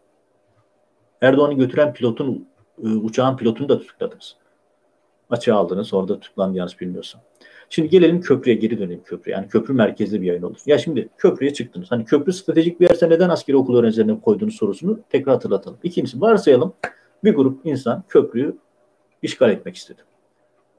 Erdoğan'ı 1.20 1.54
götüren 1.54 1.92
pilotun, 1.92 2.48
e, 2.84 2.88
uçağın 2.88 3.36
pilotunu 3.36 3.68
da 3.68 3.78
tutukladınız. 3.78 4.36
Açığa 5.30 5.56
aldınız, 5.56 5.94
orada 5.94 6.20
tutuklandı 6.20 6.58
yanlış 6.58 6.80
bilmiyorsam. 6.80 7.20
Şimdi 7.70 7.88
gelelim 7.88 8.20
köprüye 8.20 8.56
geri 8.56 8.78
dönelim 8.78 9.02
köprü. 9.04 9.30
Yani 9.30 9.48
köprü 9.48 9.74
merkezli 9.74 10.22
bir 10.22 10.26
yayın 10.26 10.42
olur. 10.42 10.58
Ya 10.66 10.78
şimdi 10.78 11.08
köprüye 11.18 11.52
çıktınız. 11.52 11.90
Hani 11.90 12.04
köprü 12.04 12.32
stratejik 12.32 12.80
bir 12.80 12.88
yerse 12.88 13.10
neden 13.10 13.28
askeri 13.28 13.56
okul 13.56 13.78
öğrencilerine 13.78 14.20
koyduğunuz 14.20 14.54
sorusunu 14.54 15.00
tekrar 15.10 15.34
hatırlatalım. 15.34 15.78
İkincisi 15.82 16.20
varsayalım 16.20 16.74
bir 17.24 17.34
grup 17.34 17.66
insan 17.66 18.04
köprüyü 18.08 18.56
işgal 19.22 19.50
etmek 19.50 19.76
istedi. 19.76 20.02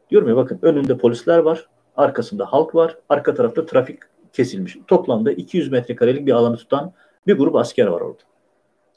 Diyorum 0.09 0.29
ya 0.29 0.35
bakın 0.35 0.59
önünde 0.61 0.97
polisler 0.97 1.38
var, 1.38 1.67
arkasında 1.97 2.45
halk 2.45 2.75
var, 2.75 2.97
arka 3.09 3.33
tarafta 3.33 3.65
trafik 3.65 3.99
kesilmiş. 4.33 4.77
Toplamda 4.88 5.31
200 5.31 5.71
metrekarelik 5.71 6.25
bir 6.27 6.31
alanı 6.31 6.57
tutan 6.57 6.93
bir 7.27 7.38
grup 7.38 7.55
asker 7.55 7.88
var 7.88 8.01
orada. 8.01 8.23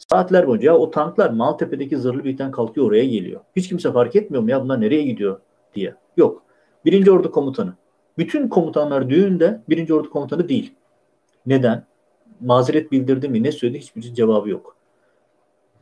Saatler 0.09 0.47
boyunca 0.47 0.75
o 0.75 0.91
tanklar 0.91 1.31
Maltepe'deki 1.31 1.97
zırhlı 1.97 2.25
birlikten 2.25 2.51
kalkıyor 2.51 2.87
oraya 2.87 3.05
geliyor. 3.05 3.41
Hiç 3.57 3.69
kimse 3.69 3.93
fark 3.93 4.17
etmiyor 4.17 4.43
mu 4.43 4.51
ya 4.51 4.63
bunlar 4.63 4.81
nereye 4.81 5.03
gidiyor 5.03 5.41
diye. 5.75 5.95
Yok. 6.17 6.43
Birinci 6.85 7.11
Ordu 7.11 7.31
Komutanı. 7.31 7.75
Bütün 8.21 8.49
komutanlar 8.49 9.11
düğünde 9.11 9.63
birinci 9.69 9.95
Ordu 9.95 10.11
Komutanı 10.11 10.49
değil. 10.49 10.75
Neden? 11.47 11.87
Mazeret 12.41 12.93
bildirdi 12.93 13.29
mi? 13.29 13.43
Ne 13.43 13.53
söyledi? 13.53 13.79
Hiçbir 13.79 14.03
cevabı 14.03 14.51
yok. 14.51 14.77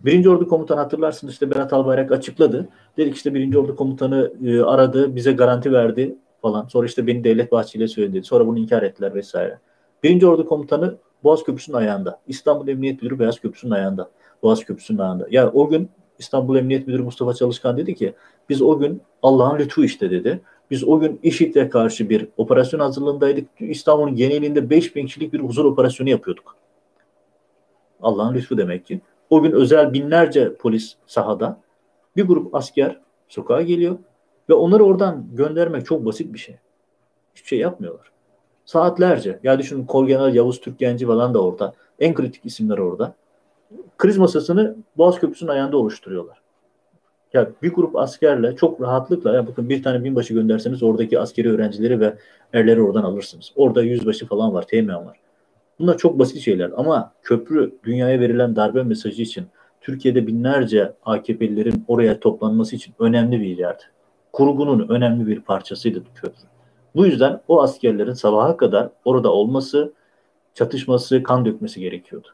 Birinci 0.01 0.31
Ordu 0.31 0.49
Komutanı 0.49 0.81
hatırlarsınız 0.81 1.33
işte 1.33 1.51
Berat 1.51 1.73
Albayrak 1.73 2.13
açıkladı. 2.13 2.69
Dedik 2.97 3.17
işte 3.17 3.35
Birinci 3.35 3.59
Ordu 3.59 3.77
Komutanı 3.77 4.33
e, 4.45 4.61
aradı, 4.61 5.17
bize 5.17 5.33
garanti 5.33 5.73
verdi 5.73 6.17
falan. 6.43 6.67
Sonra 6.67 6.87
işte 6.87 7.07
beni 7.07 7.25
Devlet 7.25 7.53
Bahçeli 7.53 7.89
söyledi. 7.89 8.25
Sonra 8.25 8.47
bunu 8.47 8.59
inkar 8.59 8.83
ettiler 8.83 9.15
vesaire. 9.15 9.59
Birinci 10.03 10.27
Ordu 10.27 10.47
Komutanı 10.47 10.97
Boğaz 11.25 11.45
Köprüsü'nün 11.45 11.77
ayağında. 11.77 12.21
İstanbul 12.27 12.69
Emniyet 12.69 13.03
Müdürü 13.03 13.19
Beyaz 13.19 13.41
Köprüsü'nün 13.41 13.73
ayağında. 13.73 14.11
Boğaz 14.43 14.65
Köprüsü'nün 14.65 14.99
ayağında. 14.99 15.27
Ya 15.31 15.53
o 15.53 15.69
gün 15.69 15.91
İstanbul 16.19 16.57
Emniyet 16.57 16.87
Müdürü 16.87 17.03
Mustafa 17.03 17.35
Çalışkan 17.35 17.77
dedi 17.77 17.95
ki 17.95 18.15
biz 18.49 18.63
o 18.63 18.79
gün 18.79 19.03
Allah'ın 19.23 19.59
lütfu 19.59 19.85
işte 19.85 20.11
dedi. 20.11 20.41
Biz 20.71 20.85
o 20.85 21.01
gün 21.01 21.21
IŞİD'e 21.23 21.69
karşı 21.69 22.09
bir 22.09 22.29
operasyon 22.37 22.81
hazırlığındaydık. 22.81 23.49
İstanbul'un 23.61 24.17
genelinde 24.17 24.71
5000 24.71 25.07
kişilik 25.07 25.33
bir 25.33 25.41
huzur 25.41 25.65
operasyonu 25.65 26.11
yapıyorduk. 26.11 26.57
Allah'ın 28.03 28.35
lütfu 28.35 28.59
demek 28.59 28.87
ki. 28.87 29.01
O 29.31 29.43
gün 29.43 29.53
özel 29.53 29.93
binlerce 29.93 30.55
polis 30.55 30.95
sahada. 31.07 31.61
Bir 32.17 32.25
grup 32.25 32.55
asker 32.55 33.01
sokağa 33.29 33.63
geliyor 33.63 33.99
ve 34.49 34.55
onları 34.55 34.85
oradan 34.85 35.27
göndermek 35.33 35.87
çok 35.87 36.05
basit 36.05 36.33
bir 36.35 36.39
şey. 36.39 36.57
Hiçbir 37.35 37.49
şey 37.49 37.59
yapmıyorlar. 37.59 38.13
Saatlerce. 38.65 39.41
Ya 39.43 39.59
düşünün 39.59 39.87
Kolgeneral 39.87 40.35
Yavuz 40.35 40.61
Türkgenci 40.61 41.07
falan 41.07 41.35
da 41.35 41.43
orada. 41.45 41.75
En 41.99 42.15
kritik 42.15 42.47
isimler 42.47 42.79
orada. 42.79 43.15
Kriz 43.99 44.19
masasını 44.19 44.77
Boğaz 44.97 45.21
Köprüsü'nün 45.21 45.51
ayağında 45.51 45.77
oluşturuyorlar. 45.77 46.48
Ya 47.33 47.51
bir 47.63 47.73
grup 47.73 47.97
askerle 47.97 48.57
çok 48.57 48.81
rahatlıkla 48.81 49.35
ya 49.35 49.47
bakın 49.47 49.69
bir 49.69 49.83
tane 49.83 50.05
binbaşı 50.05 50.35
gönderseniz 50.35 50.83
oradaki 50.83 51.21
askeri 51.21 51.51
öğrencileri 51.53 52.01
ve 52.01 52.15
erleri 52.53 52.83
oradan 52.83 53.03
alırsınız. 53.03 53.53
Orada 53.57 53.83
yüzbaşı 53.83 54.27
falan 54.27 54.55
var, 54.55 54.67
teğmen 54.67 55.07
var. 55.07 55.17
Bunlar 55.79 55.99
çok 55.99 56.19
basit 56.19 56.41
şeyler 56.41 56.71
ama 56.77 57.13
köprü 57.23 57.75
dünyaya 57.85 58.21
verilen 58.21 58.57
darbe 58.57 58.83
mesajı 58.83 59.23
için 59.23 59.47
Türkiye'de 59.81 60.27
binlerce 60.27 60.93
AKP'lilerin 61.05 61.85
oraya 61.89 62.21
toplanması 62.21 62.77
için 62.77 62.95
önemli 62.99 63.41
bir 63.41 63.59
yerdi. 63.59 63.83
Kurgunun 64.33 64.89
önemli 64.89 65.27
bir 65.27 65.41
parçasıydı 65.41 66.03
köprü. 66.15 66.43
Bu 66.95 67.07
yüzden 67.07 67.41
o 67.49 67.63
askerlerin 67.63 68.13
sabaha 68.13 68.57
kadar 68.57 68.89
orada 69.05 69.33
olması, 69.33 69.93
çatışması, 70.55 71.23
kan 71.23 71.45
dökmesi 71.45 71.81
gerekiyordu. 71.81 72.29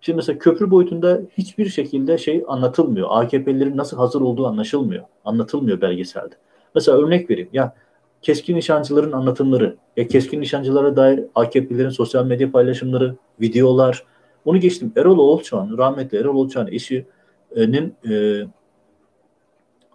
Şimdi 0.00 0.16
mesela 0.16 0.38
köprü 0.38 0.70
boyutunda 0.70 1.20
hiçbir 1.38 1.68
şekilde 1.68 2.18
şey 2.18 2.44
anlatılmıyor. 2.48 3.08
AKP'lilerin 3.10 3.76
nasıl 3.76 3.96
hazır 3.96 4.20
olduğu 4.20 4.46
anlaşılmıyor. 4.46 5.04
Anlatılmıyor 5.24 5.80
belgeselde. 5.80 6.34
Mesela 6.74 6.98
örnek 6.98 7.30
vereyim. 7.30 7.48
Ya 7.52 7.74
keskin 8.22 8.56
nişancıların 8.56 9.12
anlatımları, 9.12 9.76
ya 9.96 10.08
keskin 10.08 10.40
nişancılara 10.40 10.96
dair 10.96 11.24
AKP'lilerin 11.34 11.88
sosyal 11.88 12.26
medya 12.26 12.52
paylaşımları, 12.52 13.16
videolar. 13.40 14.04
Onu 14.44 14.60
geçtim. 14.60 14.92
Erol 14.96 15.18
Oğulçağ'ın, 15.18 15.78
rahmetli 15.78 16.18
Erol 16.18 16.36
Oğulçağ'ın 16.36 16.66
eşinin 16.66 17.94
e, 18.10 18.42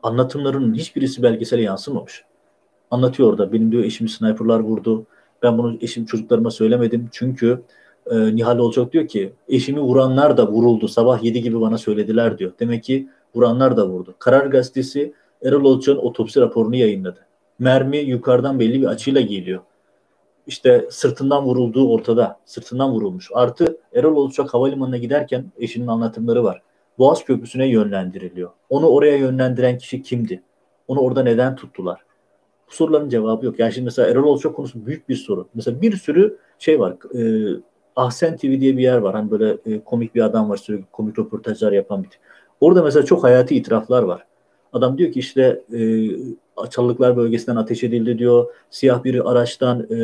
anlatımlarının 0.04 0.74
hiçbirisi 0.74 1.24
belgesele 1.24 1.62
yansımamış. 1.62 2.24
Anlatıyor 2.92 3.30
orada. 3.30 3.54
Benim 3.54 3.72
diyor 3.72 3.84
eşimi 3.84 4.10
sniperlar 4.10 4.60
vurdu. 4.60 5.06
Ben 5.44 5.58
bunu 5.58 5.78
eşim 5.82 6.06
çocuklarıma 6.06 6.52
söylemedim. 6.52 7.10
Çünkü 7.12 7.62
e, 8.12 8.36
Nihal 8.36 8.58
Olacak 8.58 8.94
diyor 8.94 9.08
ki 9.08 9.34
eşimi 9.50 9.80
vuranlar 9.80 10.38
da 10.38 10.48
vuruldu. 10.48 10.88
Sabah 10.88 11.24
7 11.24 11.42
gibi 11.42 11.62
bana 11.62 11.78
söylediler 11.78 12.38
diyor. 12.38 12.52
Demek 12.60 12.84
ki 12.84 13.08
vuranlar 13.36 13.78
da 13.78 13.88
vurdu. 13.88 14.16
Karar 14.20 14.46
Gazetesi 14.46 15.14
Erol 15.44 15.66
Olçak'ın 15.66 16.00
otopsi 16.00 16.42
raporunu 16.42 16.76
yayınladı. 16.76 17.20
Mermi 17.60 17.98
yukarıdan 17.98 18.60
belli 18.60 18.82
bir 18.82 18.88
açıyla 18.88 19.22
geliyor. 19.22 19.62
İşte 20.48 20.88
sırtından 20.90 21.44
vurulduğu 21.44 21.90
ortada. 21.90 22.40
Sırtından 22.46 22.92
vurulmuş. 22.92 23.30
Artı 23.34 23.78
Erol 23.94 24.16
Olçak 24.16 24.54
havalimanına 24.54 24.98
giderken 24.98 25.52
eşinin 25.58 25.88
anlatımları 25.88 26.44
var. 26.44 26.62
Boğaz 26.98 27.26
Köprüsü'ne 27.26 27.68
yönlendiriliyor. 27.68 28.50
Onu 28.70 28.88
oraya 28.88 29.18
yönlendiren 29.18 29.78
kişi 29.78 30.02
kimdi? 30.02 30.44
Onu 30.88 31.00
orada 31.00 31.24
neden 31.24 31.56
tuttular? 31.56 32.02
Bu 32.68 32.74
soruların 32.74 33.10
cevabı 33.10 33.46
yok. 33.46 33.60
Yani 33.60 33.74
şimdi 33.74 33.86
mesela 33.86 34.10
Erol 34.10 34.24
Olçak 34.24 34.56
konusu 34.56 34.86
büyük 34.86 35.10
bir 35.10 35.16
soru. 35.16 35.48
Mesela 35.54 35.82
bir 35.82 35.98
sürü 35.98 36.38
şey 36.60 36.80
var. 36.80 36.96
E, 37.16 37.22
Ahsen 37.96 38.38
TV 38.38 38.60
diye 38.60 38.78
bir 38.78 38.84
yer 38.84 38.98
var. 38.98 39.16
Hani 39.16 39.32
böyle 39.32 39.58
e, 39.66 39.80
komik 39.80 40.16
bir 40.16 40.22
adam 40.22 40.50
var 40.50 40.58
sürekli 40.58 40.86
komik 40.92 41.20
röportajlar 41.20 41.72
yapan 41.72 42.04
bir. 42.04 42.10
Orada 42.62 42.84
mesela 42.84 43.06
çok 43.06 43.24
hayati 43.24 43.56
itiraflar 43.56 44.04
var. 44.04 44.26
Adam 44.74 44.98
diyor 44.98 45.12
ki 45.12 45.20
işte 45.20 45.62
e, 45.74 46.08
Çalılıklar 46.70 47.18
bölgesinden 47.18 47.56
ateş 47.56 47.84
edildi 47.84 48.18
diyor. 48.18 48.46
Siyah 48.70 49.04
bir 49.04 49.32
araçtan 49.32 49.88
e, 49.92 49.98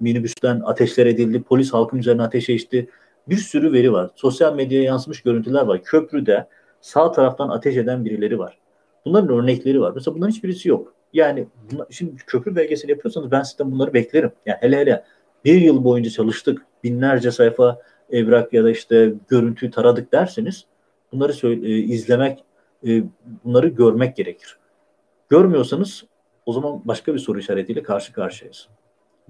minibüsten 0.00 0.60
ateşler 0.60 1.06
edildi. 1.06 1.42
Polis 1.42 1.72
halkın 1.72 1.98
üzerine 1.98 2.22
ateş 2.22 2.50
açtı. 2.50 2.86
Bir 3.28 3.36
sürü 3.36 3.72
veri 3.72 3.92
var. 3.92 4.10
Sosyal 4.14 4.54
medyaya 4.54 4.84
yansımış 4.84 5.22
görüntüler 5.22 5.62
var. 5.62 5.82
Köprüde 5.82 6.46
sağ 6.80 7.12
taraftan 7.12 7.48
ateş 7.48 7.76
eden 7.76 8.04
birileri 8.04 8.38
var. 8.38 8.58
Bunların 9.04 9.38
örnekleri 9.38 9.80
var. 9.80 9.92
Mesela 9.94 10.14
bunların 10.14 10.30
hiçbirisi 10.30 10.68
yok. 10.68 10.94
Yani 11.12 11.46
şimdi 11.90 12.16
köprü 12.16 12.56
belgeseli 12.56 12.90
yapıyorsanız 12.90 13.30
ben 13.30 13.42
sizden 13.42 13.72
bunları 13.72 13.94
beklerim. 13.94 14.32
Yani 14.46 14.58
hele 14.60 14.76
hele 14.76 15.04
bir 15.44 15.60
yıl 15.60 15.84
boyunca 15.84 16.10
çalıştık, 16.10 16.66
binlerce 16.84 17.30
sayfa 17.30 17.78
evrak 18.10 18.52
ya 18.52 18.64
da 18.64 18.70
işte 18.70 19.12
görüntüyü 19.28 19.70
taradık 19.70 20.12
derseniz 20.12 20.64
bunları 21.12 21.32
söyle, 21.32 21.68
e, 21.68 21.78
izlemek, 21.78 22.44
e, 22.86 23.02
bunları 23.44 23.68
görmek 23.68 24.16
gerekir. 24.16 24.56
Görmüyorsanız 25.28 26.04
o 26.46 26.52
zaman 26.52 26.82
başka 26.84 27.14
bir 27.14 27.18
soru 27.18 27.38
işaretiyle 27.38 27.82
karşı 27.82 28.12
karşıyayız. 28.12 28.68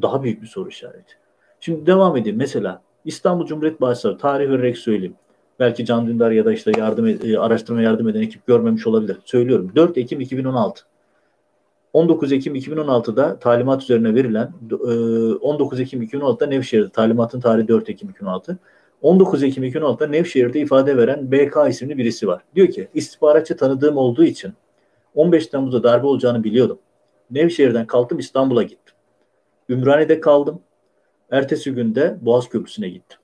Daha 0.03 0.22
büyük 0.22 0.42
bir 0.42 0.46
soru 0.46 0.68
işareti. 0.68 1.14
Şimdi 1.61 1.86
devam 1.86 2.16
edeyim. 2.16 2.38
Mesela 2.38 2.82
İstanbul 3.05 3.46
Cumhuriyet 3.46 3.80
Başsavcısı 3.80 4.22
tarih 4.22 4.51
vererek 4.51 4.78
söyleyeyim. 4.78 5.14
Belki 5.59 5.84
Can 5.84 6.07
Dündar 6.07 6.30
ya 6.30 6.44
da 6.44 6.53
işte 6.53 6.72
yardım 6.78 7.07
e, 7.07 7.38
araştırma 7.38 7.82
yardım 7.82 8.09
eden 8.09 8.22
ekip 8.22 8.46
görmemiş 8.46 8.86
olabilir. 8.86 9.18
Söylüyorum. 9.24 9.72
4 9.76 9.98
Ekim 9.98 10.20
2016 10.20 10.84
19 11.93 12.32
Ekim 12.32 12.57
2016'da 12.57 13.38
talimat 13.38 13.82
üzerine 13.82 14.14
verilen 14.14 14.53
19 15.41 15.80
e, 15.80 15.82
Ekim 15.82 16.03
2016'da 16.03 16.47
Nevşehir'de 16.47 16.88
talimatın 16.88 17.41
tarihi 17.41 17.68
4 17.68 17.88
Ekim 17.88 18.11
2016 18.11 18.59
19 19.03 19.43
Ekim 19.43 19.64
2016'da 19.64 20.07
Nevşehir'de 20.07 20.61
ifade 20.61 20.97
veren 20.97 21.32
BK 21.32 21.57
isimli 21.68 21.99
birisi 21.99 22.28
var. 22.28 22.43
Diyor 22.55 22.68
ki 22.68 22.88
istihbaratçı 22.95 23.57
tanıdığım 23.57 23.97
olduğu 23.97 24.24
için 24.24 24.53
15 25.14 25.47
Temmuz'da 25.47 25.82
darbe 25.82 26.07
olacağını 26.07 26.45
biliyordum. 26.45 26.78
Nevşehir'den 27.30 27.86
kalktım 27.86 28.18
İstanbul'a 28.18 28.62
gittim. 28.62 28.95
Ümraniye'de 29.68 30.20
kaldım. 30.20 30.61
Ertesi 31.30 31.74
günde 31.74 32.18
Boğaz 32.20 32.49
Köprüsü'ne 32.49 32.88
gittim. 32.88 33.18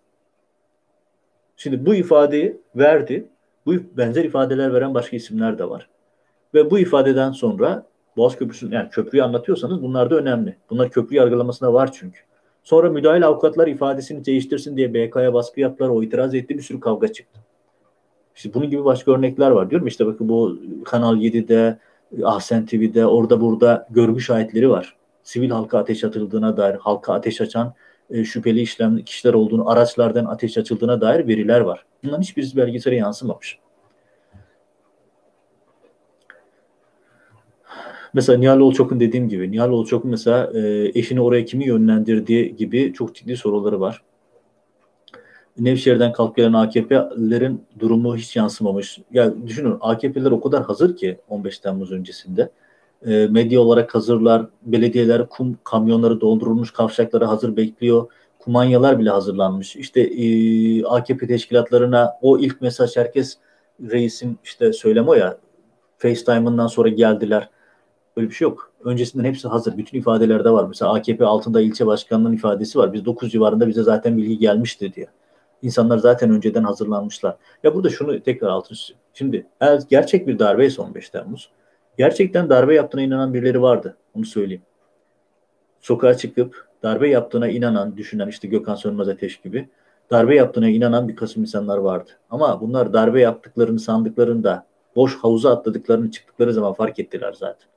Şimdi 1.56 1.86
bu 1.86 1.94
ifadeyi 1.94 2.60
verdi. 2.76 3.28
Bu 3.66 3.74
benzer 3.96 4.24
ifadeler 4.24 4.74
veren 4.74 4.94
başka 4.94 5.16
isimler 5.16 5.58
de 5.58 5.68
var. 5.68 5.88
Ve 6.54 6.70
bu 6.70 6.78
ifadeden 6.78 7.32
sonra 7.32 7.86
Boğaz 8.16 8.36
Köprüsü 8.36 8.74
yani 8.74 8.88
köprüyü 8.90 9.24
anlatıyorsanız 9.24 9.82
bunlar 9.82 10.10
da 10.10 10.16
önemli. 10.16 10.56
Bunlar 10.70 10.90
köprü 10.90 11.16
yargılamasına 11.16 11.72
var 11.72 11.92
çünkü. 11.92 12.20
Sonra 12.62 12.90
müdahil 12.90 13.26
avukatlar 13.26 13.66
ifadesini 13.66 14.24
değiştirsin 14.24 14.76
diye 14.76 14.94
BK'ya 14.94 15.34
baskı 15.34 15.60
yaptılar. 15.60 15.88
O 15.88 16.02
itiraz 16.02 16.34
etti. 16.34 16.58
Bir 16.58 16.62
sürü 16.62 16.80
kavga 16.80 17.12
çıktı. 17.12 17.40
İşte 18.36 18.54
bunun 18.54 18.70
gibi 18.70 18.84
başka 18.84 19.12
örnekler 19.12 19.50
var 19.50 19.70
diyorum. 19.70 19.86
İşte 19.86 20.06
bakın 20.06 20.28
bu 20.28 20.58
Kanal 20.84 21.16
7'de, 21.16 21.78
Ahsen 22.24 22.66
TV'de, 22.66 23.06
orada 23.06 23.40
burada 23.40 23.86
görgü 23.90 24.20
şahitleri 24.20 24.70
var. 24.70 24.96
Sivil 25.22 25.50
halka 25.50 25.78
ateş 25.78 26.04
atıldığına 26.04 26.56
dair, 26.56 26.74
halka 26.74 27.12
ateş 27.12 27.40
açan 27.40 27.74
e, 28.10 28.24
şüpheli 28.24 28.60
işlem 28.60 28.98
kişiler 28.98 29.34
olduğunu, 29.34 29.70
araçlardan 29.70 30.24
ateş 30.24 30.58
açıldığına 30.58 31.00
dair 31.00 31.26
veriler 31.28 31.60
var. 31.60 31.84
Bunların 32.04 32.22
hiçbirisi 32.22 32.56
belgesele 32.56 32.96
yansımamış. 32.96 33.58
Mesela 38.16 38.38
Nihal 38.38 38.60
Olçok'un 38.60 39.00
dediğim 39.00 39.28
gibi 39.28 39.50
Nihal 39.50 39.70
Olçok'un 39.70 40.10
mesela 40.10 40.50
e, 40.54 40.90
eşini 40.94 41.20
oraya 41.20 41.44
kimi 41.44 41.66
yönlendirdiği 41.66 42.56
gibi 42.56 42.92
çok 42.92 43.14
ciddi 43.14 43.36
soruları 43.36 43.80
var. 43.80 44.02
Nevşehir'den 45.58 46.12
kalk 46.12 46.36
gelen 46.36 46.52
AKP'lerin 46.52 47.62
durumu 47.78 48.16
hiç 48.16 48.36
yansımamış. 48.36 48.98
Ya 49.12 49.46
düşünün 49.46 49.76
AKP'ler 49.80 50.30
o 50.30 50.40
kadar 50.40 50.62
hazır 50.62 50.96
ki 50.96 51.18
15 51.28 51.58
Temmuz 51.58 51.92
öncesinde. 51.92 52.50
E, 53.06 53.26
medya 53.26 53.60
olarak 53.60 53.94
hazırlar, 53.94 54.46
belediyeler 54.62 55.28
kum 55.28 55.58
kamyonları 55.64 56.20
doldurulmuş 56.20 56.70
kavşaklara 56.70 57.28
hazır 57.28 57.56
bekliyor. 57.56 58.06
Kumanyalar 58.38 58.98
bile 58.98 59.10
hazırlanmış. 59.10 59.76
İşte 59.76 60.00
e, 60.00 60.84
AKP 60.84 61.26
teşkilatlarına 61.26 62.12
o 62.22 62.38
ilk 62.38 62.60
mesaj 62.60 62.96
herkes 62.96 63.36
reisin 63.80 64.38
işte 64.44 64.72
söylemi 64.72 65.08
o 65.08 65.14
ya 65.14 65.38
FaceTime'ından 65.98 66.66
sonra 66.66 66.88
geldiler. 66.88 67.50
Öyle 68.16 68.28
bir 68.28 68.34
şey 68.34 68.48
yok. 68.48 68.72
Öncesinden 68.84 69.24
hepsi 69.24 69.48
hazır. 69.48 69.76
Bütün 69.76 69.98
ifadelerde 69.98 70.50
var. 70.50 70.64
Mesela 70.68 70.94
AKP 70.94 71.24
altında 71.24 71.60
ilçe 71.60 71.86
başkanının 71.86 72.32
ifadesi 72.32 72.78
var. 72.78 72.92
Biz 72.92 73.04
9 73.04 73.32
civarında 73.32 73.68
bize 73.68 73.82
zaten 73.82 74.16
bilgi 74.16 74.38
gelmişti 74.38 74.92
diye. 74.94 75.06
İnsanlar 75.62 75.98
zaten 75.98 76.30
önceden 76.30 76.64
hazırlanmışlar. 76.64 77.36
Ya 77.62 77.74
burada 77.74 77.88
şunu 77.88 78.22
tekrar 78.22 78.48
altını. 78.48 78.78
Şimdi 79.14 79.46
gerçek 79.90 80.26
bir 80.26 80.38
darbe 80.38 80.66
ise 80.66 80.82
15 80.82 81.10
Temmuz, 81.10 81.50
gerçekten 81.98 82.50
darbe 82.50 82.74
yaptığına 82.74 83.02
inanan 83.02 83.34
birileri 83.34 83.62
vardı. 83.62 83.96
Onu 84.14 84.24
söyleyeyim. 84.24 84.62
Sokağa 85.80 86.16
çıkıp 86.16 86.68
darbe 86.82 87.08
yaptığına 87.08 87.48
inanan, 87.48 87.96
düşünen 87.96 88.28
işte 88.28 88.48
Gökhan 88.48 88.74
Sönmez 88.74 89.08
Ateş 89.08 89.40
gibi 89.40 89.68
darbe 90.10 90.34
yaptığına 90.36 90.68
inanan 90.68 91.08
bir 91.08 91.16
kısım 91.16 91.42
insanlar 91.42 91.78
vardı. 91.78 92.10
Ama 92.30 92.60
bunlar 92.60 92.92
darbe 92.92 93.20
yaptıklarını 93.20 93.78
sandıklarında 93.78 94.66
boş 94.96 95.16
havuza 95.16 95.56
atladıklarını 95.56 96.10
çıktıkları 96.10 96.52
zaman 96.52 96.72
fark 96.72 96.98
ettiler 96.98 97.32
zaten. 97.32 97.68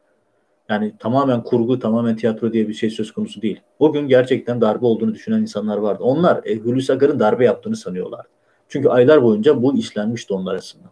Yani 0.69 0.93
tamamen 0.99 1.43
kurgu, 1.43 1.79
tamamen 1.79 2.15
tiyatro 2.15 2.53
diye 2.53 2.67
bir 2.67 2.73
şey 2.73 2.89
söz 2.89 3.11
konusu 3.11 3.41
değil. 3.41 3.61
O 3.79 3.91
gün 3.91 4.07
gerçekten 4.07 4.61
darbe 4.61 4.85
olduğunu 4.85 5.13
düşünen 5.13 5.41
insanlar 5.41 5.77
vardı. 5.77 6.03
Onlar 6.03 6.41
e, 6.45 6.55
Hulusi 6.55 6.93
Akar'ın 6.93 7.19
darbe 7.19 7.45
yaptığını 7.45 7.75
sanıyorlar. 7.75 8.25
Çünkü 8.67 8.89
aylar 8.89 9.23
boyunca 9.23 9.61
bu 9.63 9.77
işlenmişti 9.77 10.33
onlar 10.33 10.53
arasında. 10.53 10.83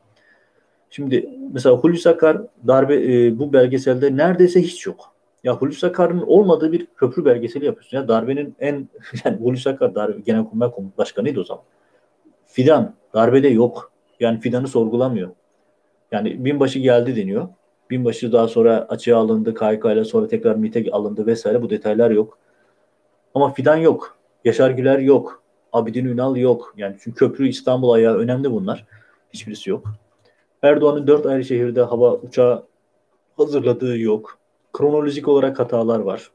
Şimdi 0.89 1.29
mesela 1.53 1.75
Hulusi 1.75 2.09
Akar 2.09 2.41
darbe 2.67 2.95
e, 2.95 3.39
bu 3.39 3.53
belgeselde 3.53 4.17
neredeyse 4.17 4.61
hiç 4.61 4.85
yok. 4.85 5.13
Ya 5.43 5.55
Hulusi 5.55 5.87
Akar'ın 5.87 6.21
olmadığı 6.21 6.71
bir 6.71 6.85
köprü 6.85 7.25
belgeseli 7.25 7.65
yapıyorsun. 7.65 7.97
Ya 7.97 8.07
darbenin 8.07 8.55
en 8.59 8.89
yani 9.25 9.37
Hulusi 9.37 9.69
Akar 9.69 9.95
darbe, 9.95 10.19
Genelkurmay 10.19 10.71
Başkanıydı 10.97 11.39
o 11.39 11.43
zaman. 11.43 11.63
Fidan 12.45 12.93
darbede 13.13 13.47
yok. 13.47 13.91
Yani 14.19 14.39
Fidan'ı 14.39 14.67
sorgulamıyor. 14.67 15.29
Yani 16.11 16.45
binbaşı 16.45 16.79
geldi 16.79 17.15
deniyor. 17.15 17.47
Binbaşı 17.89 18.31
daha 18.31 18.47
sonra 18.47 18.85
açığa 18.89 19.19
alındı, 19.19 19.53
KYK 19.53 19.85
ile 19.85 20.05
sonra 20.05 20.27
tekrar 20.27 20.55
MİT'e 20.55 20.91
alındı 20.91 21.25
vesaire. 21.25 21.61
Bu 21.61 21.69
detaylar 21.69 22.11
yok. 22.11 22.37
Ama 23.33 23.53
Fidan 23.53 23.75
yok. 23.75 24.17
Yaşar 24.45 24.71
Güler 24.71 24.99
yok. 24.99 25.43
Abidin 25.73 26.05
Ünal 26.05 26.35
yok. 26.37 26.73
Yani 26.77 26.95
çünkü 26.99 27.17
köprü 27.17 27.47
İstanbul 27.47 27.89
ayağı 27.89 28.17
önemli 28.17 28.51
bunlar. 28.51 28.85
Hiçbirisi 29.33 29.69
yok. 29.69 29.83
Erdoğan'ın 30.61 31.07
dört 31.07 31.25
ayrı 31.25 31.45
şehirde 31.45 31.81
hava 31.81 32.13
uçağı 32.13 32.63
hazırladığı 33.37 33.97
yok. 33.97 34.37
Kronolojik 34.73 35.27
olarak 35.27 35.59
hatalar 35.59 35.99
var. 35.99 36.31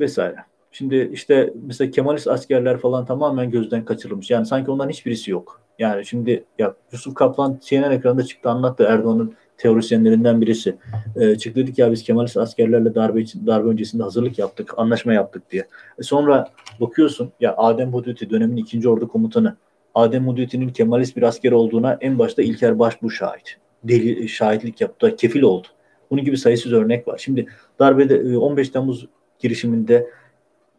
Vesaire. 0.00 0.36
Şimdi 0.70 1.10
işte 1.12 1.52
mesela 1.66 1.90
Kemalist 1.90 2.28
askerler 2.28 2.78
falan 2.78 3.06
tamamen 3.06 3.50
gözden 3.50 3.84
kaçırılmış. 3.84 4.30
Yani 4.30 4.46
sanki 4.46 4.70
onların 4.70 4.90
hiçbirisi 4.90 5.30
yok. 5.30 5.60
Yani 5.78 6.06
şimdi 6.06 6.44
ya 6.58 6.74
Yusuf 6.92 7.14
Kaplan 7.14 7.58
CNN 7.62 7.92
ekranında 7.92 8.22
çıktı 8.22 8.50
anlattı 8.50 8.84
Erdoğan'ın 8.84 9.34
teorisyenlerinden 9.58 10.40
birisi. 10.40 10.76
E, 11.16 11.38
çıktı 11.38 11.60
dedik 11.60 11.78
ya 11.78 11.92
biz 11.92 12.02
Kemalist 12.02 12.36
askerlerle 12.36 12.94
darbe 12.94 13.20
için 13.20 13.46
darbe 13.46 13.68
öncesinde 13.68 14.02
hazırlık 14.02 14.38
yaptık, 14.38 14.74
anlaşma 14.76 15.12
yaptık 15.12 15.50
diye. 15.50 15.66
E, 15.98 16.02
sonra 16.02 16.48
bakıyorsun 16.80 17.32
ya 17.40 17.54
Adem 17.56 17.92
Hudüti 17.92 18.30
dönemin 18.30 18.56
ikinci 18.56 18.88
ordu 18.88 19.08
komutanı. 19.08 19.56
Adem 19.94 20.28
Hudüti'nin 20.28 20.68
Kemalist 20.68 21.16
bir 21.16 21.22
asker 21.22 21.52
olduğuna 21.52 21.98
en 22.00 22.18
başta 22.18 22.42
İlker 22.42 22.78
Başbuğ 22.78 23.10
şahit. 23.10 23.56
Deli, 23.84 24.28
şahitlik 24.28 24.80
yaptı, 24.80 25.16
kefil 25.16 25.42
oldu. 25.42 25.66
Bunun 26.10 26.24
gibi 26.24 26.38
sayısız 26.38 26.72
örnek 26.72 27.08
var. 27.08 27.18
Şimdi 27.18 27.46
darbede 27.78 28.38
15 28.38 28.68
Temmuz 28.68 29.06
girişiminde 29.38 30.06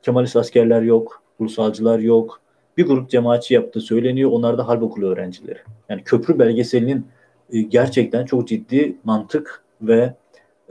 Kemalist 0.01 0.35
askerler 0.35 0.81
yok, 0.81 1.23
ulusalcılar 1.39 1.99
yok. 1.99 2.41
Bir 2.77 2.85
grup 2.85 3.09
cemaatçi 3.09 3.53
yaptığı 3.53 3.81
söyleniyor. 3.81 4.31
Onlar 4.31 4.57
da 4.57 4.67
harp 4.67 4.83
okulu 4.83 5.07
öğrencileri. 5.07 5.59
Yani 5.89 6.03
köprü 6.03 6.39
belgeselinin 6.39 7.05
e, 7.53 7.61
gerçekten 7.61 8.25
çok 8.25 8.47
ciddi 8.47 8.97
mantık 9.03 9.63
ve 9.81 10.13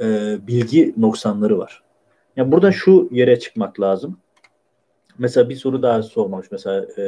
e, 0.01 0.37
bilgi 0.47 0.95
noksanları 0.97 1.59
var. 1.59 1.83
Yani 2.37 2.53
burada 2.53 2.73
şu 2.73 3.09
yere 3.13 3.39
çıkmak 3.39 3.81
lazım. 3.81 4.19
Mesela 5.19 5.49
bir 5.49 5.57
soru 5.57 5.83
daha 5.83 6.03
sormamış 6.03 6.51
mesela 6.51 6.85
e, 6.85 7.05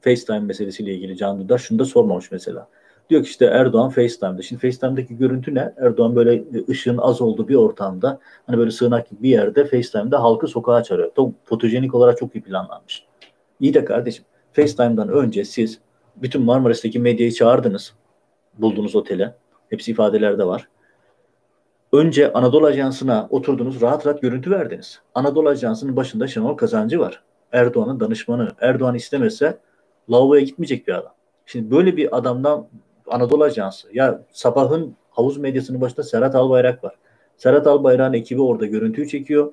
FaceTime 0.00 0.40
meselesiyle 0.40 0.94
ilgili 0.94 1.16
Can 1.16 1.40
Dündar 1.40 1.58
şunu 1.58 1.78
da 1.78 1.84
sormamış 1.84 2.30
mesela. 2.30 2.68
Diyor 3.10 3.22
ki 3.22 3.28
işte 3.28 3.44
Erdoğan 3.44 3.90
FaceTime'da. 3.90 4.42
Şimdi 4.42 4.62
FaceTime'daki 4.62 5.16
görüntü 5.16 5.54
ne? 5.54 5.74
Erdoğan 5.76 6.16
böyle 6.16 6.44
ışığın 6.68 6.98
az 6.98 7.20
olduğu 7.20 7.48
bir 7.48 7.54
ortamda 7.54 8.20
hani 8.46 8.58
böyle 8.58 8.70
sığınak 8.70 9.10
gibi 9.10 9.22
bir 9.22 9.28
yerde 9.28 9.64
FaceTime'da 9.64 10.22
halkı 10.22 10.46
sokağa 10.46 10.82
çağırıyor. 10.82 11.10
Çok 11.16 11.32
fotojenik 11.44 11.94
olarak 11.94 12.18
çok 12.18 12.34
iyi 12.34 12.42
planlanmış. 12.42 13.04
İyi 13.60 13.74
de 13.74 13.84
kardeşim 13.84 14.24
FaceTime'dan 14.52 15.08
önce 15.08 15.44
siz 15.44 15.78
bütün 16.16 16.42
Marmaris'teki 16.42 16.98
medyayı 16.98 17.32
çağırdınız 17.32 17.94
bulduğunuz 18.58 18.96
otele. 18.96 19.34
Hepsi 19.70 19.90
ifadelerde 19.90 20.46
var. 20.46 20.68
Önce 21.92 22.32
Anadolu 22.32 22.66
Ajansı'na 22.66 23.26
oturdunuz, 23.30 23.80
rahat 23.80 24.06
rahat 24.06 24.22
görüntü 24.22 24.50
verdiniz. 24.50 25.00
Anadolu 25.14 25.48
Ajansı'nın 25.48 25.96
başında 25.96 26.26
Şenol 26.26 26.56
Kazancı 26.56 26.98
var. 27.00 27.22
Erdoğan'ın 27.52 28.00
danışmanı. 28.00 28.48
Erdoğan 28.60 28.94
istemese 28.94 29.58
lavaboya 30.10 30.40
gitmeyecek 30.40 30.88
bir 30.88 30.92
adam. 30.92 31.12
Şimdi 31.46 31.70
böyle 31.70 31.96
bir 31.96 32.16
adamdan 32.16 32.68
Anadolu 33.06 33.44
Ajansı. 33.44 33.88
Ya 33.92 34.22
sabahın 34.32 34.96
havuz 35.10 35.36
medyasının 35.36 35.80
başında 35.80 36.02
Serhat 36.02 36.34
Albayrak 36.34 36.84
var. 36.84 36.94
Serhat 37.36 37.66
Albayrak'ın 37.66 38.12
ekibi 38.12 38.42
orada 38.42 38.66
görüntüyü 38.66 39.08
çekiyor. 39.08 39.52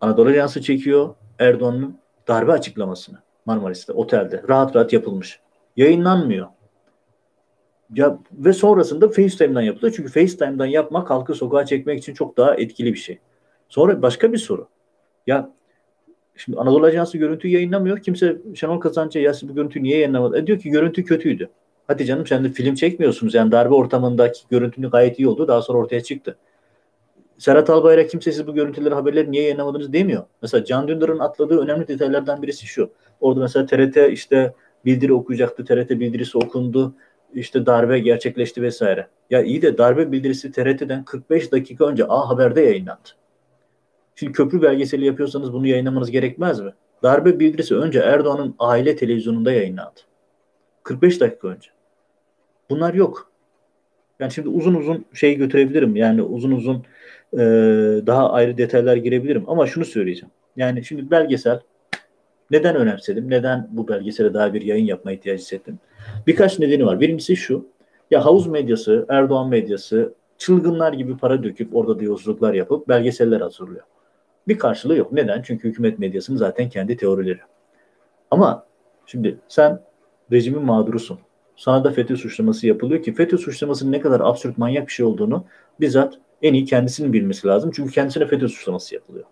Anadolu 0.00 0.28
Ajansı 0.28 0.62
çekiyor. 0.62 1.14
Erdoğan'ın 1.38 1.98
darbe 2.28 2.52
açıklamasını 2.52 3.18
Marmaris'te, 3.46 3.92
otelde. 3.92 4.42
Rahat 4.48 4.76
rahat 4.76 4.92
yapılmış. 4.92 5.40
Yayınlanmıyor. 5.76 6.46
Ya 7.94 8.18
ve 8.32 8.52
sonrasında 8.52 9.08
FaceTime'dan 9.08 9.62
yapılıyor. 9.62 9.94
Çünkü 9.96 10.12
FaceTime'dan 10.12 10.66
yapmak 10.66 11.10
halkı 11.10 11.34
sokağa 11.34 11.66
çekmek 11.66 11.98
için 11.98 12.14
çok 12.14 12.36
daha 12.36 12.54
etkili 12.54 12.92
bir 12.92 12.98
şey. 12.98 13.18
Sonra 13.68 14.02
başka 14.02 14.32
bir 14.32 14.38
soru. 14.38 14.68
Ya 15.26 15.50
şimdi 16.36 16.58
Anadolu 16.58 16.86
Ajansı 16.86 17.18
görüntüyü 17.18 17.54
yayınlamıyor. 17.54 17.98
Kimse 17.98 18.36
Şenol 18.54 18.80
Kazancı'ya 18.80 19.24
ya 19.24 19.32
bu 19.42 19.54
görüntüyü 19.54 19.82
niye 19.82 19.96
yayınlamadın? 19.96 20.42
E 20.42 20.46
diyor 20.46 20.58
ki 20.58 20.70
görüntü 20.70 21.04
kötüydü. 21.04 21.48
Hadi 21.86 22.04
canım 22.06 22.26
sen 22.26 22.44
de 22.44 22.48
film 22.48 22.74
çekmiyorsunuz. 22.74 23.34
Yani 23.34 23.52
darbe 23.52 23.74
ortamındaki 23.74 24.40
görüntünün 24.50 24.90
gayet 24.90 25.18
iyi 25.18 25.28
oldu. 25.28 25.48
Daha 25.48 25.62
sonra 25.62 25.78
ortaya 25.78 26.02
çıktı. 26.02 26.36
Serhat 27.38 27.70
Albayrak 27.70 28.10
kimse 28.10 28.32
siz 28.32 28.46
bu 28.46 28.54
görüntüleri 28.54 28.94
haberleri 28.94 29.30
niye 29.30 29.42
yayınlamadınız 29.42 29.92
demiyor. 29.92 30.24
Mesela 30.42 30.64
Can 30.64 30.88
Dündar'ın 30.88 31.18
atladığı 31.18 31.58
önemli 31.58 31.88
detaylardan 31.88 32.42
birisi 32.42 32.66
şu. 32.66 32.90
Orada 33.20 33.40
mesela 33.40 33.66
TRT 33.66 34.12
işte 34.12 34.54
bildiri 34.84 35.12
okuyacaktı. 35.12 35.64
TRT 35.64 35.90
bildirisi 35.90 36.38
okundu 36.38 36.94
işte 37.40 37.66
darbe 37.66 37.98
gerçekleşti 37.98 38.62
vesaire. 38.62 39.08
Ya 39.30 39.42
iyi 39.42 39.62
de 39.62 39.78
darbe 39.78 40.12
bildirisi 40.12 40.52
TRT'den 40.52 41.04
45 41.04 41.52
dakika 41.52 41.84
önce 41.86 42.04
A 42.08 42.28
Haber'de 42.28 42.60
yayınlandı. 42.60 43.08
Şimdi 44.14 44.32
köprü 44.32 44.62
belgeseli 44.62 45.04
yapıyorsanız 45.04 45.52
bunu 45.52 45.66
yayınlamanız 45.66 46.10
gerekmez 46.10 46.60
mi? 46.60 46.72
Darbe 47.02 47.40
bildirisi 47.40 47.76
önce 47.76 47.98
Erdoğan'ın 47.98 48.54
aile 48.58 48.96
televizyonunda 48.96 49.52
yayınlandı. 49.52 50.00
45 50.82 51.20
dakika 51.20 51.48
önce. 51.48 51.70
Bunlar 52.70 52.94
yok. 52.94 53.30
Yani 54.20 54.32
şimdi 54.32 54.48
uzun 54.48 54.74
uzun 54.74 55.04
şey 55.12 55.34
götürebilirim. 55.34 55.96
Yani 55.96 56.22
uzun 56.22 56.50
uzun 56.52 56.84
e, 57.32 57.38
daha 58.06 58.32
ayrı 58.32 58.58
detaylar 58.58 58.96
girebilirim. 58.96 59.44
Ama 59.46 59.66
şunu 59.66 59.84
söyleyeceğim. 59.84 60.30
Yani 60.56 60.84
şimdi 60.84 61.10
belgesel 61.10 61.60
neden 62.50 62.76
önemsedim? 62.76 63.30
Neden 63.30 63.68
bu 63.70 63.88
belgesele 63.88 64.34
daha 64.34 64.54
bir 64.54 64.62
yayın 64.62 64.84
yapma 64.84 65.12
ihtiyacı 65.12 65.42
hissettim? 65.42 65.78
Birkaç 66.26 66.58
nedeni 66.58 66.86
var. 66.86 67.00
Birincisi 67.00 67.36
şu. 67.36 67.66
Ya 68.10 68.24
havuz 68.24 68.46
medyası, 68.46 69.06
Erdoğan 69.08 69.48
medyası 69.48 70.14
çılgınlar 70.38 70.92
gibi 70.92 71.16
para 71.16 71.42
döküp 71.42 71.76
orada 71.76 72.00
da 72.00 72.04
yolculuklar 72.04 72.54
yapıp 72.54 72.88
belgeseller 72.88 73.40
hazırlıyor. 73.40 73.84
Bir 74.48 74.58
karşılığı 74.58 74.96
yok. 74.96 75.12
Neden? 75.12 75.42
Çünkü 75.42 75.68
hükümet 75.68 75.98
medyasının 75.98 76.36
zaten 76.36 76.68
kendi 76.68 76.96
teorileri. 76.96 77.40
Ama 78.30 78.66
şimdi 79.06 79.38
sen 79.48 79.80
rejimin 80.32 80.62
mağdurusun. 80.62 81.18
Sana 81.56 81.84
da 81.84 81.90
FETÖ 81.90 82.16
suçlaması 82.16 82.66
yapılıyor 82.66 83.02
ki 83.02 83.14
FETÖ 83.14 83.38
suçlamasının 83.38 83.92
ne 83.92 84.00
kadar 84.00 84.20
absürt 84.20 84.58
manyak 84.58 84.86
bir 84.86 84.92
şey 84.92 85.06
olduğunu 85.06 85.44
bizzat 85.80 86.18
en 86.42 86.54
iyi 86.54 86.64
kendisinin 86.64 87.12
bilmesi 87.12 87.46
lazım. 87.46 87.70
Çünkü 87.74 87.92
kendisine 87.92 88.26
FETÖ 88.26 88.48
suçlaması 88.48 88.94
yapılıyor. 88.94 89.24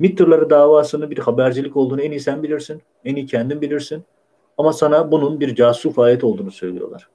MİT 0.00 0.18
davasını 0.18 1.10
bir 1.10 1.18
habercilik 1.18 1.76
olduğunu 1.76 2.02
en 2.02 2.10
iyi 2.10 2.20
sen 2.20 2.42
bilirsin. 2.42 2.82
En 3.04 3.16
iyi 3.16 3.26
kendin 3.26 3.60
bilirsin. 3.60 4.04
Ama 4.58 4.72
sana 4.72 5.10
bunun 5.10 5.40
bir 5.40 5.54
casus 5.54 5.94
faaliyet 5.94 6.24
olduğunu 6.24 6.50
söylüyorlar. 6.50 7.08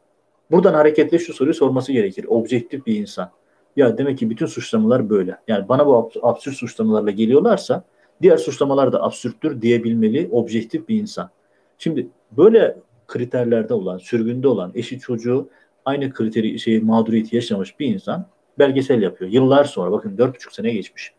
Buradan 0.51 0.73
hareketle 0.73 1.19
şu 1.19 1.33
soruyu 1.33 1.53
sorması 1.53 1.91
gerekir. 1.91 2.25
Objektif 2.29 2.85
bir 2.85 2.95
insan. 2.95 3.31
Ya 3.75 3.97
demek 3.97 4.17
ki 4.17 4.29
bütün 4.29 4.45
suçlamalar 4.45 5.09
böyle. 5.09 5.37
Yani 5.47 5.69
bana 5.69 5.87
bu 5.87 6.11
absürt 6.21 6.55
suçlamalarla 6.55 7.11
geliyorlarsa 7.11 7.83
diğer 8.21 8.37
suçlamalar 8.37 8.93
da 8.93 9.03
absürttür 9.03 9.61
diyebilmeli 9.61 10.29
objektif 10.31 10.89
bir 10.89 11.01
insan. 11.01 11.29
Şimdi 11.77 12.07
böyle 12.31 12.77
kriterlerde 13.07 13.73
olan, 13.73 13.97
sürgünde 13.97 14.47
olan 14.47 14.71
eşi 14.75 14.99
çocuğu 14.99 15.49
aynı 15.85 16.13
kriteri 16.13 16.59
şeyi 16.59 16.81
mağduriyeti 16.81 17.35
yaşamış 17.35 17.79
bir 17.79 17.85
insan 17.87 18.25
belgesel 18.59 19.01
yapıyor. 19.01 19.31
Yıllar 19.31 19.63
sonra 19.63 19.91
bakın 19.91 20.17
dört 20.17 20.35
buçuk 20.35 20.53
sene 20.53 20.73
geçmiş. 20.73 21.13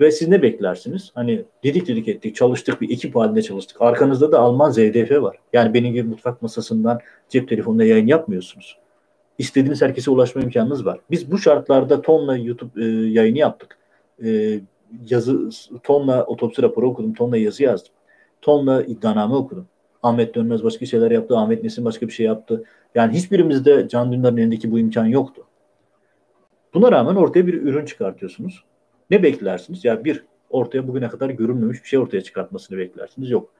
Ve 0.00 0.10
siz 0.10 0.28
ne 0.28 0.42
beklersiniz? 0.42 1.10
Hani 1.14 1.44
dedik 1.64 1.88
dedik 1.88 2.08
ettik, 2.08 2.36
çalıştık, 2.36 2.80
bir 2.80 2.90
ekip 2.90 3.16
halinde 3.16 3.42
çalıştık. 3.42 3.82
Arkanızda 3.82 4.32
da 4.32 4.40
Alman 4.40 4.70
ZDF 4.70 5.10
var. 5.10 5.36
Yani 5.52 5.74
benim 5.74 5.94
gibi 5.94 6.08
mutfak 6.08 6.42
masasından 6.42 7.00
cep 7.28 7.48
telefonunda 7.48 7.84
yayın 7.84 8.06
yapmıyorsunuz. 8.06 8.78
İstediğiniz 9.38 9.82
herkese 9.82 10.10
ulaşma 10.10 10.42
imkanınız 10.42 10.86
var. 10.86 11.00
Biz 11.10 11.30
bu 11.30 11.38
şartlarda 11.38 12.02
tonla 12.02 12.36
YouTube 12.36 12.84
e, 12.84 12.86
yayını 13.10 13.38
yaptık. 13.38 13.78
E, 14.24 14.60
yazı, 15.10 15.50
tonla 15.82 16.24
otopsi 16.24 16.62
raporu 16.62 16.88
okudum, 16.90 17.14
tonla 17.14 17.36
yazı 17.36 17.62
yazdım. 17.62 17.92
Tonla 18.42 18.82
iddianame 18.82 19.34
okudum. 19.34 19.66
Ahmet 20.02 20.34
Dönmez 20.34 20.64
başka 20.64 20.86
şeyler 20.86 21.10
yaptı, 21.10 21.36
Ahmet 21.36 21.62
Nesin 21.62 21.84
başka 21.84 22.06
bir 22.06 22.12
şey 22.12 22.26
yaptı. 22.26 22.64
Yani 22.94 23.12
hiçbirimizde 23.16 23.88
Can 23.88 24.12
Dündar'ın 24.12 24.36
elindeki 24.36 24.72
bu 24.72 24.78
imkan 24.78 25.06
yoktu. 25.06 25.42
Buna 26.74 26.92
rağmen 26.92 27.14
ortaya 27.14 27.46
bir 27.46 27.54
ürün 27.54 27.84
çıkartıyorsunuz. 27.84 28.64
Ne 29.10 29.22
beklersiniz? 29.22 29.84
Ya 29.84 30.04
bir, 30.04 30.24
ortaya 30.50 30.88
bugüne 30.88 31.08
kadar 31.08 31.30
görünmemiş 31.30 31.82
bir 31.82 31.88
şey 31.88 31.98
ortaya 31.98 32.20
çıkartmasını 32.20 32.78
beklersiniz. 32.78 33.30
Yok. 33.30 33.50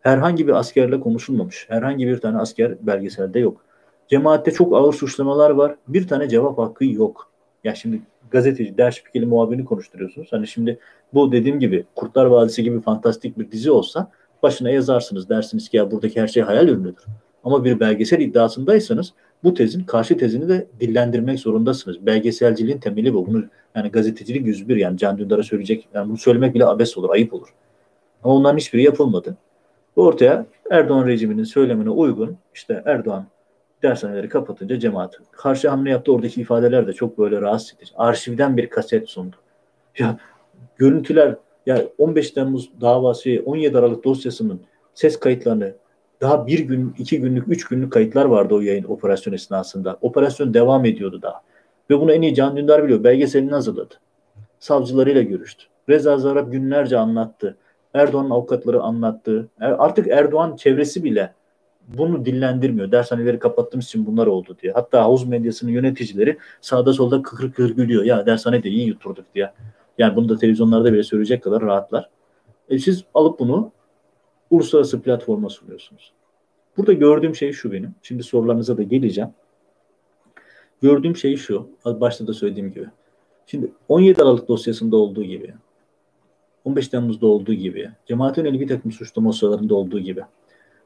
Herhangi 0.00 0.46
bir 0.46 0.52
askerle 0.52 1.00
konuşulmamış. 1.00 1.66
Herhangi 1.68 2.06
bir 2.06 2.18
tane 2.18 2.38
asker 2.38 2.86
belgeselde 2.86 3.38
yok. 3.38 3.64
Cemaatte 4.08 4.50
çok 4.50 4.76
ağır 4.76 4.92
suçlamalar 4.92 5.50
var. 5.50 5.74
Bir 5.88 6.08
tane 6.08 6.28
cevap 6.28 6.58
hakkı 6.58 6.84
yok. 6.84 7.30
Ya 7.64 7.74
şimdi 7.74 8.02
gazeteci, 8.30 8.78
ders 8.78 8.98
spikeri 8.98 9.26
muhabirini 9.26 9.64
konuşturuyorsunuz. 9.64 10.28
Hani 10.30 10.46
şimdi 10.46 10.78
bu 11.14 11.32
dediğim 11.32 11.60
gibi 11.60 11.84
Kurtlar 11.94 12.26
Vadisi 12.26 12.62
gibi 12.62 12.80
fantastik 12.80 13.38
bir 13.38 13.50
dizi 13.50 13.70
olsa 13.70 14.10
başına 14.42 14.70
yazarsınız. 14.70 15.28
Dersiniz 15.28 15.68
ki 15.68 15.76
ya 15.76 15.90
buradaki 15.90 16.20
her 16.20 16.28
şey 16.28 16.42
hayal 16.42 16.68
ürünüdür. 16.68 17.04
Ama 17.44 17.64
bir 17.64 17.80
belgesel 17.80 18.20
iddiasındaysanız 18.20 19.12
bu 19.44 19.54
tezin 19.54 19.84
karşı 19.84 20.16
tezini 20.16 20.48
de 20.48 20.66
dillendirmek 20.80 21.40
zorundasınız. 21.40 22.06
Belgeselciliğin 22.06 22.78
temeli 22.78 23.14
bu. 23.14 23.26
Bunu 23.26 23.44
yani 23.74 23.90
gazetecilik 23.90 24.46
101 24.46 24.76
yani 24.76 24.98
Can 24.98 25.18
Dündar'a 25.18 25.42
söyleyecek 25.42 25.88
yani 25.94 26.08
bunu 26.08 26.16
söylemek 26.16 26.54
bile 26.54 26.66
abes 26.66 26.98
olur, 26.98 27.10
ayıp 27.10 27.34
olur. 27.34 27.48
Ama 28.24 28.34
onların 28.34 28.56
hiçbiri 28.58 28.82
yapılmadı. 28.82 29.36
Ortaya 29.96 30.46
Erdoğan 30.70 31.06
rejiminin 31.06 31.44
söylemine 31.44 31.90
uygun 31.90 32.36
işte 32.54 32.82
Erdoğan 32.86 33.26
dershaneleri 33.82 34.28
kapatınca 34.28 34.78
cemaat 34.78 35.18
karşı 35.32 35.68
hamle 35.68 35.90
yaptı. 35.90 36.12
Oradaki 36.12 36.40
ifadeler 36.40 36.86
de 36.86 36.92
çok 36.92 37.18
böyle 37.18 37.40
rahatsız 37.40 37.74
edici. 37.76 37.92
Arşivden 37.96 38.56
bir 38.56 38.70
kaset 38.70 39.08
sundu. 39.08 39.36
Ya 39.98 40.18
görüntüler 40.76 41.34
ya 41.66 41.84
15 41.98 42.30
Temmuz 42.30 42.70
davası 42.80 43.42
17 43.44 43.78
Aralık 43.78 44.04
dosyasının 44.04 44.60
ses 44.94 45.20
kayıtlarını 45.20 45.74
daha 46.20 46.46
bir 46.46 46.58
gün, 46.58 46.94
iki 46.98 47.20
günlük, 47.20 47.48
üç 47.48 47.64
günlük 47.64 47.92
kayıtlar 47.92 48.24
vardı 48.24 48.54
o 48.54 48.60
yayın 48.60 48.84
operasyon 48.84 49.34
esnasında. 49.34 49.98
Operasyon 50.00 50.54
devam 50.54 50.84
ediyordu 50.84 51.22
daha. 51.22 51.42
Ve 51.90 52.00
bunu 52.00 52.12
en 52.12 52.22
iyi 52.22 52.34
Can 52.34 52.56
Dündar 52.56 52.84
biliyor. 52.84 53.04
Belgeselini 53.04 53.50
hazırladı. 53.50 53.94
Savcılarıyla 54.58 55.22
görüştü. 55.22 55.64
Reza 55.88 56.18
Zarrab 56.18 56.52
günlerce 56.52 56.98
anlattı. 56.98 57.56
Erdoğan'ın 57.94 58.30
avukatları 58.30 58.80
anlattı. 58.80 59.48
Er, 59.60 59.76
artık 59.78 60.08
Erdoğan 60.08 60.56
çevresi 60.56 61.04
bile 61.04 61.32
bunu 61.88 62.24
dillendirmiyor. 62.24 62.92
Dershaneleri 62.92 63.38
kapattığımız 63.38 63.86
için 63.86 64.06
bunlar 64.06 64.26
oldu 64.26 64.56
diye. 64.62 64.72
Hatta 64.72 65.02
havuz 65.02 65.24
medyasının 65.24 65.70
yöneticileri 65.70 66.38
sağda 66.60 66.92
solda 66.92 67.22
kıkır 67.22 67.46
kıkır 67.46 67.70
gülüyor. 67.70 68.04
Ya 68.04 68.26
dershane 68.26 68.62
de 68.62 68.68
iyi 68.68 68.86
yuturduk 68.86 69.24
diye. 69.34 69.52
Yani 69.98 70.16
bunu 70.16 70.28
da 70.28 70.36
televizyonlarda 70.36 70.92
bile 70.92 71.02
söyleyecek 71.02 71.42
kadar 71.42 71.62
rahatlar. 71.62 72.08
E 72.68 72.78
siz 72.78 73.04
alıp 73.14 73.38
bunu 73.38 73.72
uluslararası 74.50 75.02
platforma 75.02 75.48
sunuyorsunuz. 75.48 76.12
Burada 76.76 76.92
gördüğüm 76.92 77.34
şey 77.34 77.52
şu 77.52 77.72
benim. 77.72 77.94
Şimdi 78.02 78.22
sorularınıza 78.22 78.76
da 78.76 78.82
geleceğim. 78.82 79.30
Gördüğüm 80.82 81.16
şey 81.16 81.36
şu. 81.36 81.68
Başta 81.84 82.26
da 82.26 82.32
söylediğim 82.32 82.72
gibi. 82.72 82.86
Şimdi 83.46 83.72
17 83.88 84.22
Aralık 84.22 84.48
dosyasında 84.48 84.96
olduğu 84.96 85.24
gibi 85.24 85.54
15 86.64 86.88
Temmuz'da 86.88 87.26
olduğu 87.26 87.52
gibi, 87.52 87.90
cemaatin 88.06 88.44
eli 88.44 88.60
bir 88.60 88.68
takım 88.68 88.92
suçlama 88.92 89.28
dosyalarında 89.28 89.74
olduğu 89.74 89.98
gibi 89.98 90.22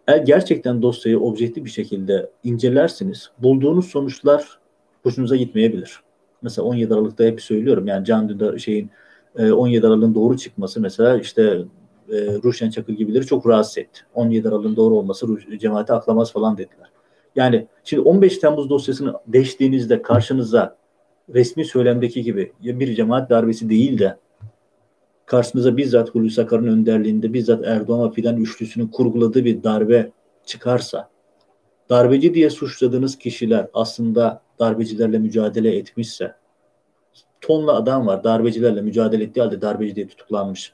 eğer 0.07 0.18
gerçekten 0.18 0.82
dosyayı 0.82 1.20
objektif 1.20 1.64
bir 1.64 1.70
şekilde 1.70 2.30
incelersiniz, 2.45 3.30
bulduğunuz 3.38 3.86
sonuçlar 3.86 4.59
hoşunuza 5.03 5.36
gitmeyebilir. 5.36 6.01
Mesela 6.43 6.68
17 6.68 6.95
Aralık'ta 6.95 7.24
hep 7.24 7.43
söylüyorum 7.43 7.86
yani 7.86 8.05
Can 8.05 8.28
Dündar 8.28 8.59
şeyin 8.59 8.90
17 9.38 9.86
e, 9.86 9.88
Aralık'ın 9.88 10.14
doğru 10.14 10.36
çıkması 10.36 10.80
mesela 10.80 11.18
işte 11.18 11.43
e, 12.09 12.16
Ruşen 12.45 12.70
Çakır 12.70 12.93
gibileri 12.93 13.26
çok 13.26 13.47
rahatsız 13.47 13.78
etti. 13.78 14.01
17 14.14 14.49
Aralık'ın 14.49 14.76
doğru 14.76 14.95
olması 14.95 15.26
cemaati 15.59 15.93
aklamaz 15.93 16.32
falan 16.32 16.59
dediler. 16.59 16.91
Yani 17.37 17.66
şimdi 17.85 18.03
15 18.03 18.39
Temmuz 18.39 18.70
dosyasını 18.70 19.14
deştiğinizde 19.26 20.03
karşınıza 20.03 20.76
resmi 21.35 21.64
söylemdeki 21.64 22.22
gibi 22.22 22.53
bir 22.61 22.95
cemaat 22.95 23.30
darbesi 23.30 23.68
değil 23.68 23.99
de 23.99 24.16
karşımıza 25.26 25.76
bizzat 25.76 26.14
Hulusi 26.14 26.43
Akar'ın 26.43 26.66
önderliğinde 26.66 27.33
bizzat 27.33 27.66
Erdoğan 27.66 28.11
ve 28.11 28.14
Fidan 28.14 28.37
üçlüsünün 28.37 28.87
kurguladığı 28.87 29.45
bir 29.45 29.62
darbe 29.62 30.11
çıkarsa 30.45 31.11
darbeci 31.91 32.35
diye 32.35 32.51
suçladığınız 32.51 33.18
kişiler 33.18 33.66
aslında 33.74 34.43
darbecilerle 34.59 35.18
mücadele 35.18 35.76
etmişse 35.76 36.35
tonla 37.41 37.74
adam 37.76 38.07
var 38.07 38.24
darbecilerle 38.24 38.83
mücadele 38.83 39.24
ettiği 39.24 39.41
halde 39.41 39.61
darbeci 39.61 39.97
diye 39.97 40.09
tutuklanmış. 40.09 40.72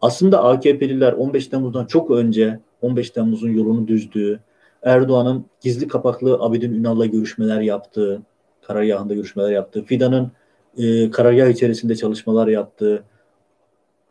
Aslında 0.00 0.44
AKP'liler 0.44 1.12
15 1.12 1.46
Temmuz'dan 1.46 1.86
çok 1.86 2.10
önce 2.10 2.60
15 2.82 3.10
Temmuz'un 3.10 3.50
yolunu 3.50 3.88
düzdüğü, 3.88 4.40
Erdoğan'ın 4.82 5.44
gizli 5.60 5.88
kapaklı 5.88 6.34
Abidin 6.34 6.72
Ünal'la 6.72 7.06
görüşmeler 7.06 7.60
yaptığı, 7.60 8.22
karargahında 8.62 9.14
görüşmeler 9.14 9.50
yaptığı, 9.50 9.84
Fidan'ın 9.84 10.32
e, 10.78 11.10
karargah 11.10 11.48
içerisinde 11.48 11.96
çalışmalar 11.96 12.48
yaptığı, 12.48 13.04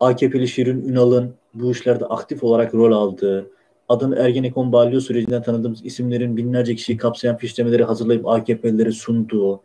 AKP'li 0.00 0.48
Şirin 0.48 0.88
Ünal'ın 0.88 1.34
bu 1.54 1.70
işlerde 1.70 2.04
aktif 2.04 2.44
olarak 2.44 2.74
rol 2.74 2.92
aldığı, 2.92 3.50
adını 3.88 4.16
Ergenekon 4.16 4.72
balyo 4.72 5.00
sürecinden 5.00 5.42
tanıdığımız 5.42 5.86
isimlerin 5.86 6.36
binlerce 6.36 6.74
kişiyi 6.74 6.96
kapsayan 6.96 7.36
fişlemeleri 7.36 7.84
hazırlayıp 7.84 8.28
AKP'lilere 8.28 8.92
sunduğu, 8.92 9.60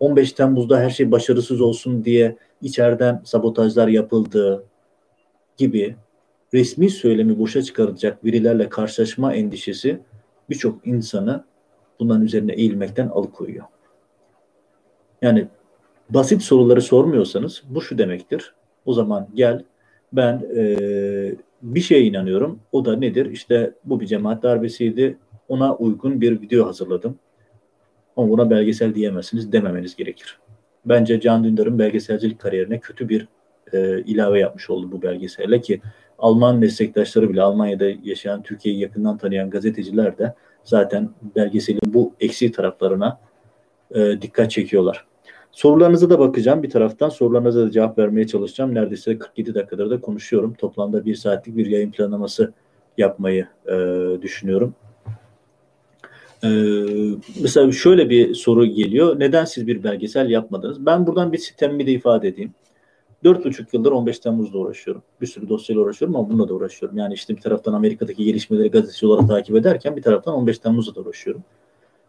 15 0.00 0.32
Temmuz'da 0.32 0.80
her 0.80 0.90
şey 0.90 1.10
başarısız 1.12 1.60
olsun 1.60 2.04
diye 2.04 2.36
içeriden 2.62 3.22
sabotajlar 3.24 3.88
yapıldığı 3.88 4.64
gibi 5.56 5.96
resmi 6.54 6.90
söylemi 6.90 7.38
boşa 7.38 7.62
çıkaracak 7.62 8.24
birilerle 8.24 8.68
karşılaşma 8.68 9.34
endişesi 9.34 10.00
birçok 10.50 10.86
insanı 10.86 11.44
bunların 12.00 12.24
üzerine 12.24 12.52
eğilmekten 12.52 13.08
alıkoyuyor. 13.08 13.64
Yani 15.22 15.48
basit 16.10 16.42
soruları 16.42 16.82
sormuyorsanız 16.82 17.62
bu 17.68 17.82
şu 17.82 17.98
demektir. 17.98 18.54
O 18.84 18.92
zaman 18.92 19.28
gel 19.34 19.64
ben 20.12 20.42
e, 20.56 20.76
bir 21.62 21.80
şeye 21.80 22.02
inanıyorum. 22.02 22.60
O 22.72 22.84
da 22.84 22.96
nedir? 22.96 23.26
İşte 23.30 23.74
bu 23.84 24.00
bir 24.00 24.06
cemaat 24.06 24.42
darbesiydi. 24.42 25.18
Ona 25.48 25.76
uygun 25.76 26.20
bir 26.20 26.40
video 26.40 26.66
hazırladım. 26.66 27.18
Ama 28.16 28.28
buna 28.28 28.50
belgesel 28.50 28.94
diyemezsiniz 28.94 29.52
dememeniz 29.52 29.96
gerekir. 29.96 30.38
Bence 30.84 31.20
Can 31.20 31.44
Dündar'ın 31.44 31.78
belgeselcilik 31.78 32.38
kariyerine 32.38 32.80
kötü 32.80 33.08
bir 33.08 33.28
e, 33.72 34.02
ilave 34.02 34.40
yapmış 34.40 34.70
oldu 34.70 34.92
bu 34.92 35.02
belgeselle 35.02 35.60
ki 35.60 35.80
Alman 36.20 36.58
meslektaşları 36.58 37.30
bile 37.30 37.42
Almanya'da 37.42 37.84
yaşayan 38.02 38.42
Türkiye'yi 38.42 38.80
yakından 38.80 39.18
tanıyan 39.18 39.50
gazeteciler 39.50 40.18
de 40.18 40.34
zaten 40.64 41.10
belgeselin 41.36 41.80
bu 41.86 42.12
eksi 42.20 42.52
taraflarına 42.52 43.20
e, 43.94 44.22
dikkat 44.22 44.50
çekiyorlar. 44.50 45.06
Sorularınıza 45.52 46.10
da 46.10 46.18
bakacağım. 46.18 46.62
Bir 46.62 46.70
taraftan 46.70 47.08
sorularınıza 47.08 47.66
da 47.66 47.70
cevap 47.70 47.98
vermeye 47.98 48.26
çalışacağım. 48.26 48.74
Neredeyse 48.74 49.18
47 49.18 49.54
dakikadır 49.54 49.90
da 49.90 50.00
konuşuyorum. 50.00 50.54
Toplamda 50.54 51.04
bir 51.04 51.14
saatlik 51.14 51.56
bir 51.56 51.66
yayın 51.66 51.90
planlaması 51.90 52.52
yapmayı 52.98 53.46
e, 53.66 53.76
düşünüyorum. 54.22 54.74
E, 56.44 56.48
mesela 57.42 57.72
şöyle 57.72 58.10
bir 58.10 58.34
soru 58.34 58.66
geliyor. 58.66 59.20
Neden 59.20 59.44
siz 59.44 59.66
bir 59.66 59.84
belgesel 59.84 60.30
yapmadınız? 60.30 60.86
Ben 60.86 61.06
buradan 61.06 61.32
bir 61.32 61.38
sistemimi 61.38 61.86
de 61.86 61.92
ifade 61.92 62.28
edeyim. 62.28 62.54
Dört 63.24 63.44
buçuk 63.44 63.74
yıldır 63.74 63.92
15 63.92 64.18
Temmuz'da 64.18 64.58
uğraşıyorum. 64.58 65.02
Bir 65.20 65.26
sürü 65.26 65.48
dosyayla 65.48 65.82
uğraşıyorum 65.82 66.16
ama 66.16 66.30
bununla 66.30 66.48
da 66.48 66.54
uğraşıyorum. 66.54 66.98
Yani 66.98 67.14
işte 67.14 67.36
bir 67.36 67.40
taraftan 67.40 67.72
Amerika'daki 67.72 68.24
gelişmeleri 68.24 68.70
gazeteci 68.70 69.06
olarak 69.06 69.28
takip 69.28 69.56
ederken 69.56 69.96
bir 69.96 70.02
taraftan 70.02 70.34
15 70.34 70.58
Temmuz'da 70.58 70.94
da 70.94 71.00
uğraşıyorum. 71.00 71.42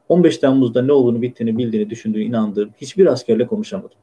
15 0.09 0.38
Temmuz'da 0.38 0.82
ne 0.82 0.91
olduğunu, 0.91 1.22
bittiğini, 1.22 1.57
bildiğini, 1.57 1.89
düşündüğünü, 1.89 2.24
inandığım 2.24 2.70
hiçbir 2.78 3.05
askerle 3.05 3.47
konuşamadım. 3.47 3.97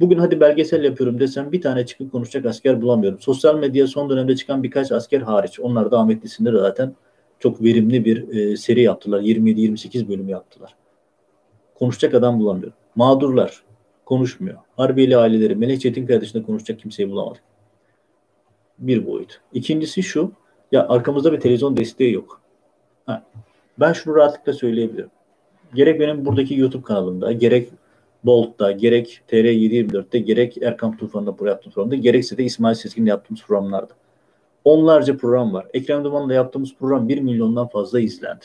Bugün 0.00 0.18
hadi 0.18 0.40
belgesel 0.40 0.84
yapıyorum 0.84 1.20
desem 1.20 1.52
bir 1.52 1.60
tane 1.60 1.86
çıkıp 1.86 2.12
konuşacak 2.12 2.46
asker 2.46 2.82
bulamıyorum. 2.82 3.20
Sosyal 3.20 3.58
medya 3.58 3.86
son 3.86 4.10
dönemde 4.10 4.36
çıkan 4.36 4.62
birkaç 4.62 4.92
asker 4.92 5.20
hariç. 5.20 5.60
Onlar 5.60 5.90
da 5.90 5.98
Ahmet 5.98 6.24
Lisin'de 6.24 6.52
zaten 6.52 6.94
çok 7.38 7.62
verimli 7.62 8.04
bir 8.04 8.28
e, 8.28 8.56
seri 8.56 8.82
yaptılar. 8.82 9.20
27-28 9.20 10.08
bölüm 10.08 10.28
yaptılar. 10.28 10.74
Konuşacak 11.74 12.14
adam 12.14 12.40
bulamıyorum. 12.40 12.72
Mağdurlar 12.96 13.62
konuşmuyor. 14.08 14.58
Harbiyeli 14.76 15.16
aileleri, 15.16 15.56
Melek 15.56 15.80
Çetinkaya 15.80 16.20
dışında 16.20 16.42
konuşacak 16.42 16.80
kimseyi 16.80 17.10
bulamadık. 17.10 17.42
Bir 18.78 19.06
boyut. 19.06 19.40
İkincisi 19.52 20.02
şu, 20.02 20.32
Ya 20.72 20.88
arkamızda 20.88 21.32
bir 21.32 21.40
televizyon 21.40 21.76
desteği 21.76 22.12
yok. 22.12 22.40
Ha. 23.06 23.22
Ben 23.80 23.92
şunu 23.92 24.14
rahatlıkla 24.16 24.52
söyleyebilirim. 24.52 25.10
Gerek 25.74 26.00
benim 26.00 26.24
buradaki 26.24 26.54
YouTube 26.58 26.82
kanalımda, 26.82 27.32
gerek 27.32 27.68
Bolt'ta, 28.24 28.72
gerek 28.72 29.20
TR724'te, 29.28 30.18
gerek 30.18 30.62
Erkam 30.62 30.96
Tufan'da 30.96 31.38
buraya 31.38 31.50
yaptığımız 31.50 31.74
programda, 31.74 31.96
gerekse 31.96 32.38
de 32.38 32.44
İsmail 32.44 32.74
Sezgin'le 32.74 33.06
yaptığımız 33.06 33.42
programlarda. 33.42 33.92
Onlarca 34.64 35.16
program 35.16 35.52
var. 35.52 35.66
Ekrem 35.74 36.04
Duman'la 36.04 36.34
yaptığımız 36.34 36.74
program 36.74 37.08
1 37.08 37.18
milyondan 37.18 37.68
fazla 37.68 38.00
izlendi. 38.00 38.44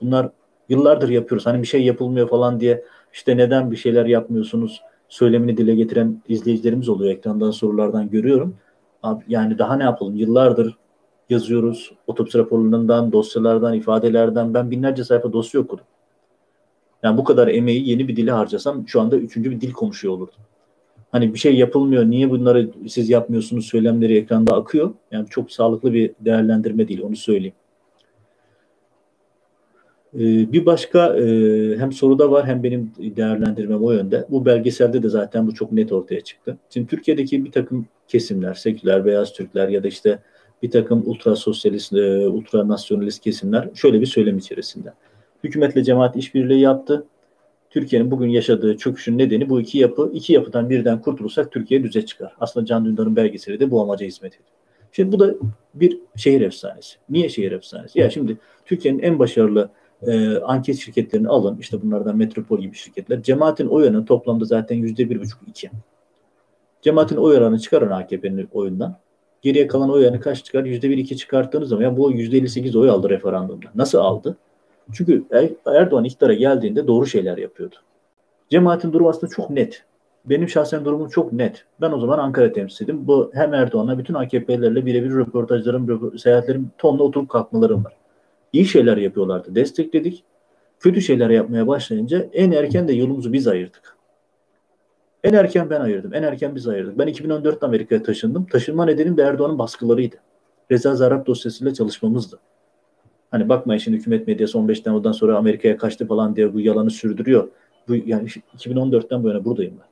Bunlar 0.00 0.30
yıllardır 0.68 1.08
yapıyoruz. 1.08 1.46
Hani 1.46 1.62
bir 1.62 1.66
şey 1.66 1.82
yapılmıyor 1.82 2.28
falan 2.28 2.60
diye 2.60 2.84
işte 3.12 3.36
neden 3.36 3.70
bir 3.70 3.76
şeyler 3.76 4.06
yapmıyorsunuz 4.06 4.82
söylemini 5.08 5.56
dile 5.56 5.74
getiren 5.74 6.22
izleyicilerimiz 6.28 6.88
oluyor. 6.88 7.12
Ekrandan 7.12 7.50
sorulardan 7.50 8.10
görüyorum. 8.10 8.56
Abi, 9.02 9.24
yani 9.28 9.58
daha 9.58 9.76
ne 9.76 9.82
yapalım? 9.82 10.16
Yıllardır 10.16 10.76
yazıyoruz. 11.30 11.92
Otopsi 12.06 12.38
raporlarından, 12.38 13.12
dosyalardan, 13.12 13.74
ifadelerden. 13.74 14.54
Ben 14.54 14.70
binlerce 14.70 15.04
sayfa 15.04 15.32
dosya 15.32 15.60
okudum. 15.60 15.84
Yani 17.02 17.18
bu 17.18 17.24
kadar 17.24 17.48
emeği 17.48 17.88
yeni 17.88 18.08
bir 18.08 18.16
dile 18.16 18.30
harcasam 18.30 18.88
şu 18.88 19.00
anda 19.00 19.16
üçüncü 19.16 19.50
bir 19.50 19.60
dil 19.60 19.72
konuşuyor 19.72 20.14
olurdum. 20.14 20.34
Hani 21.12 21.34
bir 21.34 21.38
şey 21.38 21.56
yapılmıyor, 21.56 22.04
niye 22.04 22.30
bunları 22.30 22.70
siz 22.88 23.10
yapmıyorsunuz 23.10 23.66
söylemleri 23.66 24.16
ekranda 24.16 24.56
akıyor. 24.56 24.94
Yani 25.10 25.26
çok 25.28 25.52
sağlıklı 25.52 25.92
bir 25.92 26.10
değerlendirme 26.20 26.88
değil, 26.88 27.02
onu 27.02 27.16
söyleyeyim. 27.16 27.54
Ee, 30.18 30.52
bir 30.52 30.66
başka 30.66 31.16
e, 31.16 31.22
hem 31.78 31.92
soruda 31.92 32.30
var 32.30 32.46
hem 32.46 32.62
benim 32.62 32.92
değerlendirmem 32.98 33.84
o 33.84 33.92
yönde. 33.92 34.26
Bu 34.30 34.46
belgeselde 34.46 35.02
de 35.02 35.08
zaten 35.08 35.46
bu 35.46 35.54
çok 35.54 35.72
net 35.72 35.92
ortaya 35.92 36.20
çıktı. 36.20 36.56
Şimdi 36.70 36.86
Türkiye'deki 36.86 37.44
bir 37.44 37.52
takım 37.52 37.86
kesimler, 38.08 38.54
seküler, 38.54 39.04
beyaz 39.04 39.32
Türkler 39.32 39.68
ya 39.68 39.82
da 39.82 39.88
işte 39.88 40.18
bir 40.62 40.70
takım 40.70 41.02
ultra 41.06 41.36
sosyalist, 41.36 41.92
e, 41.92 42.28
ultra 42.28 42.68
nasyonalist 42.68 43.22
kesimler 43.22 43.68
şöyle 43.74 44.00
bir 44.00 44.06
söylem 44.06 44.38
içerisinde. 44.38 44.92
Hükümetle 45.44 45.84
cemaat 45.84 46.16
işbirliği 46.16 46.60
yaptı. 46.60 47.04
Türkiye'nin 47.70 48.10
bugün 48.10 48.28
yaşadığı 48.28 48.76
çöküşün 48.76 49.18
nedeni 49.18 49.48
bu 49.48 49.60
iki 49.60 49.78
yapı. 49.78 50.10
İki 50.14 50.32
yapıdan 50.32 50.70
birden 50.70 51.00
kurtulursak 51.00 51.52
Türkiye 51.52 51.82
düze 51.82 52.06
çıkar. 52.06 52.32
Aslında 52.40 52.66
Can 52.66 52.84
Dündar'ın 52.84 53.16
belgeseli 53.16 53.60
de 53.60 53.70
bu 53.70 53.82
amaca 53.82 54.06
hizmet 54.06 54.34
ediyor. 54.34 54.50
Şimdi 54.92 55.12
bu 55.12 55.18
da 55.18 55.34
bir 55.74 55.98
şehir 56.16 56.40
efsanesi. 56.40 56.96
Niye 57.10 57.28
şehir 57.28 57.52
efsanesi? 57.52 57.98
Ya 57.98 58.10
şimdi 58.10 58.36
Türkiye'nin 58.66 58.98
en 58.98 59.18
başarılı 59.18 59.70
e, 60.06 60.38
anket 60.38 60.76
şirketlerini 60.76 61.28
alın. 61.28 61.58
İşte 61.58 61.82
bunlardan 61.82 62.16
Metropol 62.16 62.60
gibi 62.60 62.76
şirketler. 62.76 63.22
Cemaatin 63.22 63.66
oy 63.66 63.84
oranı 63.84 64.04
toplamda 64.04 64.44
zaten 64.44 64.76
yüzde 64.76 65.10
bir 65.10 65.20
buçuk 65.20 65.40
iki. 65.46 65.70
Cemaatin 66.82 67.16
oy 67.16 67.36
oranı 67.36 67.58
çıkarın 67.58 67.90
AKP'nin 67.90 68.48
oyundan. 68.52 68.96
Geriye 69.42 69.66
kalan 69.66 69.90
oy 69.90 70.06
oranı 70.06 70.20
kaç 70.20 70.44
çıkar? 70.44 70.64
Yüzde 70.64 70.90
bir 70.90 70.98
iki 70.98 71.16
çıkarttığınız 71.16 71.68
zaman 71.68 71.82
ya 71.82 71.96
bu 71.96 72.12
yüzde 72.12 72.38
elli 72.38 72.48
sekiz 72.48 72.76
oy 72.76 72.90
aldı 72.90 73.10
referandumda. 73.10 73.66
Nasıl 73.74 73.98
aldı? 73.98 74.36
Çünkü 74.92 75.24
er, 75.30 75.50
Erdoğan 75.66 76.04
iktidara 76.04 76.34
geldiğinde 76.34 76.86
doğru 76.86 77.06
şeyler 77.06 77.38
yapıyordu. 77.38 77.74
Cemaatin 78.50 78.92
durumu 78.92 79.08
aslında 79.08 79.32
çok 79.34 79.50
net. 79.50 79.84
Benim 80.24 80.48
şahsen 80.48 80.84
durumum 80.84 81.08
çok 81.08 81.32
net. 81.32 81.64
Ben 81.80 81.92
o 81.92 82.00
zaman 82.00 82.18
Ankara 82.18 82.52
temsilciydim. 82.52 83.06
Bu 83.06 83.30
hem 83.34 83.54
Erdoğan'la 83.54 83.98
bütün 83.98 84.14
AKP'lerle 84.14 84.86
birebir 84.86 85.10
röportajlarım, 85.10 86.18
seyahatlerim, 86.18 86.70
tonla 86.78 87.02
oturup 87.02 87.28
kalkmalarım 87.28 87.84
var. 87.84 87.97
İyi 88.52 88.64
şeyler 88.64 88.96
yapıyorlardı. 88.96 89.54
Destekledik. 89.54 90.24
Kötü 90.80 91.02
şeyler 91.02 91.30
yapmaya 91.30 91.66
başlayınca 91.66 92.28
en 92.32 92.50
erken 92.50 92.88
de 92.88 92.92
yolumuzu 92.92 93.32
biz 93.32 93.48
ayırdık. 93.48 93.96
En 95.24 95.32
erken 95.32 95.70
ben 95.70 95.80
ayırdım. 95.80 96.14
En 96.14 96.22
erken 96.22 96.54
biz 96.54 96.68
ayırdık. 96.68 96.98
Ben 96.98 97.08
2014'te 97.08 97.66
Amerika'ya 97.66 98.02
taşındım. 98.02 98.46
Taşınma 98.46 98.84
nedenim 98.84 99.16
de 99.16 99.22
Erdoğan'ın 99.22 99.58
baskılarıydı. 99.58 100.16
Reza 100.70 100.94
Zarrab 100.94 101.26
dosyasıyla 101.26 101.74
çalışmamızdı. 101.74 102.38
Hani 103.30 103.48
bakmayın 103.48 103.78
şimdi 103.78 103.96
hükümet 103.96 104.26
medyası 104.26 104.58
15 104.58 104.80
Temmuz'dan 104.80 105.12
sonra 105.12 105.36
Amerika'ya 105.36 105.76
kaçtı 105.76 106.06
falan 106.06 106.36
diye 106.36 106.54
bu 106.54 106.60
yalanı 106.60 106.90
sürdürüyor. 106.90 107.48
Bu 107.88 107.94
yani 107.94 108.28
2014'ten 108.58 109.24
bu 109.24 109.28
yana 109.28 109.44
buradayım 109.44 109.74
ben. 109.80 109.88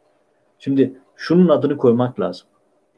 Şimdi 0.59 0.93
şunun 1.17 1.49
adını 1.49 1.77
koymak 1.77 2.21
lazım. 2.21 2.47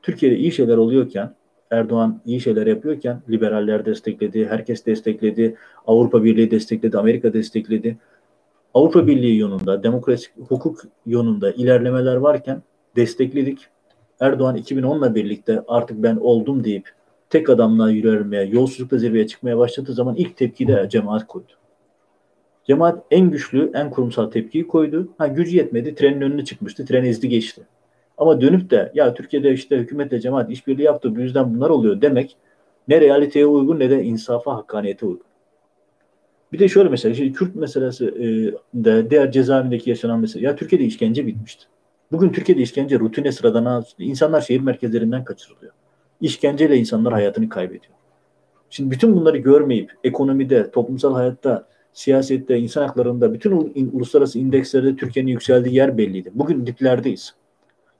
Türkiye'de 0.02 0.36
iyi 0.36 0.52
şeyler 0.52 0.76
oluyorken 0.76 1.34
Erdoğan 1.71 2.21
iyi 2.27 2.41
şeyler 2.41 2.66
yapıyorken 2.66 3.23
liberaller 3.31 3.87
destekledi, 3.87 4.47
herkes 4.47 4.87
destekledi, 4.87 5.57
Avrupa 5.87 6.25
Birliği 6.25 6.51
destekledi, 6.51 6.99
Amerika 6.99 7.33
destekledi. 7.33 7.97
Avrupa 8.75 9.07
Birliği 9.07 9.39
yolunda, 9.39 9.83
demokrasi 9.83 10.31
hukuk 10.49 10.83
yolunda 11.07 11.53
ilerlemeler 11.53 12.16
varken 12.16 12.62
destekledik. 12.97 13.66
Erdoğan 14.21 14.57
2010'la 14.57 15.14
birlikte 15.14 15.62
artık 15.69 16.03
ben 16.03 16.16
oldum 16.16 16.64
deyip 16.64 16.91
tek 17.31 17.51
adamla 17.51 17.91
yürümeye, 17.91 18.45
yolsuzlukla 18.45 18.99
zirveye 18.99 19.27
çıkmaya 19.27 19.59
başladığı 19.59 19.93
zaman 19.93 20.16
ilk 20.16 20.37
tepki 20.37 20.69
de 20.69 20.87
cemaat 20.91 21.27
koydu. 21.27 21.53
Cemaat 22.64 23.05
en 23.11 23.31
güçlü, 23.31 23.71
en 23.75 23.91
kurumsal 23.91 24.31
tepkiyi 24.31 24.66
koydu. 24.66 25.09
Ha 25.19 25.27
gücü 25.27 25.57
yetmedi, 25.57 25.95
trenin 25.95 26.21
önüne 26.21 26.45
çıkmıştı, 26.45 26.87
tren 26.87 27.05
ezdi 27.05 27.29
geçti. 27.29 27.62
Ama 28.19 28.41
dönüp 28.41 28.71
de 28.71 28.93
ya 28.95 29.14
Türkiye'de 29.14 29.53
işte 29.53 29.79
hükümetle 29.79 30.21
cemaat 30.21 30.51
işbirliği 30.51 30.83
yaptı, 30.83 31.16
bu 31.16 31.21
yüzden 31.21 31.55
bunlar 31.55 31.71
oluyor 31.71 32.01
demek 32.01 32.37
ne 32.89 33.01
realiteye 33.01 33.47
uygun 33.47 33.79
ne 33.79 33.91
de 33.91 34.03
insafa, 34.03 34.55
hakkaniyete 34.55 35.07
uygun. 35.07 35.27
Bir 36.53 36.59
de 36.59 36.69
şöyle 36.69 36.89
mesela, 36.89 37.12
işte 37.12 37.33
Kürt 37.33 37.55
meselesi 37.55 38.07
e, 38.07 38.27
de 38.75 39.11
diğer 39.11 39.33
cezaevindeki 39.33 39.91
yaşanan 39.91 40.21
mesele. 40.21 40.45
Ya 40.45 40.57
Türkiye'de 40.57 40.85
işkence 40.85 41.27
bitmişti. 41.27 41.64
Bugün 42.12 42.33
Türkiye'de 42.33 42.62
işkence 42.62 42.99
rutine 42.99 43.33
sıradan 43.33 43.85
insanlar 43.99 44.41
şehir 44.41 44.61
merkezlerinden 44.61 45.25
kaçırılıyor 45.25 45.73
işkenceyle 46.21 46.77
insanlar 46.77 47.12
hayatını 47.12 47.49
kaybediyor. 47.49 47.93
Şimdi 48.71 48.91
bütün 48.91 49.16
bunları 49.16 49.37
görmeyip 49.37 49.93
ekonomide, 50.05 50.71
toplumsal 50.71 51.14
hayatta, 51.14 51.69
siyasette, 51.93 52.59
insan 52.59 52.83
haklarında, 52.83 53.35
bütün 53.35 53.73
uluslararası 53.93 54.39
indekslerde 54.39 54.97
Türkiye'nin 54.97 55.31
yükseldiği 55.31 55.75
yer 55.75 55.99
belliydi. 55.99 56.31
Bugün 56.35 56.66
diplerdeyiz. 56.66 57.35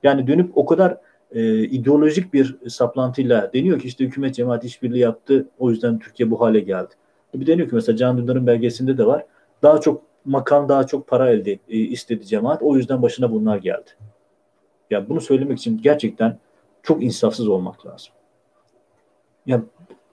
Yani 0.03 0.27
dönüp 0.27 0.57
o 0.57 0.65
kadar 0.65 0.97
e, 1.31 1.63
ideolojik 1.63 2.33
bir 2.33 2.57
saplantıyla 2.67 3.53
deniyor 3.53 3.79
ki 3.79 3.87
işte 3.87 4.05
hükümet 4.05 4.35
cemaat 4.35 4.63
işbirliği 4.63 4.99
yaptı. 4.99 5.47
O 5.59 5.69
yüzden 5.69 5.99
Türkiye 5.99 6.31
bu 6.31 6.41
hale 6.41 6.59
geldi. 6.59 6.93
Bir 7.33 7.47
deniyor 7.47 7.69
ki 7.69 7.75
mesela 7.75 7.97
Can 7.97 8.17
Dündar'ın 8.17 8.47
belgesinde 8.47 8.97
de 8.97 9.05
var. 9.05 9.25
Daha 9.63 9.81
çok 9.81 10.01
makam, 10.25 10.69
daha 10.69 10.87
çok 10.87 11.07
para 11.07 11.31
elde 11.31 11.51
e, 11.51 11.77
istedi 11.77 12.25
cemaat. 12.25 12.61
O 12.61 12.77
yüzden 12.77 13.01
başına 13.01 13.31
bunlar 13.31 13.57
geldi. 13.57 13.89
Ya 14.89 15.09
bunu 15.09 15.21
söylemek 15.21 15.57
için 15.57 15.81
gerçekten 15.81 16.37
çok 16.83 17.03
insafsız 17.03 17.47
olmak 17.47 17.85
lazım. 17.85 18.13
Ya 19.45 19.61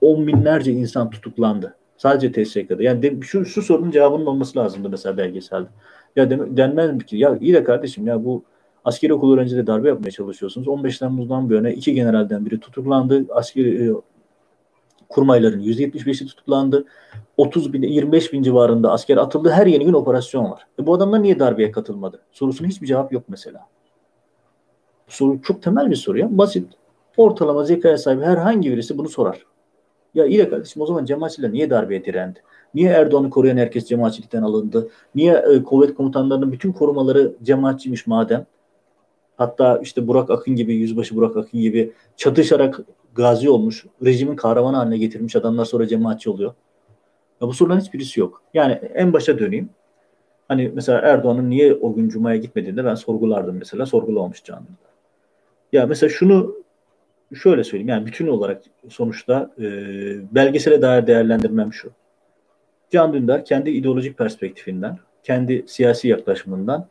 on 0.01 0.26
binlerce 0.26 0.72
insan 0.72 1.11
tutuklandı. 1.11 1.76
Sadece 1.97 2.32
TSK'da. 2.32 2.82
Yani 2.82 3.03
de, 3.03 3.20
şu, 3.20 3.45
şu 3.45 3.62
sorunun 3.62 3.91
cevabının 3.91 4.26
olması 4.26 4.59
lazımdı 4.59 4.89
mesela 4.89 5.16
belgeselde. 5.16 5.68
Ya 6.16 6.30
de, 6.30 6.57
denmez 6.57 6.93
mi 6.93 7.07
ki 7.07 7.16
ya 7.16 7.37
iyi 7.41 7.55
de 7.55 7.64
kardeşim 7.64 8.07
ya 8.07 8.24
bu 8.24 8.45
askeri 8.87 9.14
okul 9.14 9.34
öğrencileri 9.34 9.66
darbe 9.66 9.89
yapmaya 9.89 10.11
çalışıyorsunuz. 10.11 10.68
15 10.68 10.99
Temmuz'dan 10.99 11.51
bu 11.51 11.55
yana 11.55 11.70
iki 11.70 11.95
generalden 11.95 12.47
biri 12.47 12.61
tutuklandı. 12.61 13.26
Askeri 13.30 13.89
e, 13.89 13.93
kurmayların 15.09 15.61
%75'i 15.61 16.26
tutuklandı. 16.26 16.84
30 17.37 17.72
bin, 17.72 17.82
25 17.82 18.32
bin 18.32 18.43
civarında 18.43 18.93
asker 18.93 19.16
atıldı. 19.16 19.51
Her 19.51 19.66
yeni 19.66 19.84
gün 19.84 19.93
operasyon 19.93 20.51
var. 20.51 20.66
E 20.80 20.87
bu 20.87 20.95
adamlar 20.95 21.22
niye 21.22 21.39
darbeye 21.39 21.70
katılmadı? 21.70 22.20
Sorusuna 22.32 22.68
hiçbir 22.68 22.87
cevap 22.87 23.12
yok 23.12 23.24
mesela 23.28 23.66
soru 25.09 25.43
çok 25.43 25.62
temel 25.62 25.91
bir 25.91 25.97
soru 25.97 26.18
ya. 26.18 26.39
Basit. 26.39 26.68
Ortalama 27.16 27.64
zekaya 27.64 27.99
sahip 27.99 28.22
herhangi 28.22 28.70
birisi 28.70 28.99
bunu 28.99 29.09
sorar. 29.09 29.47
Ya 30.14 30.26
iyi 30.26 30.39
de 30.39 30.49
kardeşim 30.49 30.82
o 30.82 30.87
zaman 30.87 31.05
cemaatçiler 31.05 31.53
niye 31.53 31.70
darbeye 31.70 32.05
direndi? 32.05 32.43
Niye 32.74 32.91
Erdoğan'ı 32.91 33.30
koruyan 33.30 33.57
herkes 33.57 33.89
cemaatçilikten 33.89 34.43
alındı? 34.43 34.89
Niye 35.14 35.32
e, 35.34 35.62
kuvvet 35.62 35.95
komutanlarının 35.95 36.53
bütün 36.53 36.72
korumaları 36.72 37.32
cemaatçiymiş 37.43 38.07
madem? 38.07 38.47
Hatta 39.37 39.78
işte 39.82 40.07
Burak 40.07 40.30
Akın 40.30 40.57
gibi, 40.57 40.74
Yüzbaşı 40.74 41.16
Burak 41.16 41.37
Akın 41.37 41.61
gibi 41.61 41.93
çatışarak 42.16 42.80
gazi 43.14 43.51
olmuş, 43.51 43.87
rejimin 44.05 44.37
kahramanı 44.37 44.76
haline 44.76 44.99
getirmiş 44.99 45.37
adamlar 45.37 45.64
sonra 45.64 45.87
cemaatçi 45.87 46.30
oluyor. 46.30 46.55
Ya 47.41 47.49
bu 47.49 47.53
soruların 47.53 47.80
hiçbirisi 47.80 48.20
yok. 48.20 48.43
Yani 48.55 48.72
en 48.72 49.12
başa 49.12 49.39
döneyim. 49.39 49.68
Hani 50.49 50.72
mesela 50.74 50.99
Erdoğan'ın 50.99 51.51
niye 51.51 51.74
o 51.74 51.95
gün 51.95 52.09
Cuma'ya 52.09 52.37
gitmediğinde 52.37 52.84
ben 52.84 52.95
sorgulardım 52.95 53.57
mesela. 53.59 53.87
Sorgulamamış 53.87 54.45
canım. 54.45 54.66
Ya 55.72 55.87
mesela 55.87 56.11
şunu 56.11 56.55
şöyle 57.34 57.64
söyleyeyim 57.64 57.89
yani 57.89 58.07
bütün 58.07 58.26
olarak 58.26 58.62
sonuçta 58.89 59.51
e, 59.59 59.64
belgesele 60.34 60.82
dair 60.82 61.07
değerlendirmem 61.07 61.72
şu. 61.72 61.91
Can 62.91 63.12
Dündar 63.12 63.45
kendi 63.45 63.70
ideolojik 63.70 64.18
perspektifinden, 64.18 64.99
kendi 65.22 65.64
siyasi 65.66 66.09
yaklaşımından 66.09 66.87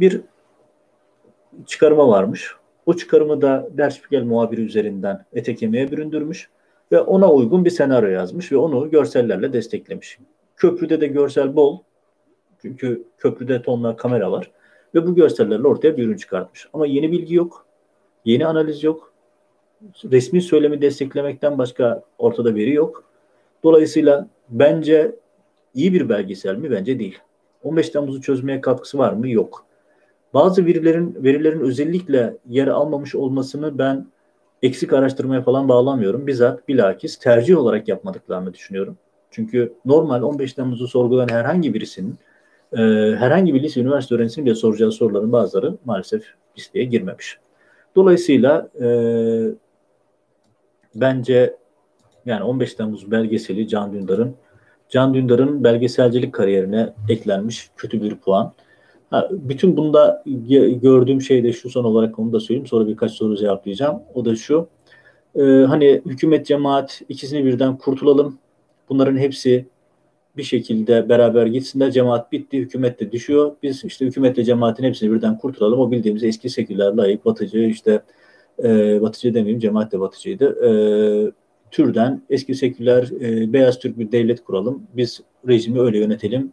bir 0.00 0.20
çıkarıma 1.66 2.08
varmış. 2.08 2.54
O 2.86 2.94
çıkarımı 2.94 3.42
da 3.42 3.68
Der 3.76 3.90
Spiegel 3.90 4.24
muhabiri 4.24 4.60
üzerinden 4.60 5.24
ete 5.32 5.54
kemiğe 5.54 5.90
büründürmüş 5.90 6.50
ve 6.92 7.00
ona 7.00 7.32
uygun 7.32 7.64
bir 7.64 7.70
senaryo 7.70 8.08
yazmış 8.08 8.52
ve 8.52 8.56
onu 8.56 8.90
görsellerle 8.90 9.52
desteklemiş. 9.52 10.18
Köprüde 10.56 11.00
de 11.00 11.06
görsel 11.06 11.56
bol 11.56 11.78
çünkü 12.62 13.04
köprüde 13.18 13.62
tonla 13.62 13.96
kamera 13.96 14.32
var 14.32 14.50
ve 14.94 15.06
bu 15.06 15.14
görsellerle 15.14 15.68
ortaya 15.68 15.96
bir 15.96 16.06
ürün 16.06 16.16
çıkartmış. 16.16 16.68
Ama 16.72 16.86
yeni 16.86 17.12
bilgi 17.12 17.34
yok, 17.34 17.66
Yeni 18.24 18.46
analiz 18.46 18.84
yok. 18.84 19.12
resmi 20.04 20.42
söylemi 20.42 20.82
desteklemekten 20.82 21.58
başka 21.58 22.02
ortada 22.18 22.54
veri 22.54 22.72
yok. 22.72 23.04
Dolayısıyla 23.64 24.28
bence 24.48 25.16
iyi 25.74 25.92
bir 25.92 26.08
belgesel 26.08 26.56
mi? 26.56 26.70
Bence 26.70 26.98
değil. 26.98 27.18
15 27.62 27.90
Temmuz'u 27.90 28.20
çözmeye 28.20 28.60
katkısı 28.60 28.98
var 28.98 29.12
mı? 29.12 29.28
Yok. 29.28 29.66
Bazı 30.34 30.66
verilerin 30.66 31.16
verilerin 31.24 31.60
özellikle 31.60 32.36
yer 32.48 32.66
almamış 32.66 33.14
olmasını 33.14 33.78
ben 33.78 34.06
eksik 34.62 34.92
araştırmaya 34.92 35.42
falan 35.42 35.68
bağlamıyorum. 35.68 36.26
Bizzat 36.26 36.68
bilakis 36.68 37.18
tercih 37.18 37.58
olarak 37.58 37.88
yapmadıklarını 37.88 38.54
düşünüyorum. 38.54 38.98
Çünkü 39.30 39.72
normal 39.84 40.22
15 40.22 40.52
Temmuz'u 40.52 40.88
sorgulayan 40.88 41.28
herhangi 41.28 41.74
birisinin 41.74 42.18
e, 42.72 42.78
herhangi 43.16 43.54
bir 43.54 43.62
lise 43.62 43.80
üniversite 43.80 44.14
öğrencisinin 44.14 44.46
bile 44.46 44.54
soracağı 44.54 44.92
soruların 44.92 45.32
bazıları 45.32 45.76
maalesef 45.84 46.24
listeye 46.58 46.84
girmemiş. 46.84 47.38
Dolayısıyla 47.96 48.68
e, 48.80 48.86
bence 50.94 51.56
yani 52.26 52.44
15 52.44 52.74
Temmuz 52.74 53.10
belgeseli 53.10 53.68
Can 53.68 53.92
Dündar'ın 53.92 54.34
Can 54.88 55.14
Dündar'ın 55.14 55.64
belgeselcilik 55.64 56.32
kariyerine 56.32 56.92
eklenmiş 57.08 57.70
kötü 57.76 58.02
bir 58.02 58.16
puan. 58.16 58.52
Ha, 59.12 59.28
bütün 59.30 59.76
bunda 59.76 60.22
gördüğüm 60.82 61.20
şey 61.20 61.44
de 61.44 61.52
şu 61.52 61.70
son 61.70 61.84
olarak 61.84 62.18
onu 62.18 62.32
da 62.32 62.40
söyleyeyim. 62.40 62.66
Sonra 62.66 62.88
birkaç 62.88 63.12
soru 63.12 63.36
cevaplayacağım. 63.36 64.02
O 64.14 64.24
da 64.24 64.36
şu. 64.36 64.68
E, 65.36 65.42
hani 65.42 66.02
hükümet 66.06 66.46
cemaat 66.46 67.02
ikisini 67.08 67.44
birden 67.44 67.78
kurtulalım. 67.78 68.38
Bunların 68.88 69.16
hepsi 69.16 69.66
bir 70.36 70.42
şekilde 70.42 71.08
beraber 71.08 71.46
gitsinler. 71.46 71.90
Cemaat 71.90 72.32
bitti, 72.32 72.58
hükümet 72.58 73.00
de 73.00 73.12
düşüyor. 73.12 73.52
Biz 73.62 73.84
işte 73.84 74.06
hükümetle 74.06 74.44
cemaatin 74.44 74.84
hepsini 74.84 75.12
birden 75.12 75.38
kurtulalım. 75.38 75.80
O 75.80 75.90
bildiğimiz 75.90 76.24
eski 76.24 76.50
seküler, 76.50 76.92
layık, 76.92 77.24
batıcı 77.24 77.58
işte 77.58 78.02
e, 78.64 79.02
batıcı 79.02 79.34
demeyeyim, 79.34 79.60
cemaat 79.60 79.92
de 79.92 80.00
batıcıydı. 80.00 80.66
E, 80.66 80.70
türden 81.70 82.22
eski 82.30 82.54
seküler, 82.54 83.10
e, 83.20 83.52
beyaz 83.52 83.78
Türk 83.78 83.98
bir 83.98 84.12
devlet 84.12 84.44
kuralım. 84.44 84.82
Biz 84.96 85.20
rejimi 85.48 85.80
öyle 85.80 85.98
yönetelim 85.98 86.52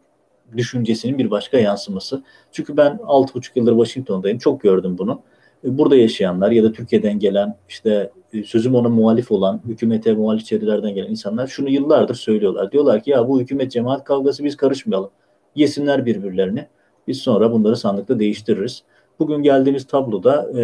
düşüncesinin 0.57 1.17
bir 1.17 1.31
başka 1.31 1.57
yansıması. 1.57 2.23
Çünkü 2.51 2.77
ben 2.77 2.91
6,5 2.91 3.51
yıldır 3.55 3.71
Washington'dayım. 3.71 4.37
Çok 4.37 4.61
gördüm 4.61 4.97
bunu. 4.97 5.21
E, 5.63 5.77
burada 5.77 5.95
yaşayanlar 5.95 6.51
ya 6.51 6.63
da 6.63 6.71
Türkiye'den 6.71 7.19
gelen 7.19 7.55
işte 7.69 8.11
e, 8.33 8.43
sözüm 8.43 8.75
ona 8.75 8.89
muhalif 8.89 9.31
olan 9.31 9.61
hükümete 9.65 10.13
muhalif 10.13 10.45
çevrelerden 10.45 10.95
gelen 10.95 11.09
insanlar 11.09 11.47
şunu 11.47 11.69
yıllardır 11.69 12.15
söylüyorlar. 12.15 12.71
Diyorlar 12.71 13.03
ki 13.03 13.09
ya 13.09 13.27
bu 13.27 13.41
hükümet 13.41 13.71
cemaat 13.71 14.03
kavgası 14.03 14.43
biz 14.43 14.57
karışmayalım. 14.57 15.09
Yesinler 15.55 16.05
birbirlerini. 16.05 16.67
Biz 17.07 17.17
sonra 17.17 17.51
bunları 17.51 17.75
sandıkta 17.75 18.19
değiştiririz. 18.19 18.83
Bugün 19.20 19.43
geldiğimiz 19.43 19.88
tabloda 19.88 20.59
e, 20.59 20.63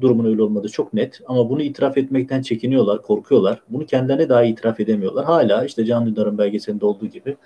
durumun 0.00 0.24
öyle 0.24 0.42
olmadığı 0.42 0.68
çok 0.68 0.94
net 0.94 1.20
ama 1.26 1.50
bunu 1.50 1.62
itiraf 1.62 1.98
etmekten 1.98 2.42
çekiniyorlar, 2.42 3.02
korkuyorlar. 3.02 3.62
Bunu 3.68 3.86
kendilerine 3.86 4.28
daha 4.28 4.44
itiraf 4.44 4.80
edemiyorlar. 4.80 5.24
Hala 5.24 5.64
işte 5.64 5.84
Can 5.84 6.06
Dündar'ın 6.06 6.38
belgeselinde 6.38 6.86
olduğu 6.86 7.06
gibi 7.06 7.36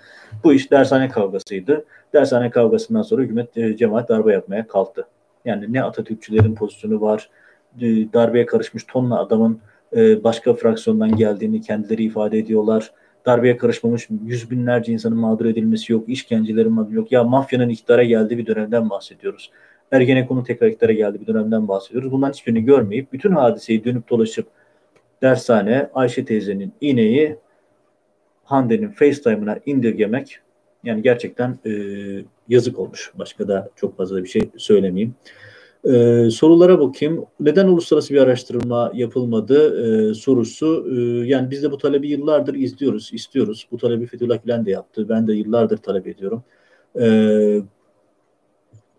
bu 0.43 0.53
iş 0.53 0.71
dershane 0.71 1.09
kavgasıydı. 1.09 1.85
Dershane 2.13 2.49
kavgasından 2.49 3.01
sonra 3.01 3.21
hükümet 3.21 3.57
e, 3.57 3.77
cemaat 3.77 4.09
darbe 4.09 4.33
yapmaya 4.33 4.67
kalktı. 4.67 5.07
Yani 5.45 5.73
ne 5.73 5.83
Atatürkçülerin 5.83 6.55
pozisyonu 6.55 7.01
var, 7.01 7.29
e, 7.81 8.13
darbeye 8.13 8.45
karışmış 8.45 8.83
tonla 8.83 9.19
adamın 9.19 9.59
e, 9.95 10.23
başka 10.23 10.53
fraksiyondan 10.53 11.15
geldiğini 11.15 11.61
kendileri 11.61 12.03
ifade 12.03 12.37
ediyorlar. 12.37 12.91
Darbeye 13.25 13.57
karışmamış 13.57 14.07
yüz 14.25 14.51
binlerce 14.51 14.91
insanın 14.93 15.17
mağdur 15.17 15.45
edilmesi 15.45 15.93
yok, 15.93 16.09
işkencelerin 16.09 16.71
mağdur 16.71 16.91
yok. 16.91 17.11
Ya 17.11 17.23
mafyanın 17.23 17.69
iktidara 17.69 18.03
geldiği 18.03 18.37
bir 18.37 18.45
dönemden 18.45 18.89
bahsediyoruz. 18.89 19.51
Ergenekon'un 19.91 20.43
tekrar 20.43 20.67
iktidara 20.67 20.93
geldiği 20.93 21.21
bir 21.21 21.27
dönemden 21.27 21.67
bahsediyoruz. 21.67 22.11
Bundan 22.11 22.31
hiçbirini 22.31 22.65
görmeyip 22.65 23.13
bütün 23.13 23.31
hadiseyi 23.31 23.83
dönüp 23.83 24.09
dolaşıp 24.09 24.47
dershane 25.21 25.89
Ayşe 25.93 26.25
teyzenin 26.25 26.73
iğneyi 26.81 27.37
Hande'nin 28.43 28.89
FaceTime'ına 28.89 29.59
indirgemek 29.65 30.39
yani 30.83 31.01
gerçekten 31.01 31.59
e, 31.65 31.71
yazık 32.49 32.79
olmuş. 32.79 33.11
Başka 33.15 33.47
da 33.47 33.69
çok 33.75 33.97
fazla 33.97 34.23
bir 34.23 34.29
şey 34.29 34.49
söylemeyeyim. 34.57 35.15
Ee, 35.85 36.29
sorulara 36.31 36.79
bakayım. 36.79 37.25
Neden 37.39 37.67
uluslararası 37.67 38.13
bir 38.13 38.19
araştırma 38.21 38.91
yapılmadı 38.93 39.81
ee, 39.81 40.13
sorusu. 40.13 40.87
Ee, 40.91 41.27
yani 41.27 41.51
biz 41.51 41.63
de 41.63 41.71
bu 41.71 41.77
talebi 41.77 42.09
yıllardır 42.09 42.55
izliyoruz, 42.55 43.13
istiyoruz. 43.13 43.67
Bu 43.71 43.77
talebi 43.77 44.05
Fethullah 44.05 44.43
Gülen 44.43 44.65
de 44.65 44.71
yaptı. 44.71 45.09
Ben 45.09 45.27
de 45.27 45.33
yıllardır 45.33 45.77
talep 45.77 46.07
ediyorum. 46.07 46.43
Ee, 46.99 47.61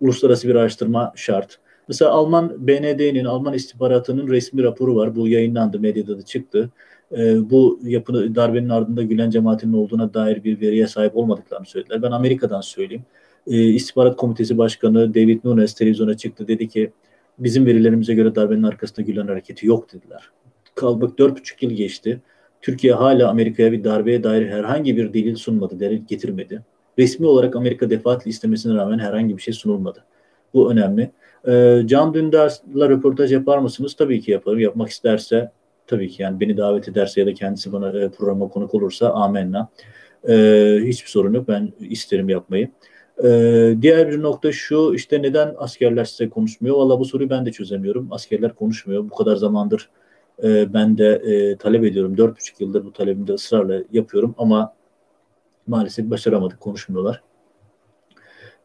uluslararası 0.02 0.48
bir 0.48 0.54
araştırma 0.54 1.12
şart. 1.16 1.58
Mesela 1.88 2.10
Alman 2.10 2.66
BND'nin, 2.66 3.24
Alman 3.24 3.54
istihbaratının 3.54 4.28
resmi 4.28 4.62
raporu 4.62 4.96
var. 4.96 5.16
Bu 5.16 5.28
yayınlandı, 5.28 5.80
medyada 5.80 6.18
da 6.18 6.22
çıktı. 6.22 6.70
Ee, 7.12 7.50
bu 7.50 7.80
yapını 7.82 8.34
darbenin 8.34 8.68
ardında 8.68 9.02
Gülen 9.02 9.30
cemaatinin 9.30 9.72
olduğuna 9.72 10.14
dair 10.14 10.44
bir 10.44 10.60
veriye 10.60 10.86
sahip 10.86 11.16
olmadıklarını 11.16 11.66
söylediler. 11.66 12.02
Ben 12.02 12.10
Amerika'dan 12.10 12.60
söyleyeyim. 12.60 13.04
Ee, 13.46 13.62
İstihbarat 13.62 14.16
Komitesi 14.16 14.58
Başkanı 14.58 15.14
David 15.14 15.40
Nunes 15.44 15.74
televizyona 15.74 16.16
çıktı. 16.16 16.48
Dedi 16.48 16.68
ki 16.68 16.92
bizim 17.38 17.66
verilerimize 17.66 18.14
göre 18.14 18.34
darbenin 18.34 18.62
arkasında 18.62 19.02
Gülen 19.02 19.26
hareketi 19.26 19.66
yok 19.66 19.92
dediler. 19.92 20.22
Kalbak 20.74 21.18
dört 21.18 21.38
buçuk 21.38 21.62
yıl 21.62 21.70
geçti. 21.70 22.20
Türkiye 22.60 22.92
hala 22.92 23.28
Amerika'ya 23.28 23.72
bir 23.72 23.84
darbeye 23.84 24.22
dair 24.22 24.46
herhangi 24.48 24.96
bir 24.96 25.14
delil 25.14 25.36
sunmadı, 25.36 25.80
delil 25.80 26.02
getirmedi. 26.08 26.62
Resmi 26.98 27.26
olarak 27.26 27.56
Amerika 27.56 27.90
defaatle 27.90 28.30
istemesine 28.30 28.74
rağmen 28.74 28.98
herhangi 28.98 29.36
bir 29.36 29.42
şey 29.42 29.54
sunulmadı. 29.54 30.04
Bu 30.54 30.72
önemli. 30.72 31.10
Ee, 31.48 31.82
Can 31.86 32.14
Dündar'la 32.14 32.88
röportaj 32.88 33.32
yapar 33.32 33.58
mısınız? 33.58 33.94
Tabii 33.94 34.20
ki 34.20 34.30
yaparım. 34.30 34.60
Yapmak 34.60 34.88
isterse 34.88 35.50
tabii 35.86 36.08
ki 36.08 36.22
yani 36.22 36.40
beni 36.40 36.56
davet 36.56 36.88
ederse 36.88 37.20
ya 37.20 37.26
da 37.26 37.34
kendisi 37.34 37.72
bana 37.72 38.00
e, 38.00 38.08
programa 38.08 38.48
konuk 38.48 38.74
olursa 38.74 39.10
amenna. 39.10 39.68
Ee, 40.28 40.78
hiçbir 40.84 41.10
sorun 41.10 41.34
yok. 41.34 41.48
Ben 41.48 41.72
isterim 41.80 42.28
yapmayı. 42.28 42.70
Ee, 43.24 43.74
diğer 43.82 44.10
bir 44.10 44.22
nokta 44.22 44.52
şu 44.52 44.92
işte 44.94 45.22
neden 45.22 45.54
askerler 45.58 46.04
size 46.04 46.28
konuşmuyor? 46.28 46.76
Valla 46.76 47.00
bu 47.00 47.04
soruyu 47.04 47.30
ben 47.30 47.46
de 47.46 47.52
çözemiyorum. 47.52 48.08
Askerler 48.10 48.54
konuşmuyor. 48.54 49.04
Bu 49.04 49.14
kadar 49.14 49.36
zamandır 49.36 49.90
e, 50.44 50.74
ben 50.74 50.98
de 50.98 51.06
e, 51.06 51.56
talep 51.56 51.84
ediyorum. 51.84 52.16
Dört 52.16 52.36
buçuk 52.36 52.60
yıldır 52.60 52.84
bu 52.84 52.92
talebimde 52.92 53.32
ısrarla 53.32 53.82
yapıyorum 53.92 54.34
ama 54.38 54.74
maalesef 55.66 56.10
başaramadık. 56.10 56.60
Konuşmuyorlar. 56.60 57.22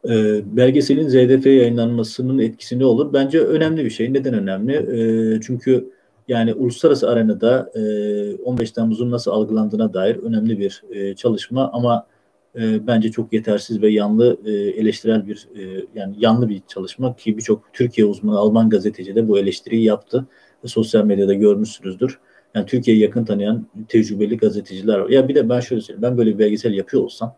E, 0.08 0.42
belgeselin 0.56 1.08
ZDF 1.08 1.46
yayınlanmasının 1.46 2.38
etkisi 2.38 2.78
ne 2.78 2.84
olur? 2.84 3.12
Bence 3.12 3.40
önemli 3.40 3.84
bir 3.84 3.90
şey. 3.90 4.12
Neden 4.12 4.34
önemli? 4.34 4.74
E, 4.74 5.40
çünkü 5.40 5.90
yani 6.28 6.54
uluslararası 6.54 7.10
arenada 7.10 7.70
e, 7.74 8.34
15 8.34 8.70
Temmuz'un 8.70 9.10
nasıl 9.10 9.30
algılandığına 9.30 9.94
dair 9.94 10.16
önemli 10.16 10.58
bir 10.58 10.82
e, 10.90 11.14
çalışma 11.14 11.70
ama 11.72 12.06
e, 12.56 12.86
bence 12.86 13.10
çok 13.10 13.32
yetersiz 13.32 13.82
ve 13.82 13.90
yanlı 13.92 14.38
e, 14.44 14.50
eleştirel 14.52 15.26
bir 15.26 15.48
e, 15.56 15.86
yani 15.94 16.14
yanlı 16.18 16.48
bir 16.48 16.62
çalışma 16.68 17.16
ki 17.16 17.36
birçok 17.36 17.62
Türkiye 17.72 18.06
uzmanı 18.06 18.38
Alman 18.38 18.70
gazeteci 18.70 19.14
de 19.14 19.28
bu 19.28 19.38
eleştiriyi 19.38 19.84
yaptı. 19.84 20.26
Sosyal 20.64 21.04
medyada 21.04 21.34
görmüşsünüzdür. 21.34 22.18
Yani 22.58 22.66
Türkiye'yi 22.66 23.02
yakın 23.02 23.24
tanıyan 23.24 23.66
tecrübeli 23.88 24.36
gazeteciler 24.36 24.98
var. 24.98 25.10
Ya 25.10 25.28
bir 25.28 25.34
de 25.34 25.48
ben 25.48 25.60
şöyle 25.60 25.82
söyleyeyim. 25.82 26.02
Ben 26.02 26.18
böyle 26.18 26.34
bir 26.34 26.38
belgesel 26.38 26.72
yapıyor 26.72 27.02
olsam 27.02 27.36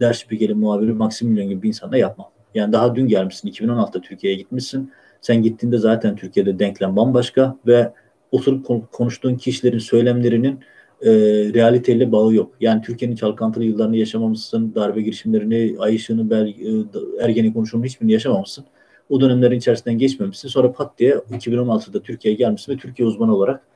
Der 0.00 0.12
Spiegel'in 0.12 0.58
muhabiri 0.58 0.92
Maximilian 0.92 1.48
gibi 1.48 1.62
bir 1.62 1.68
insanla 1.68 1.96
yapmam. 1.96 2.28
Yani 2.54 2.72
daha 2.72 2.94
dün 2.94 3.08
gelmişsin. 3.08 3.48
2016'da 3.48 4.00
Türkiye'ye 4.00 4.38
gitmişsin. 4.38 4.92
Sen 5.20 5.42
gittiğinde 5.42 5.78
zaten 5.78 6.16
Türkiye'de 6.16 6.58
denklem 6.58 6.96
bambaşka 6.96 7.56
ve 7.66 7.92
oturup 8.32 8.92
konuştuğun 8.92 9.34
kişilerin 9.34 9.78
söylemlerinin 9.78 10.60
e, 11.02 11.10
realiteyle 11.54 12.12
bağı 12.12 12.34
yok. 12.34 12.54
Yani 12.60 12.82
Türkiye'nin 12.82 13.16
çalkantılı 13.16 13.64
yıllarını 13.64 13.96
yaşamamışsın, 13.96 14.74
darbe 14.74 15.02
girişimlerini, 15.02 15.76
Ay 15.78 15.94
Işığı'nı, 15.94 16.30
Bel, 16.30 16.46
e, 16.46 17.24
Ergeni 17.24 17.52
konuşumunu 17.52 17.86
hiçbirini 17.86 18.12
yaşamamışsın. 18.12 18.64
O 19.08 19.20
dönemlerin 19.20 19.58
içerisinden 19.58 19.98
geçmemişsin. 19.98 20.48
Sonra 20.48 20.72
pat 20.72 20.98
diye 20.98 21.14
2016'da 21.14 22.02
Türkiye'ye 22.02 22.38
gelmişsin 22.38 22.72
ve 22.72 22.76
Türkiye 22.76 23.08
uzmanı 23.08 23.36
olarak 23.36 23.71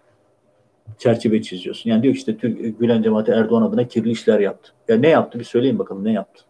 çerçeve 0.99 1.43
çiziyorsun. 1.43 1.91
Yani 1.91 2.03
diyor 2.03 2.15
ki 2.15 2.19
işte 2.19 2.37
Türk, 2.37 2.81
Gülen 2.81 3.03
cemaati 3.03 3.33
Erdoğan 3.33 3.63
adına 3.63 3.89
kirli 3.89 4.11
işler 4.11 4.41
yaptı. 4.41 4.73
Ya 4.89 4.97
ne 4.97 5.09
yaptı 5.09 5.39
bir 5.39 5.45
söyleyin 5.45 5.79
bakalım 5.79 6.05
ne 6.05 6.13
yaptı? 6.13 6.43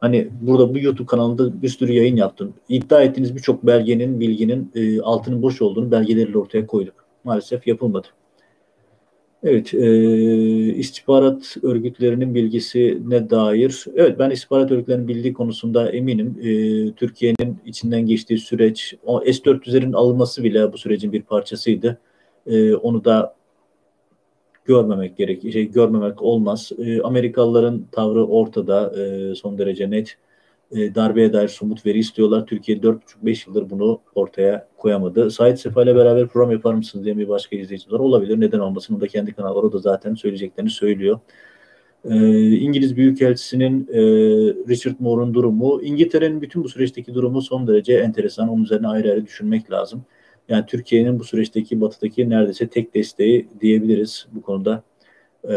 Hani 0.00 0.28
burada 0.40 0.74
bu 0.74 0.78
YouTube 0.78 1.06
kanalında 1.06 1.62
bir 1.62 1.68
sürü 1.68 1.92
yayın 1.92 2.16
yaptım. 2.16 2.54
İddia 2.68 3.02
ettiğiniz 3.02 3.36
birçok 3.36 3.66
belgenin, 3.66 4.20
bilginin 4.20 4.72
e, 4.74 5.00
altının 5.00 5.42
boş 5.42 5.62
olduğunu 5.62 5.90
belgeleriyle 5.90 6.38
ortaya 6.38 6.66
koyduk. 6.66 6.94
Maalesef 7.24 7.66
yapılmadı. 7.66 8.06
Evet, 9.42 9.74
e, 9.74 9.88
istihbarat 10.74 11.56
örgütlerinin 11.62 12.34
bilgisine 12.34 13.30
dair, 13.30 13.84
evet 13.96 14.18
ben 14.18 14.30
istihbarat 14.30 14.70
örgütlerinin 14.70 15.08
bildiği 15.08 15.32
konusunda 15.32 15.90
eminim. 15.90 16.38
E, 16.42 16.92
Türkiye'nin 16.92 17.56
içinden 17.66 18.06
geçtiği 18.06 18.38
süreç, 18.38 18.94
o 19.04 19.20
S-400'lerin 19.24 19.96
alınması 19.96 20.44
bile 20.44 20.72
bu 20.72 20.78
sürecin 20.78 21.12
bir 21.12 21.22
parçasıydı. 21.22 21.98
E, 22.46 22.74
onu 22.74 23.04
da 23.04 23.34
görmemek 24.70 25.16
gerek, 25.16 25.52
şey 25.52 25.70
görmemek 25.70 26.22
olmaz. 26.22 26.72
E, 26.78 27.02
Amerikalıların 27.02 27.86
tavrı 27.92 28.26
ortada, 28.26 28.92
e, 29.00 29.34
son 29.34 29.58
derece 29.58 29.90
net. 29.90 30.16
e, 30.72 30.94
darbeye 30.94 31.32
dair 31.32 31.48
somut 31.48 31.86
veri 31.86 31.98
istiyorlar. 31.98 32.46
Türkiye 32.46 32.78
4,5-5 32.78 33.48
yıldır 33.48 33.70
bunu 33.70 34.00
ortaya 34.14 34.68
koyamadı. 34.76 35.30
Sait 35.30 35.60
Sefa 35.60 35.82
ile 35.82 35.96
beraber 35.96 36.28
program 36.28 36.52
yapar 36.52 36.74
mısınız 36.74 37.04
diye 37.04 37.18
bir 37.18 37.28
başka 37.28 37.56
izleyicimiz 37.56 37.92
var. 37.92 38.00
Olabilir. 38.00 38.40
Neden 38.40 38.58
olmasın? 38.58 38.94
O 38.96 39.00
da 39.00 39.06
kendi. 39.08 39.34
O 39.42 39.72
da 39.72 39.78
zaten 39.78 40.14
söyleyeceklerini 40.14 40.70
söylüyor. 40.70 41.20
E, 42.04 42.16
İngiliz 42.56 42.96
Büyükelçisi'nin 42.96 43.88
e, 43.92 44.00
Richard 44.68 44.96
Moore'un 45.00 45.34
durumu, 45.34 45.82
İngiltere'nin 45.82 46.42
bütün 46.42 46.64
bu 46.64 46.68
süreçteki 46.68 47.14
durumu 47.14 47.42
son 47.42 47.66
derece 47.66 47.94
enteresan. 47.94 48.48
Onun 48.48 48.64
üzerine 48.64 48.88
ayrı 48.88 49.10
ayrı 49.10 49.26
düşünmek 49.26 49.70
lazım. 49.70 50.04
Yani 50.50 50.66
Türkiye'nin 50.66 51.20
bu 51.20 51.24
süreçteki 51.24 51.80
batıdaki 51.80 52.30
neredeyse 52.30 52.68
tek 52.68 52.94
desteği 52.94 53.48
diyebiliriz 53.60 54.26
bu 54.32 54.42
konuda. 54.42 54.82
E, 55.48 55.54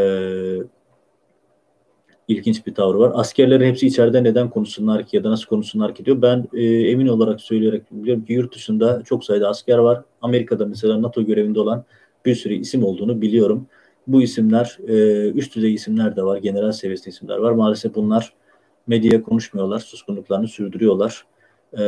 ilginç 2.28 2.68
bir 2.68 2.76
tavrı 2.76 3.00
var. 3.00 3.12
Askerlerin 3.16 3.66
hepsi 3.66 3.88
içeride 3.88 4.24
neden 4.24 4.50
konuşsunlar 4.50 5.06
ki 5.06 5.18
ya 5.18 5.24
da 5.24 5.32
nasıl 5.32 5.46
konuşsunlar 5.46 5.96
ki 5.96 6.06
diyor. 6.06 6.22
Ben 6.22 6.48
e, 6.54 6.64
emin 6.64 7.08
olarak 7.08 7.42
söyleyerek 7.42 7.92
biliyorum 7.92 8.26
ki 8.26 8.34
yurt 8.34 8.56
dışında 8.56 9.04
çok 9.06 9.26
sayıda 9.26 9.50
asker 9.50 9.78
var. 9.78 10.02
Amerika'da 10.22 10.66
mesela 10.66 11.02
NATO 11.02 11.26
görevinde 11.26 11.60
olan 11.60 11.84
bir 12.26 12.36
sürü 12.36 12.54
isim 12.54 12.84
olduğunu 12.84 13.22
biliyorum. 13.22 13.68
Bu 14.08 14.22
isimler 14.22 14.78
e, 14.88 15.30
üst 15.30 15.56
düzey 15.56 15.74
isimler 15.74 16.16
de 16.16 16.24
var. 16.24 16.38
General 16.38 16.72
seviyesinde 16.72 17.10
isimler 17.10 17.38
var. 17.38 17.52
Maalesef 17.52 17.96
bunlar 17.96 18.34
medyaya 18.88 19.24
konuşmuyorlar. 19.24 19.80
Suskunluklarını 19.80 20.48
sürdürüyorlar. 20.48 21.26
E, 21.80 21.84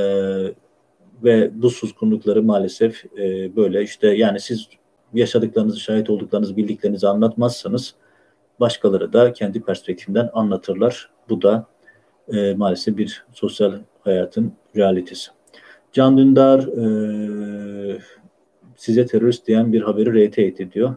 ve 1.23 1.51
bu 1.53 1.69
suskunlukları 1.69 2.43
maalesef 2.43 3.05
e, 3.17 3.55
böyle 3.55 3.83
işte 3.83 4.07
yani 4.07 4.39
siz 4.39 4.67
yaşadıklarınızı, 5.13 5.79
şahit 5.79 6.09
olduklarınızı, 6.09 6.57
bildiklerinizi 6.57 7.07
anlatmazsanız 7.07 7.95
başkaları 8.59 9.13
da 9.13 9.33
kendi 9.33 9.61
perspektifinden 9.61 10.29
anlatırlar. 10.33 11.09
Bu 11.29 11.41
da 11.41 11.67
e, 12.33 12.53
maalesef 12.53 12.97
bir 12.97 13.25
sosyal 13.33 13.73
hayatın 14.03 14.53
realitesi. 14.75 15.31
Can 15.91 16.17
Dündar 16.17 16.59
e, 16.59 17.99
size 18.75 19.05
terörist 19.05 19.47
diyen 19.47 19.73
bir 19.73 19.81
haberi 19.81 20.27
RT 20.27 20.39
ediyor. 20.39 20.95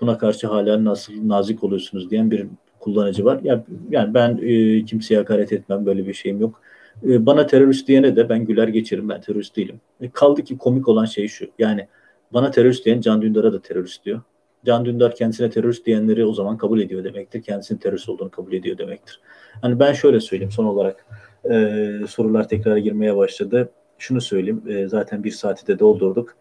Buna 0.00 0.18
karşı 0.18 0.46
hala 0.46 0.84
nasıl 0.84 1.28
nazik 1.28 1.64
oluyorsunuz 1.64 2.10
diyen 2.10 2.30
bir 2.30 2.46
kullanıcı 2.80 3.24
var. 3.24 3.40
Ya, 3.42 3.64
yani 3.90 4.14
ben 4.14 4.38
e, 4.42 4.84
kimseye 4.84 5.16
hakaret 5.16 5.52
etmem, 5.52 5.86
böyle 5.86 6.06
bir 6.06 6.14
şeyim 6.14 6.40
yok. 6.40 6.60
E, 7.06 7.26
bana 7.26 7.46
terörist 7.46 7.88
diyene 7.88 8.16
de 8.16 8.28
ben 8.28 8.44
güler 8.44 8.68
geçerim, 8.68 9.08
ben 9.08 9.20
terörist 9.20 9.56
değilim. 9.56 9.80
E, 10.00 10.10
kaldı 10.10 10.44
ki 10.44 10.58
komik 10.58 10.88
olan 10.88 11.04
şey 11.04 11.28
şu, 11.28 11.46
yani 11.58 11.88
bana 12.32 12.50
terörist 12.50 12.84
diyen 12.84 13.00
Can 13.00 13.22
Dündar'a 13.22 13.52
da 13.52 13.62
terörist 13.62 14.04
diyor. 14.04 14.20
Can 14.66 14.84
Dündar 14.84 15.14
kendisine 15.14 15.50
terörist 15.50 15.86
diyenleri 15.86 16.24
o 16.26 16.32
zaman 16.32 16.58
kabul 16.58 16.80
ediyor 16.80 17.04
demektir. 17.04 17.42
Kendisinin 17.42 17.78
terörist 17.78 18.08
olduğunu 18.08 18.30
kabul 18.30 18.52
ediyor 18.52 18.78
demektir. 18.78 19.20
Hani 19.62 19.80
ben 19.80 19.92
şöyle 19.92 20.20
söyleyeyim 20.20 20.52
son 20.52 20.64
olarak 20.64 21.06
e, 21.50 21.90
sorular 22.08 22.48
tekrar 22.48 22.76
girmeye 22.76 23.16
başladı. 23.16 23.70
Şunu 23.98 24.20
söyleyeyim 24.20 24.62
e, 24.68 24.88
zaten 24.88 25.24
bir 25.24 25.30
saati 25.30 25.66
de 25.66 25.78
doldurduk. 25.78 26.36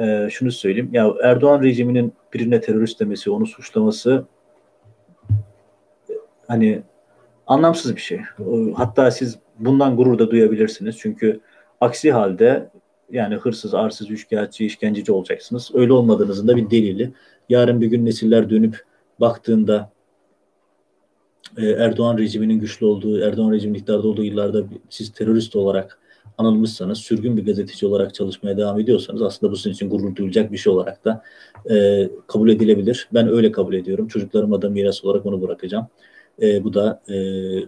E, 0.00 0.28
şunu 0.30 0.52
söyleyeyim 0.52 0.90
ya 0.92 1.14
Erdoğan 1.22 1.62
rejiminin 1.62 2.12
birine 2.34 2.60
terörist 2.60 3.00
demesi, 3.00 3.30
onu 3.30 3.46
suçlaması 3.46 4.24
hani 6.48 6.82
anlamsız 7.46 7.96
bir 7.96 8.00
şey. 8.00 8.20
Hatta 8.74 9.10
siz 9.10 9.38
bundan 9.58 9.96
gurur 9.96 10.18
da 10.18 10.30
duyabilirsiniz. 10.30 10.96
Çünkü 10.98 11.40
aksi 11.80 12.12
halde 12.12 12.70
yani 13.10 13.34
hırsız, 13.34 13.74
arsız, 13.74 14.10
üçkağıtçı, 14.10 14.64
işkenceci 14.64 15.12
olacaksınız. 15.12 15.70
Öyle 15.74 15.92
olmadığınızın 15.92 16.48
da 16.48 16.56
bir 16.56 16.70
delili. 16.70 17.12
Yarın 17.48 17.80
bir 17.80 17.86
gün 17.86 18.06
nesiller 18.06 18.50
dönüp 18.50 18.84
baktığında 19.20 19.90
e, 21.56 21.66
Erdoğan 21.66 22.18
rejiminin 22.18 22.60
güçlü 22.60 22.86
olduğu, 22.86 23.20
Erdoğan 23.20 23.52
rejiminin 23.52 23.78
iktidarda 23.78 24.08
olduğu 24.08 24.24
yıllarda 24.24 24.64
siz 24.90 25.12
terörist 25.12 25.56
olarak 25.56 25.98
anılmışsanız, 26.38 26.98
sürgün 26.98 27.36
bir 27.36 27.46
gazeteci 27.46 27.86
olarak 27.86 28.14
çalışmaya 28.14 28.56
devam 28.56 28.80
ediyorsanız 28.80 29.22
aslında 29.22 29.52
bu 29.52 29.56
sizin 29.56 29.70
için 29.70 29.90
gurur 29.90 30.16
duyulacak 30.16 30.52
bir 30.52 30.56
şey 30.56 30.72
olarak 30.72 31.04
da 31.04 31.22
e, 31.70 32.08
kabul 32.26 32.48
edilebilir. 32.48 33.08
Ben 33.14 33.28
öyle 33.28 33.52
kabul 33.52 33.74
ediyorum. 33.74 34.08
Çocuklarıma 34.08 34.62
da 34.62 34.70
miras 34.70 35.04
olarak 35.04 35.26
onu 35.26 35.42
bırakacağım. 35.42 35.86
E, 36.42 36.64
bu 36.64 36.74
da 36.74 37.02
e, 37.08 37.16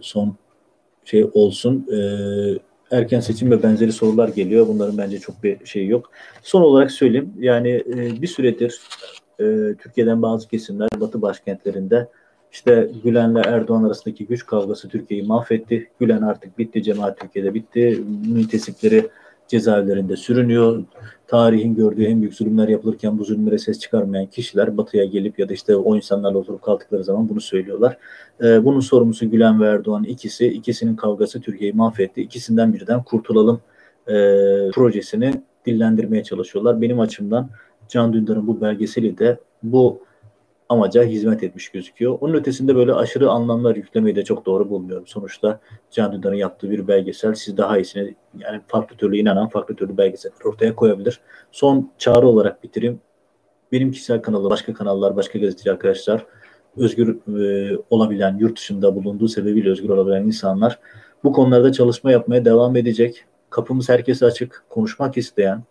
son 0.01 0.35
şey 1.07 1.29
olsun. 1.33 1.87
E, 1.91 1.97
erken 2.91 3.19
seçim 3.19 3.51
ve 3.51 3.63
benzeri 3.63 3.91
sorular 3.91 4.29
geliyor. 4.29 4.67
Bunların 4.67 4.97
bence 4.97 5.19
çok 5.19 5.43
bir 5.43 5.65
şey 5.65 5.87
yok. 5.87 6.11
Son 6.43 6.61
olarak 6.61 6.91
söyleyeyim. 6.91 7.33
Yani 7.39 7.69
e, 7.69 8.21
bir 8.21 8.27
süredir 8.27 8.81
e, 9.39 9.45
Türkiye'den 9.79 10.21
bazı 10.21 10.47
kesimler 10.47 10.89
Batı 10.99 11.21
başkentlerinde 11.21 12.07
işte 12.51 12.89
Gülen'le 13.03 13.41
Erdoğan 13.45 13.83
arasındaki 13.83 14.25
güç 14.25 14.45
kavgası 14.45 14.89
Türkiye'yi 14.89 15.27
mahvetti. 15.27 15.89
Gülen 15.99 16.21
artık 16.21 16.57
bitti, 16.57 16.83
cemaat 16.83 17.19
Türkiye'de 17.19 17.53
bitti. 17.53 18.03
Müntesipleri 18.27 19.09
cezaevlerinde 19.47 20.15
sürünüyor. 20.15 20.83
Tarihin 21.27 21.75
gördüğü 21.75 22.03
en 22.03 22.21
büyük 22.21 22.33
zulümler 22.33 22.67
yapılırken 22.67 23.19
bu 23.19 23.23
zulümlere 23.23 23.57
ses 23.57 23.79
çıkarmayan 23.79 24.25
kişiler 24.25 24.77
batıya 24.77 25.05
gelip 25.05 25.39
ya 25.39 25.49
da 25.49 25.53
işte 25.53 25.75
o 25.75 25.95
insanlarla 25.95 26.37
oturup 26.37 26.61
kaldıkları 26.61 27.03
zaman 27.03 27.29
bunu 27.29 27.41
söylüyorlar. 27.41 27.97
Ee, 28.41 28.65
bunun 28.65 28.79
sorumlusu 28.79 29.31
Gülen 29.31 29.61
ve 29.61 29.67
Erdoğan 29.67 30.03
ikisi. 30.03 30.47
ikisinin 30.47 30.95
kavgası 30.95 31.41
Türkiye'yi 31.41 31.73
mahvetti. 31.73 32.21
İkisinden 32.21 32.73
birden 32.73 33.03
kurtulalım 33.03 33.61
e, 34.07 34.13
projesini 34.73 35.33
dillendirmeye 35.65 36.23
çalışıyorlar. 36.23 36.81
Benim 36.81 36.99
açımdan 36.99 37.49
Can 37.89 38.13
Dündar'ın 38.13 38.47
bu 38.47 38.61
belgeseli 38.61 39.17
de 39.17 39.37
bu 39.63 40.06
amaca 40.69 41.03
hizmet 41.03 41.43
etmiş 41.43 41.69
gözüküyor. 41.69 42.17
Onun 42.21 42.33
ötesinde 42.33 42.75
böyle 42.75 42.93
aşırı 42.93 43.29
anlamlar 43.29 43.75
yüklemeyi 43.75 44.15
de 44.15 44.23
çok 44.23 44.45
doğru 44.45 44.69
bulmuyorum. 44.69 45.07
Sonuçta 45.07 45.59
Can 45.91 46.13
Dündar'ın 46.13 46.35
yaptığı 46.35 46.69
bir 46.69 46.87
belgesel 46.87 47.33
siz 47.33 47.57
daha 47.57 47.77
iyisini 47.77 48.15
yani 48.39 48.61
farklı 48.67 48.95
türlü 48.95 49.17
inanan 49.17 49.47
farklı 49.49 49.75
türlü 49.75 49.97
belgeseller 49.97 50.45
ortaya 50.45 50.75
koyabilir. 50.75 51.19
Son 51.51 51.91
çağrı 51.97 52.27
olarak 52.27 52.63
bitireyim. 52.63 52.99
Benim 53.71 53.91
kişisel 53.91 54.21
kanalım, 54.21 54.49
başka 54.49 54.73
kanallar, 54.73 55.15
başka 55.15 55.39
gazeteci 55.39 55.71
arkadaşlar 55.71 56.25
özgür 56.77 57.17
e, 57.39 57.77
olabilen, 57.89 58.37
yurt 58.37 58.57
dışında 58.57 58.95
bulunduğu 58.95 59.27
sebebiyle 59.27 59.69
özgür 59.69 59.89
olabilen 59.89 60.23
insanlar 60.23 60.79
bu 61.23 61.33
konularda 61.33 61.71
çalışma 61.71 62.11
yapmaya 62.11 62.45
devam 62.45 62.75
edecek. 62.75 63.25
Kapımız 63.49 63.89
herkese 63.89 64.25
açık. 64.25 64.65
Konuşmak 64.69 65.17
isteyen, 65.17 65.63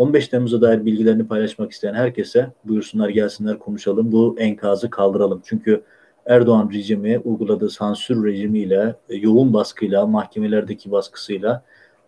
15 0.00 0.28
Temmuz'a 0.28 0.60
dair 0.60 0.84
bilgilerini 0.84 1.26
paylaşmak 1.26 1.72
isteyen 1.72 1.94
herkese 1.94 2.50
buyursunlar 2.64 3.08
gelsinler 3.08 3.58
konuşalım. 3.58 4.12
Bu 4.12 4.36
enkazı 4.38 4.90
kaldıralım. 4.90 5.42
Çünkü 5.44 5.82
Erdoğan 6.26 6.70
rejimi 6.74 7.18
uyguladığı 7.18 7.70
sansür 7.70 8.24
rejimiyle, 8.24 8.94
e, 9.08 9.16
yoğun 9.16 9.54
baskıyla, 9.54 10.06
mahkemelerdeki 10.06 10.90
baskısıyla 10.90 11.62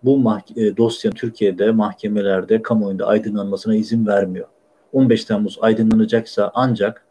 bu 0.05 0.18
mah- 0.18 0.61
e, 0.61 0.76
dosya 0.76 1.11
Türkiye'de 1.11 1.70
mahkemelerde, 1.70 2.62
kamuoyunda 2.62 3.07
aydınlanmasına 3.07 3.74
izin 3.74 4.07
vermiyor. 4.07 4.47
15 4.93 5.24
Temmuz 5.24 5.59
aydınlanacaksa 5.61 6.51
ancak 6.55 7.07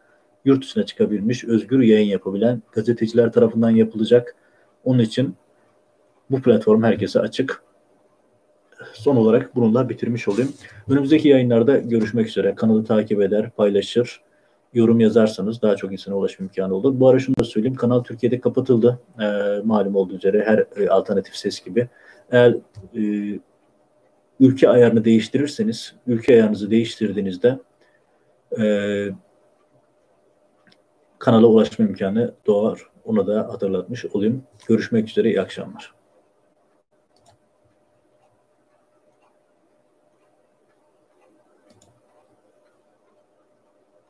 yurt 0.45 0.63
dışına 0.63 0.85
çıkabilmiş, 0.85 1.43
özgür 1.43 1.81
yayın 1.81 2.07
yapabilen 2.07 2.61
gazeteciler 2.71 3.31
tarafından 3.31 3.69
yapılacak. 3.69 4.35
Onun 4.83 4.99
için 4.99 5.35
bu 6.31 6.41
platform 6.41 6.83
herkese 6.83 7.19
açık 7.19 7.63
son 8.93 9.15
olarak 9.15 9.55
bununla 9.55 9.89
bitirmiş 9.89 10.27
olayım. 10.27 10.53
Önümüzdeki 10.89 11.27
yayınlarda 11.27 11.77
görüşmek 11.77 12.27
üzere. 12.27 12.55
Kanalı 12.55 12.85
takip 12.85 13.21
eder, 13.21 13.49
paylaşır, 13.49 14.21
yorum 14.73 14.99
yazarsanız 14.99 15.61
daha 15.61 15.75
çok 15.75 15.91
insana 15.91 16.15
ulaşma 16.15 16.43
imkanı 16.43 16.75
olur. 16.75 16.99
Bu 16.99 17.09
ara 17.09 17.19
şunu 17.19 17.35
da 17.39 17.43
söyleyeyim. 17.43 17.75
Kanal 17.75 18.03
Türkiye'de 18.03 18.39
kapatıldı. 18.39 18.99
E, 19.19 19.25
malum 19.63 19.95
olduğu 19.95 20.15
üzere 20.15 20.43
her 20.45 20.83
e, 20.83 20.89
alternatif 20.89 21.35
ses 21.35 21.65
gibi. 21.65 21.87
Eğer 22.31 22.55
e, 22.95 23.03
ülke 24.39 24.69
ayarını 24.69 25.05
değiştirirseniz, 25.05 25.95
ülke 26.07 26.33
ayarınızı 26.33 26.71
değiştirdiğinizde 26.71 27.59
e, 28.59 28.65
kanala 31.19 31.47
ulaşma 31.47 31.85
imkanı 31.85 32.33
doğar. 32.47 32.81
Ona 33.05 33.27
da 33.27 33.39
hatırlatmış 33.49 34.05
olayım. 34.05 34.43
Görüşmek 34.67 35.09
üzere, 35.09 35.29
iyi 35.29 35.41
akşamlar. 35.41 36.00